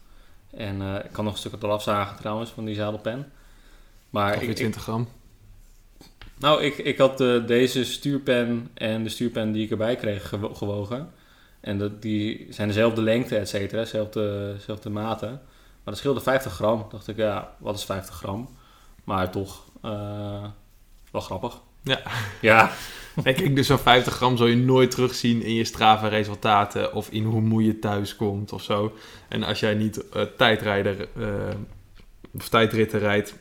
En 0.52 0.82
ik 0.82 1.12
kan 1.12 1.24
nog 1.24 1.34
een 1.34 1.40
stuk 1.40 1.54
eraf 1.62 1.84
zagen 1.84 2.18
trouwens 2.18 2.50
van 2.52 2.66
die 2.66 2.76
zadelpen. 2.76 3.32
Maar 4.10 4.28
Ongeveer 4.28 4.44
ik, 4.44 4.50
ik- 4.50 4.56
20 4.56 4.82
gram. 4.82 5.08
nou, 6.40 6.64
ik, 6.64 6.78
ik 6.78 6.98
had 6.98 7.18
deze 7.48 7.84
stuurpen 7.86 8.70
en 8.74 9.04
de 9.04 9.10
stuurpen 9.10 9.52
die 9.52 9.64
ik 9.64 9.72
erbij 9.72 9.96
kreeg 9.96 10.28
gewo- 10.30 10.54
gewogen. 10.54 11.10
En 11.60 11.78
dat, 11.78 12.02
die 12.02 12.48
zijn 12.50 12.68
dezelfde 12.68 13.02
lengte, 13.02 13.38
et 13.38 13.50
cetera, 13.50 13.82
dezelfde, 13.82 14.54
dezelfde 14.58 14.90
maten. 14.90 15.42
Maar 15.84 15.94
dat 15.94 15.98
scheelde 15.98 16.22
50 16.22 16.54
gram. 16.54 16.86
dacht 16.90 17.08
ik, 17.08 17.18
ja, 17.18 17.56
wat 17.58 17.78
is 17.78 17.84
50 17.84 18.16
gram? 18.16 18.50
Maar 19.04 19.32
toch, 19.32 19.64
eh, 19.82 20.44
wel 21.12 21.22
grappig. 21.22 21.62
Ja. 21.82 22.02
Ja, 22.42 22.72
Ik 23.24 23.38
denk 23.38 23.56
dus 23.56 23.68
zo'n 23.68 23.78
50 23.78 24.14
gram 24.14 24.38
zul 24.38 24.46
je 24.46 24.56
nooit 24.56 24.92
terugzien 24.92 25.42
in 25.44 25.54
je 25.54 25.64
Strava 25.64 26.08
resultaten 26.08 26.94
of 26.94 27.10
in 27.10 27.24
hoe 27.24 27.42
moe 27.42 27.66
je 27.66 27.80
thuis 27.80 28.16
komt 28.16 28.54
of 28.54 28.64
zo. 28.64 28.94
En 29.28 29.44
als 29.44 29.60
jij 29.60 29.74
niet 29.74 30.10
eh, 30.10 30.22
tijdrijder 30.38 31.08
eh, 31.18 31.28
of 32.34 32.50
tijdritten 32.50 33.00
rijdt, 33.00 33.36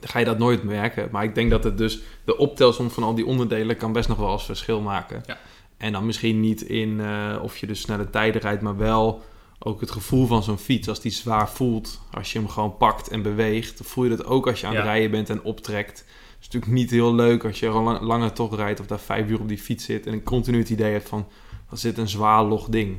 dan 0.00 0.08
ga 0.08 0.18
je 0.18 0.24
dat 0.24 0.38
nooit 0.38 0.62
merken. 0.62 1.08
Maar 1.12 1.24
ik 1.24 1.34
denk 1.34 1.50
dat 1.50 1.64
het 1.64 1.78
dus 1.78 2.00
de 2.24 2.36
optelsom 2.36 2.90
van 2.90 3.02
al 3.02 3.14
die 3.14 3.26
onderdelen 3.26 3.76
kan 3.76 3.92
best 3.92 4.08
nog 4.08 4.18
wel 4.18 4.32
eens 4.32 4.44
verschil 4.44 4.80
maken. 4.80 5.22
Ja. 5.26 5.38
En 5.76 5.92
dan 5.92 6.06
misschien 6.06 6.40
niet 6.40 6.62
in 6.62 7.02
of 7.42 7.56
je 7.56 7.66
dus 7.66 7.80
snelle 7.80 8.10
tijden 8.10 8.40
rijdt, 8.40 8.62
maar 8.62 8.76
wel 8.76 9.22
ook 9.62 9.80
het 9.80 9.90
gevoel 9.90 10.26
van 10.26 10.42
zo'n 10.42 10.58
fiets. 10.58 10.88
Als 10.88 11.00
die 11.00 11.12
zwaar 11.12 11.50
voelt, 11.50 12.00
als 12.12 12.32
je 12.32 12.38
hem 12.38 12.48
gewoon 12.48 12.76
pakt 12.76 13.08
en 13.08 13.22
beweegt, 13.22 13.78
dan 13.78 13.86
voel 13.86 14.04
je 14.04 14.10
dat 14.16 14.24
ook 14.24 14.46
als 14.46 14.60
je 14.60 14.66
aan 14.66 14.74
het 14.74 14.84
Ja. 14.84 14.90
rijden 14.90 15.10
bent 15.10 15.30
en 15.30 15.42
optrekt. 15.42 15.98
Het 15.98 16.38
is 16.40 16.44
natuurlijk 16.46 16.72
niet 16.72 16.90
heel 16.90 17.14
leuk 17.14 17.44
als 17.44 17.60
je 17.60 17.68
al 17.68 17.82
lang- 17.82 18.00
langer 18.00 18.32
toch 18.32 18.56
rijdt 18.56 18.80
of 18.80 18.86
daar 18.86 18.98
vijf 19.00 19.28
uur 19.28 19.40
op 19.40 19.48
die 19.48 19.58
fiets 19.58 19.84
zit 19.84 20.06
en 20.06 20.22
continu 20.22 20.58
het 20.58 20.70
idee 20.70 20.92
hebt 20.92 21.08
van, 21.08 21.26
dat 21.70 21.78
zit 21.80 21.98
een 21.98 22.08
zwaar 22.08 22.44
log 22.44 22.68
ding. 22.68 22.98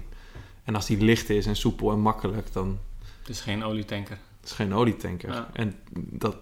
En 0.63 0.76
als 0.76 0.86
die 0.86 0.97
licht 1.04 1.30
is 1.30 1.45
en 1.45 1.56
soepel 1.56 1.91
en 1.91 2.00
makkelijk, 2.00 2.54
dan 2.54 2.80
het 3.19 3.30
is 3.30 3.41
geen 3.41 3.63
olietanker. 3.63 4.17
is 4.43 4.50
het 4.50 4.52
geen 4.52 4.74
olietanker. 4.74 5.30
Ja. 5.34 5.50
En 5.54 5.76
dat, 5.93 6.36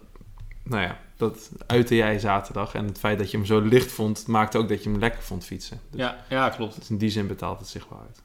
nou 0.62 0.82
ja, 0.82 1.00
dat 1.16 1.50
uitte 1.66 1.94
jij 1.94 2.18
zaterdag. 2.18 2.74
En 2.74 2.84
het 2.86 2.98
feit 2.98 3.18
dat 3.18 3.30
je 3.30 3.36
hem 3.36 3.46
zo 3.46 3.60
licht 3.60 3.92
vond, 3.92 4.26
maakte 4.26 4.58
ook 4.58 4.68
dat 4.68 4.82
je 4.84 4.90
hem 4.90 4.98
lekker 4.98 5.22
vond 5.22 5.44
fietsen. 5.44 5.80
Dus, 5.90 6.00
Ja, 6.00 6.24
ja, 6.28 6.48
klopt. 6.48 6.74
dus 6.78 6.90
in 6.90 6.98
die 6.98 7.10
zin 7.10 7.26
betaalt 7.26 7.58
het 7.58 7.68
zich 7.68 7.88
wel 7.88 8.00
uit. 8.00 8.22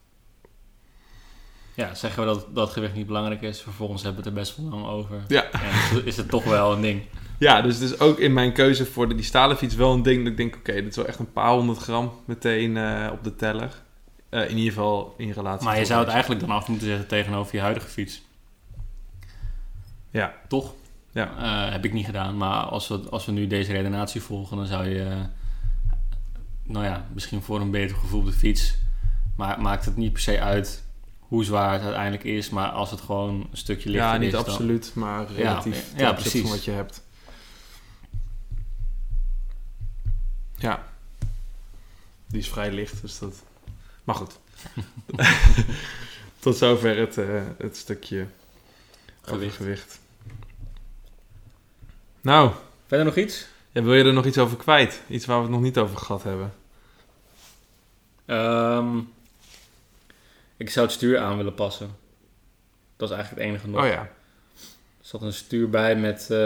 Ja, 1.75 1.95
zeggen 1.95 2.25
we 2.25 2.33
dat, 2.33 2.47
dat 2.53 2.69
gewicht 2.69 2.93
niet 2.93 3.07
belangrijk 3.07 3.41
is, 3.41 3.61
vervolgens 3.61 4.03
hebben 4.03 4.23
we 4.23 4.29
het 4.29 4.37
er 4.37 4.43
best 4.43 4.57
wel 4.57 4.69
lang 4.69 4.85
over. 4.85 5.23
Ja. 5.27 5.51
En 5.51 6.05
is 6.05 6.17
het 6.17 6.29
toch 6.29 6.43
wel 6.43 6.73
een 6.73 6.81
ding. 6.81 7.01
Ja, 7.37 7.61
dus 7.61 7.73
het 7.79 7.83
is 7.83 7.99
ook 7.99 8.19
in 8.19 8.33
mijn 8.33 8.53
keuze 8.53 8.85
voor 8.85 9.07
de, 9.07 9.15
die 9.15 9.23
stalen 9.23 9.57
fiets 9.57 9.75
wel 9.75 9.93
een 9.93 10.03
ding 10.03 10.17
dat 10.17 10.31
ik 10.31 10.37
denk, 10.37 10.55
oké, 10.55 10.73
dit 10.73 10.87
is 10.87 10.95
wel 10.95 11.05
echt 11.05 11.19
een 11.19 11.31
paar 11.31 11.51
honderd 11.51 11.77
gram 11.77 12.11
meteen 12.25 12.77
eh, 12.77 13.09
op 13.11 13.23
de 13.23 13.35
teller. 13.35 13.71
Eh, 14.29 14.49
in 14.49 14.57
ieder 14.57 14.73
geval 14.73 15.13
in 15.17 15.31
relatie 15.31 15.65
Maar 15.65 15.79
je 15.79 15.85
zou 15.85 15.99
het 15.99 16.09
eigenlijk 16.09 16.41
dan 16.41 16.49
af 16.49 16.67
moeten 16.67 16.87
zetten 16.87 17.07
tegenover 17.07 17.55
je 17.55 17.61
huidige 17.61 17.87
fiets. 17.87 18.21
Ja. 20.11 20.33
Toch? 20.47 20.73
Ja. 21.11 21.37
Eh, 21.37 21.71
heb 21.71 21.85
ik 21.85 21.93
niet 21.93 22.05
gedaan, 22.05 22.37
maar 22.37 22.63
als 22.63 22.87
we, 22.87 22.99
als 23.09 23.25
we 23.25 23.31
nu 23.31 23.47
deze 23.47 23.71
redenatie 23.71 24.21
volgen, 24.21 24.57
dan 24.57 24.65
zou 24.65 24.89
je, 24.89 25.25
nou 26.63 26.85
ja, 26.85 27.05
misschien 27.13 27.41
voor 27.41 27.61
een 27.61 27.71
beter 27.71 27.95
gevoel 27.95 28.19
op 28.19 28.25
de 28.25 28.31
fiets, 28.31 28.75
maar 29.35 29.61
maakt 29.61 29.85
het 29.85 29.97
niet 29.97 30.11
per 30.13 30.21
se 30.21 30.41
uit 30.41 30.84
hoe 31.27 31.43
zwaar 31.43 31.73
het 31.73 31.81
uiteindelijk 31.81 32.23
is, 32.23 32.49
maar 32.49 32.69
als 32.69 32.91
het 32.91 33.01
gewoon 33.01 33.29
een 33.51 33.57
stukje 33.57 33.89
lichter 33.89 34.09
Ja, 34.11 34.17
niet 34.17 34.25
is, 34.27 34.31
dan- 34.31 34.45
absoluut, 34.45 34.91
maar 34.95 35.27
relatief 35.31 35.91
ja, 35.91 35.97
ja, 35.99 36.05
van 36.13 36.15
precies. 36.21 36.49
wat 36.49 36.63
je 36.65 36.71
hebt. 36.71 37.03
Ja. 40.55 40.83
Die 42.27 42.39
is 42.39 42.49
vrij 42.49 42.71
licht, 42.71 43.01
dus 43.01 43.19
dat... 43.19 43.43
Maar 44.03 44.15
goed. 44.15 44.39
Tot 46.39 46.57
zover 46.57 46.97
het, 46.97 47.17
eh, 47.17 47.41
het 47.57 47.77
stukje 47.77 48.27
Gewicht. 49.21 49.99
Nou, 52.21 52.51
Verder 52.87 53.05
nog 53.05 53.15
iets? 53.15 53.47
ja, 53.71 53.81
wil 53.83 53.93
je 53.93 54.03
er 54.03 54.13
nog 54.13 54.25
iets 54.25 54.37
over 54.37 54.57
kwijt? 54.57 55.01
Iets 55.07 55.25
waar 55.25 55.37
we 55.37 55.43
het 55.43 55.51
nog 55.51 55.61
niet 55.61 55.77
over 55.77 55.97
gehad 55.97 56.23
hebben? 56.23 56.53
Ehm, 58.25 58.97
ik 60.57 60.69
zou 60.69 60.85
het 60.85 60.95
stuur 60.95 61.19
aan 61.19 61.37
willen 61.37 61.53
passen. 61.53 61.89
Dat 62.95 63.09
is 63.09 63.15
eigenlijk 63.15 63.45
het 63.45 63.53
enige 63.53 63.69
nog. 63.69 63.83
Oh 63.83 63.87
ja. 63.87 64.01
Er 64.01 65.11
zat 65.11 65.21
een 65.21 65.33
stuur 65.33 65.69
bij 65.69 65.95
met, 65.95 66.21
eh, 66.31 66.37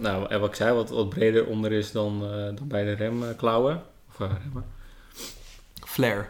nou, 0.00 0.28
en 0.28 0.40
wat 0.40 0.48
ik 0.48 0.54
zei, 0.54 0.74
wat, 0.74 0.90
wat 0.90 1.08
breder 1.08 1.46
onder 1.46 1.72
is 1.72 1.92
dan, 1.92 2.22
eh, 2.24 2.56
dan 2.56 2.68
bij 2.68 2.84
de 2.84 2.92
remklauwen. 2.92 3.82
Of 4.08 4.20
eh, 4.20 4.32
remmen. 4.42 4.64
Flare. 5.86 6.26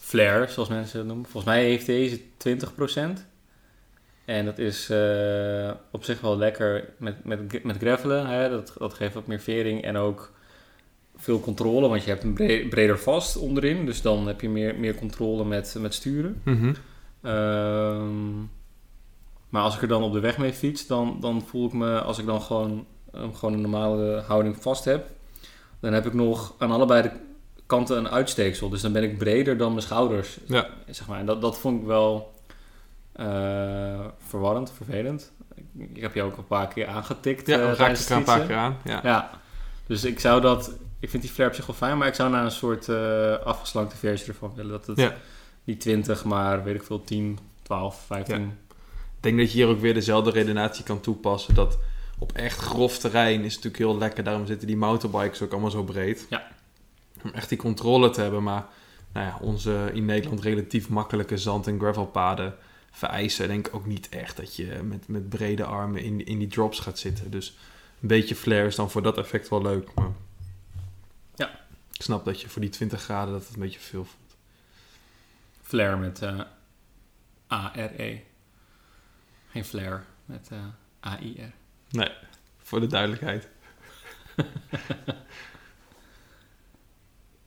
flare, 0.00 0.46
zoals 0.48 0.68
mensen 0.68 0.98
het 0.98 1.06
noemen. 1.06 1.24
Volgens 1.24 1.54
mij 1.54 1.64
heeft 1.64 1.86
deze 1.86 2.20
20%. 2.36 3.26
En 4.24 4.44
dat 4.44 4.58
is 4.58 4.90
eh, 4.90 5.70
op 5.90 6.04
zich 6.04 6.20
wel 6.20 6.36
lekker 6.36 6.88
met, 6.96 7.24
met, 7.24 7.64
met 7.64 7.76
gravelen. 7.76 8.26
Hè? 8.26 8.50
Dat, 8.50 8.74
dat 8.78 8.94
geeft 8.94 9.14
wat 9.14 9.26
meer 9.26 9.40
vering 9.40 9.82
en 9.82 9.96
ook 9.96 10.32
veel 11.16 11.40
controle. 11.40 11.88
Want 11.88 12.04
je 12.04 12.10
hebt 12.10 12.24
een 12.24 12.34
bre- 12.34 12.66
breder 12.68 12.98
vast 12.98 13.36
onderin. 13.36 13.86
Dus 13.86 14.02
dan 14.02 14.26
heb 14.26 14.40
je 14.40 14.48
meer, 14.48 14.74
meer 14.78 14.94
controle 14.94 15.44
met, 15.44 15.76
met 15.78 15.94
sturen. 15.94 16.40
Mhm. 16.44 16.72
Ehm, 17.22 18.38
maar 19.48 19.62
als 19.62 19.74
ik 19.76 19.82
er 19.82 19.88
dan 19.88 20.02
op 20.02 20.12
de 20.12 20.20
weg 20.20 20.38
mee 20.38 20.52
fiets, 20.52 20.86
dan, 20.86 21.16
dan 21.20 21.42
voel 21.46 21.66
ik 21.66 21.72
me, 21.72 22.00
als 22.00 22.18
ik 22.18 22.26
dan 22.26 22.42
gewoon, 22.42 22.86
gewoon 23.12 23.52
een 23.52 23.60
normale 23.60 24.22
houding 24.26 24.56
vast 24.62 24.84
heb, 24.84 25.06
dan 25.80 25.92
heb 25.92 26.06
ik 26.06 26.12
nog 26.14 26.54
aan 26.58 26.70
allebei 26.70 27.02
de 27.02 27.10
kanten 27.66 27.96
een 27.96 28.08
uitsteeksel. 28.08 28.68
Dus 28.68 28.80
dan 28.82 28.92
ben 28.92 29.02
ik 29.02 29.18
breder 29.18 29.56
dan 29.56 29.70
mijn 29.70 29.82
schouders. 29.82 30.38
Ja. 30.46 30.66
Zeg 30.90 31.08
maar. 31.08 31.18
En 31.18 31.26
dat, 31.26 31.40
dat 31.40 31.58
vond 31.58 31.80
ik 31.80 31.86
wel 31.86 32.32
eh, 33.12 33.26
verwarrend, 34.18 34.72
vervelend. 34.72 35.32
Ik, 35.54 35.64
ik 35.94 36.00
heb 36.02 36.14
je 36.14 36.22
ook 36.22 36.36
een 36.36 36.46
paar 36.46 36.68
keer 36.68 36.86
aangetikt. 36.86 37.46
Ja, 37.46 37.54
eh, 37.54 37.58
dan 37.60 37.68
raak 37.68 37.76
tijdens 37.76 38.10
ik 38.10 38.16
een 38.16 38.24
paar 38.24 38.46
keer 38.46 38.56
aan. 38.56 38.76
Ja. 38.84 39.00
Ja, 39.02 39.30
dus 39.86 40.04
ik 40.04 40.20
zou 40.20 40.40
dat... 40.40 40.72
Ik 41.04 41.10
vind 41.10 41.22
die 41.22 41.32
flare 41.32 41.50
op 41.50 41.56
zich 41.56 41.66
wel 41.66 41.76
fijn, 41.76 41.98
maar 41.98 42.08
ik 42.08 42.14
zou 42.14 42.30
naar 42.30 42.44
een 42.44 42.50
soort 42.50 42.88
eh, 42.88 43.32
afgeslankte 43.38 43.96
versie 43.96 44.28
ervan 44.28 44.52
willen. 44.54 44.70
Dat 44.70 44.86
het 44.86 44.98
Ja. 44.98 45.14
niet 45.64 45.80
20, 45.80 46.24
maar 46.24 46.64
weet 46.64 46.74
ik 46.74 46.82
veel, 46.82 47.04
10, 47.04 47.38
12, 47.62 48.02
15. 48.06 48.42
Ik 48.42 49.20
denk 49.20 49.38
dat 49.38 49.52
je 49.52 49.58
hier 49.58 49.66
ook 49.66 49.80
weer 49.80 49.94
dezelfde 49.94 50.30
redenatie 50.30 50.84
kan 50.84 51.00
toepassen. 51.00 51.54
Dat 51.54 51.78
op 52.18 52.32
echt 52.32 52.58
grof 52.58 52.98
terrein 52.98 53.44
is 53.44 53.54
het 53.54 53.64
natuurlijk 53.64 53.76
heel 53.76 53.98
lekker. 53.98 54.24
Daarom 54.24 54.46
zitten 54.46 54.66
die 54.66 54.76
motorbikes 54.76 55.42
ook 55.42 55.52
allemaal 55.52 55.70
zo 55.70 55.82
breed. 55.82 56.26
Ja. 56.30 56.46
Om 57.24 57.30
echt 57.30 57.48
die 57.48 57.58
controle 57.58 58.10
te 58.10 58.20
hebben. 58.20 58.42
Maar 58.42 58.66
nou 59.12 59.26
ja, 59.26 59.38
onze 59.40 59.90
in 59.92 60.04
Nederland 60.04 60.40
relatief 60.42 60.88
makkelijke 60.88 61.38
zand- 61.38 61.66
en 61.66 61.78
gravelpaden 61.80 62.54
vereisen 62.90 63.48
denk 63.48 63.66
ik 63.66 63.74
ook 63.74 63.86
niet 63.86 64.08
echt 64.08 64.36
dat 64.36 64.56
je 64.56 64.80
met, 64.82 65.08
met 65.08 65.28
brede 65.28 65.64
armen 65.64 66.02
in, 66.02 66.26
in 66.26 66.38
die 66.38 66.48
drops 66.48 66.78
gaat 66.80 66.98
zitten. 66.98 67.30
Dus 67.30 67.56
een 68.00 68.08
beetje 68.08 68.34
flare 68.34 68.66
is 68.66 68.74
dan 68.76 68.90
voor 68.90 69.02
dat 69.02 69.18
effect 69.18 69.48
wel 69.48 69.62
leuk. 69.62 69.88
Maar. 69.94 70.08
Ik 71.94 72.02
snap 72.02 72.24
dat 72.24 72.40
je 72.40 72.48
voor 72.48 72.60
die 72.60 72.70
20 72.70 73.02
graden 73.02 73.32
dat 73.32 73.46
het 73.46 73.54
een 73.54 73.60
beetje 73.60 73.80
veel 73.80 74.04
voelt. 74.04 74.36
Flare 75.62 75.96
met 75.96 76.22
eh 76.22 76.40
A-R-E. 77.52 78.20
Geen 79.50 79.64
flare 79.64 80.00
met 80.24 80.48
eh 80.50 80.58
A-I-R. 81.12 81.52
Nee, 81.90 82.10
voor 82.62 82.80
de 82.80 82.86
duidelijkheid. 82.86 83.48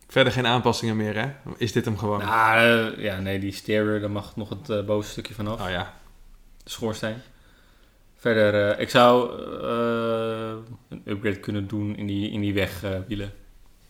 Verder 0.07 0.33
geen 0.33 0.45
aanpassingen 0.45 0.97
meer, 0.97 1.15
hè? 1.15 1.31
Is 1.57 1.71
dit 1.71 1.85
hem 1.85 1.97
gewoon? 1.97 2.19
Nou, 2.19 2.59
eh, 2.59 3.03
ja, 3.03 3.19
nee, 3.19 3.39
die 3.39 3.51
stereo, 3.51 3.99
daar 3.99 4.11
mag 4.11 4.35
nog 4.35 4.49
het 4.49 4.69
eh, 4.69 4.85
bovenste 4.85 5.11
stukje 5.11 5.33
vanaf. 5.33 5.61
Oh 5.61 5.69
ja. 5.69 5.93
De 6.63 6.69
schoorsteen. 6.69 7.21
Verder, 8.15 8.79
ik 8.79 8.89
zou 8.89 9.41
een 10.89 11.01
upgrade 11.05 11.39
kunnen 11.39 11.67
doen 11.67 11.95
in 11.95 12.07
die, 12.07 12.31
in 12.31 12.41
die 12.41 12.53
wegwielen. 12.53 13.33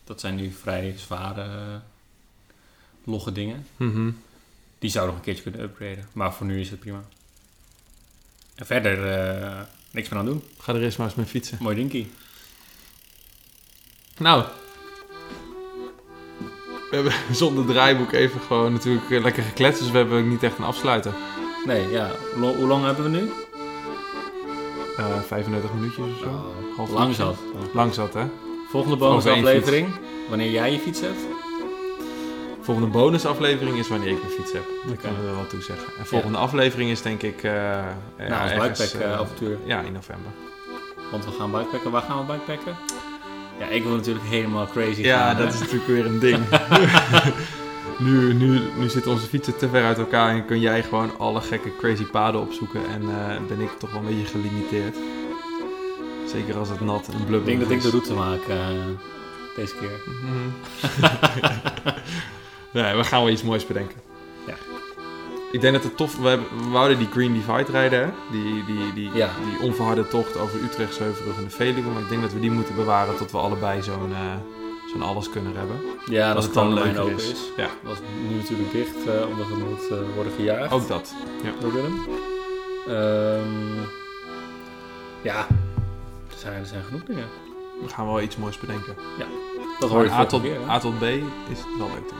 Dat 0.08 0.20
zijn 0.20 0.34
nu 0.34 0.50
vrij 0.60 0.94
zware, 0.96 1.42
eh, 1.42 1.74
logge 3.04 3.32
dingen. 3.32 3.66
Mhm. 3.76 4.10
Die 4.78 4.90
zou 4.90 5.06
nog 5.06 5.14
een 5.16 5.20
keertje 5.22 5.42
kunnen 5.42 5.60
upgraden. 5.60 6.08
Maar 6.12 6.34
voor 6.34 6.46
nu 6.46 6.60
is 6.60 6.70
het 6.70 6.80
prima. 6.80 7.02
En 8.54 8.66
verder, 8.66 9.12
eh, 9.12 9.60
niks 9.90 10.08
meer 10.08 10.18
aan 10.18 10.24
doen. 10.26 10.42
Ga 10.58 10.74
er 10.74 10.82
eerst 10.82 10.98
maar 10.98 11.06
eens 11.06 11.16
mee 11.16 11.26
fietsen. 11.26 11.58
Mooi 11.60 11.76
dinkie. 11.76 12.10
Nou. 14.18 14.44
We 16.90 16.96
hebben 16.96 17.12
zonder 17.36 17.66
draaiboek 17.66 18.12
even 18.12 18.40
gewoon 18.40 18.72
natuurlijk 18.72 19.10
eh, 19.10 19.22
lekker 19.22 19.42
gekletst. 19.42 19.80
Dus 19.80 19.90
we 19.90 19.96
hebben 19.96 20.28
niet 20.28 20.42
echt 20.42 20.58
een 20.58 20.64
afsluiter. 20.64 21.14
Nee, 21.66 21.88
ja. 21.88 22.10
Hoe 22.32 22.40
lo- 22.40 22.54
hoe 22.56 22.66
lang 22.66 22.84
hebben 22.84 23.04
we 23.04 23.10
nu? 23.18 23.30
Eh 24.96 25.20
35 25.22 25.72
minuutjes 25.72 26.06
of 26.12 26.18
zo. 26.18 26.54
Half 26.76 26.90
Lang 26.90 27.14
zat. 27.14 27.38
Lang 27.74 27.94
zat, 27.94 28.14
hè? 28.14 28.26
Volgende 28.68 28.96
bonusaflevering. 28.96 29.88
Wanneer 30.28 30.50
jij 30.50 30.72
je 30.72 30.78
fiets 30.78 31.00
hebt. 31.00 31.18
Volgende 32.60 32.90
bonusaflevering 32.90 33.76
is 33.78 33.88
wanneer 33.88 34.08
ik 34.08 34.18
mijn 34.22 34.32
fiets 34.32 34.52
heb. 34.52 34.62
Dat 34.86 34.96
kunnen 34.96 35.22
we 35.22 35.28
er 35.28 35.34
wel 35.34 35.46
toe 35.46 35.62
zeggen. 35.62 35.86
En 35.98 36.06
volgende 36.06 36.38
aflevering 36.38 36.90
is 36.90 37.02
denk 37.02 37.22
ik... 37.22 37.42
ja, 37.42 37.96
Nou, 38.18 38.42
als 38.42 38.50
ergens, 38.50 38.92
bikepack 38.92 39.10
eh, 39.12 39.18
avontuur. 39.20 39.58
Ja, 39.64 39.80
in 39.80 39.92
november. 39.92 40.30
Want 41.10 41.24
we 41.24 41.30
gaan 41.30 41.50
bikepacken. 41.50 41.90
Waar 41.90 42.02
gaan 42.02 42.26
we 42.26 42.32
bikepacken? 42.32 42.76
Ja, 43.58 43.66
ik 43.66 43.82
wil 43.82 43.94
natuurlijk 43.94 44.24
helemaal 44.26 44.66
crazy 44.66 45.00
Ja, 45.02 45.18
gaan. 45.18 45.36
dat 45.36 45.46
hè. 45.46 45.52
is 45.54 45.60
natuurlijk 45.60 45.86
weer 45.86 46.06
een 46.06 46.18
ding. 46.18 46.38
nu, 48.08 48.32
nu, 48.34 48.60
nu 48.76 48.88
zitten 48.88 49.10
onze 49.12 49.26
fietsen 49.26 49.56
te 49.56 49.68
ver 49.68 49.84
uit 49.84 49.98
elkaar 49.98 50.30
en 50.30 50.44
kun 50.46 50.60
jij 50.60 50.82
gewoon 50.82 51.10
alle 51.18 51.40
gekke 51.40 51.76
crazy 51.78 52.04
paden 52.04 52.40
opzoeken. 52.40 52.80
En 52.88 53.02
eh, 53.02 53.46
ben 53.48 53.60
ik 53.60 53.70
toch 53.78 53.90
wel 53.90 54.00
een 54.00 54.06
beetje 54.06 54.24
gelimiteerd. 54.38 54.96
Zeker 56.30 56.56
als 56.56 56.68
het 56.68 56.80
nat 56.80 57.06
en 57.08 57.18
Ik 57.18 57.26
blubberig 57.26 57.44
denk 57.44 57.60
dat 57.60 57.70
ik 57.70 57.76
is. 57.76 57.82
de 57.82 57.90
route 57.90 58.14
maak 58.14 58.40
eh, 58.48 58.56
deze 59.56 59.74
keer. 59.80 60.00
Nee, 62.72 62.96
we 62.96 63.04
gaan 63.04 63.22
wel 63.22 63.32
iets 63.32 63.42
moois 63.42 63.66
bedenken. 63.66 63.96
Ja. 64.46 64.54
Ik 65.52 65.60
denk 65.60 65.74
dat 65.74 65.82
het 65.82 65.96
tof... 65.96 66.16
We, 66.18 66.28
hebben, 66.28 66.46
we 66.62 66.68
wouden 66.68 66.98
die 66.98 67.08
Green 67.10 67.32
Divide 67.32 67.70
rijden, 67.72 68.00
hè? 68.00 68.06
Die, 68.30 68.64
die, 68.64 68.92
die, 68.94 69.10
Ja. 69.14 69.30
die 69.44 69.66
onverharde 69.68 70.08
tocht 70.08 70.36
over 70.36 70.62
Utrecht, 70.62 70.94
Zeuverrug 70.94 71.36
en 71.36 71.44
de 71.44 71.50
Veluwe. 71.50 71.90
Maar 71.90 72.02
ik 72.02 72.08
denk 72.08 72.22
dat 72.22 72.32
we 72.32 72.40
die 72.40 72.50
moeten 72.50 72.74
bewaren 72.74 73.16
tot 73.16 73.30
we 73.30 73.38
allebei 73.38 73.82
zo'n 73.82 74.12
eh, 74.12 74.18
zo'n 74.92 75.02
alles 75.02 75.30
kunnen 75.30 75.56
hebben. 75.56 75.76
Ja, 76.10 76.26
dat 76.26 76.34
het 76.36 76.44
het 76.44 76.54
dan 76.54 76.74
leuker 76.74 77.00
open 77.00 77.14
is. 77.16 77.30
is. 77.30 77.40
Ja. 77.56 77.68
Dat 77.84 77.92
is 77.92 77.98
nu 78.30 78.36
natuurlijk 78.36 78.72
dicht, 78.72 79.06
eh, 79.06 79.28
omdat 79.28 79.46
het 79.48 79.58
moet 79.58 79.88
eh, 79.90 79.98
worden 80.14 80.32
gejaagd 80.36 80.72
Ook 80.72 80.88
dat. 80.88 81.14
door 81.60 81.72
Willem. 81.72 81.98
Ehm, 82.86 83.82
ja, 85.22 85.46
zijn, 86.50 86.60
er 86.60 86.66
zijn 86.66 86.84
genoeg 86.84 87.02
dingen. 87.04 87.26
We 87.82 87.88
gaan 87.88 88.06
wel 88.06 88.20
iets 88.20 88.36
moois 88.36 88.58
bedenken. 88.58 88.94
Dat 89.78 89.90
hoor 89.90 90.04
je 90.04 90.10
A 90.10 90.26
tot, 90.26 90.42
keer. 90.42 90.58
A 90.68 90.78
tot 90.78 90.98
B 90.98 91.02
is 91.02 91.58
wel 91.78 91.88
leuk. 91.94 92.08
doen. 92.08 92.18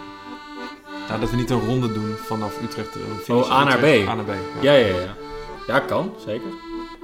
Nou, 1.09 1.21
dat 1.21 1.31
we 1.31 1.37
niet 1.37 1.51
een 1.51 1.67
ronde 1.67 1.93
doen 1.93 2.15
vanaf 2.17 2.63
Utrecht. 2.63 2.97
eh, 3.29 3.37
Oh, 3.37 3.51
A 3.53 3.65
naar 3.65 3.79
Utrecht, 3.79 4.05
B. 4.05 4.09
A 4.09 4.15
naar 4.15 4.25
B. 4.25 4.29
Ja. 4.61 4.73
Ja, 4.73 4.87
ja, 4.87 4.97
ja. 5.01 5.15
Ja, 5.67 5.79
kan, 5.81 6.15
zeker. 6.27 6.49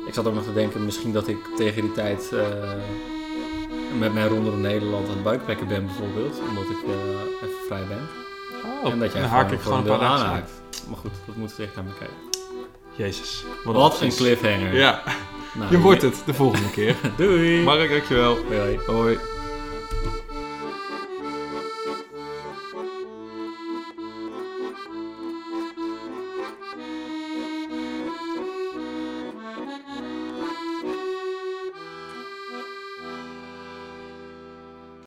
Ik 0.06 0.14
zat 0.14 0.26
ook 0.26 0.34
nog 0.34 0.44
te 0.44 0.52
denken, 0.52 0.84
misschien 0.84 1.12
dat 1.12 1.28
ik 1.28 1.36
tegen 1.56 1.82
die 1.82 1.92
tijd 1.92 2.32
eh, 2.32 2.40
met 3.98 4.14
mijn 4.14 4.28
ronde 4.28 4.50
door 4.50 4.58
Nederland 4.58 5.06
aan 5.08 5.14
het 5.14 5.22
buikpacken 5.22 5.68
ben 5.68 5.86
bijvoorbeeld. 5.86 6.40
Omdat 6.48 6.62
ik 6.64 6.82
eh, 6.86 6.92
even 7.48 7.60
vrij 7.66 7.86
ben. 7.88 8.08
Oh, 8.84 8.92
en 8.92 8.98
dat 8.98 9.12
jij 9.12 9.20
dan 9.20 9.30
haak 9.30 9.50
ik 9.50 9.60
gewoon 9.60 9.78
een 9.78 9.84
paar 9.84 10.00
aanhaakt. 10.00 10.50
Maar 10.88 10.96
goed, 10.98 11.10
dat 11.26 11.36
moeten 11.36 11.56
we 11.56 11.62
echt 11.64 11.74
naar 11.74 11.84
bekijken. 11.84 12.16
Jezus. 12.96 13.44
Wat 13.64 13.74
een 13.74 13.80
advies. 13.80 14.16
cliffhanger. 14.16 14.74
Ja, 14.74 15.02
Nou, 15.54 15.70
je 15.70 15.78
wordt 15.78 16.02
het 16.02 16.22
de 16.26 16.34
volgende 16.34 16.70
keer. 16.70 16.96
Doei. 17.16 17.62
Mark, 17.62 17.90
dankjewel. 17.90 18.36
Hoi, 18.48 18.58
hoi. 18.58 18.78
Hoi. 18.86 19.18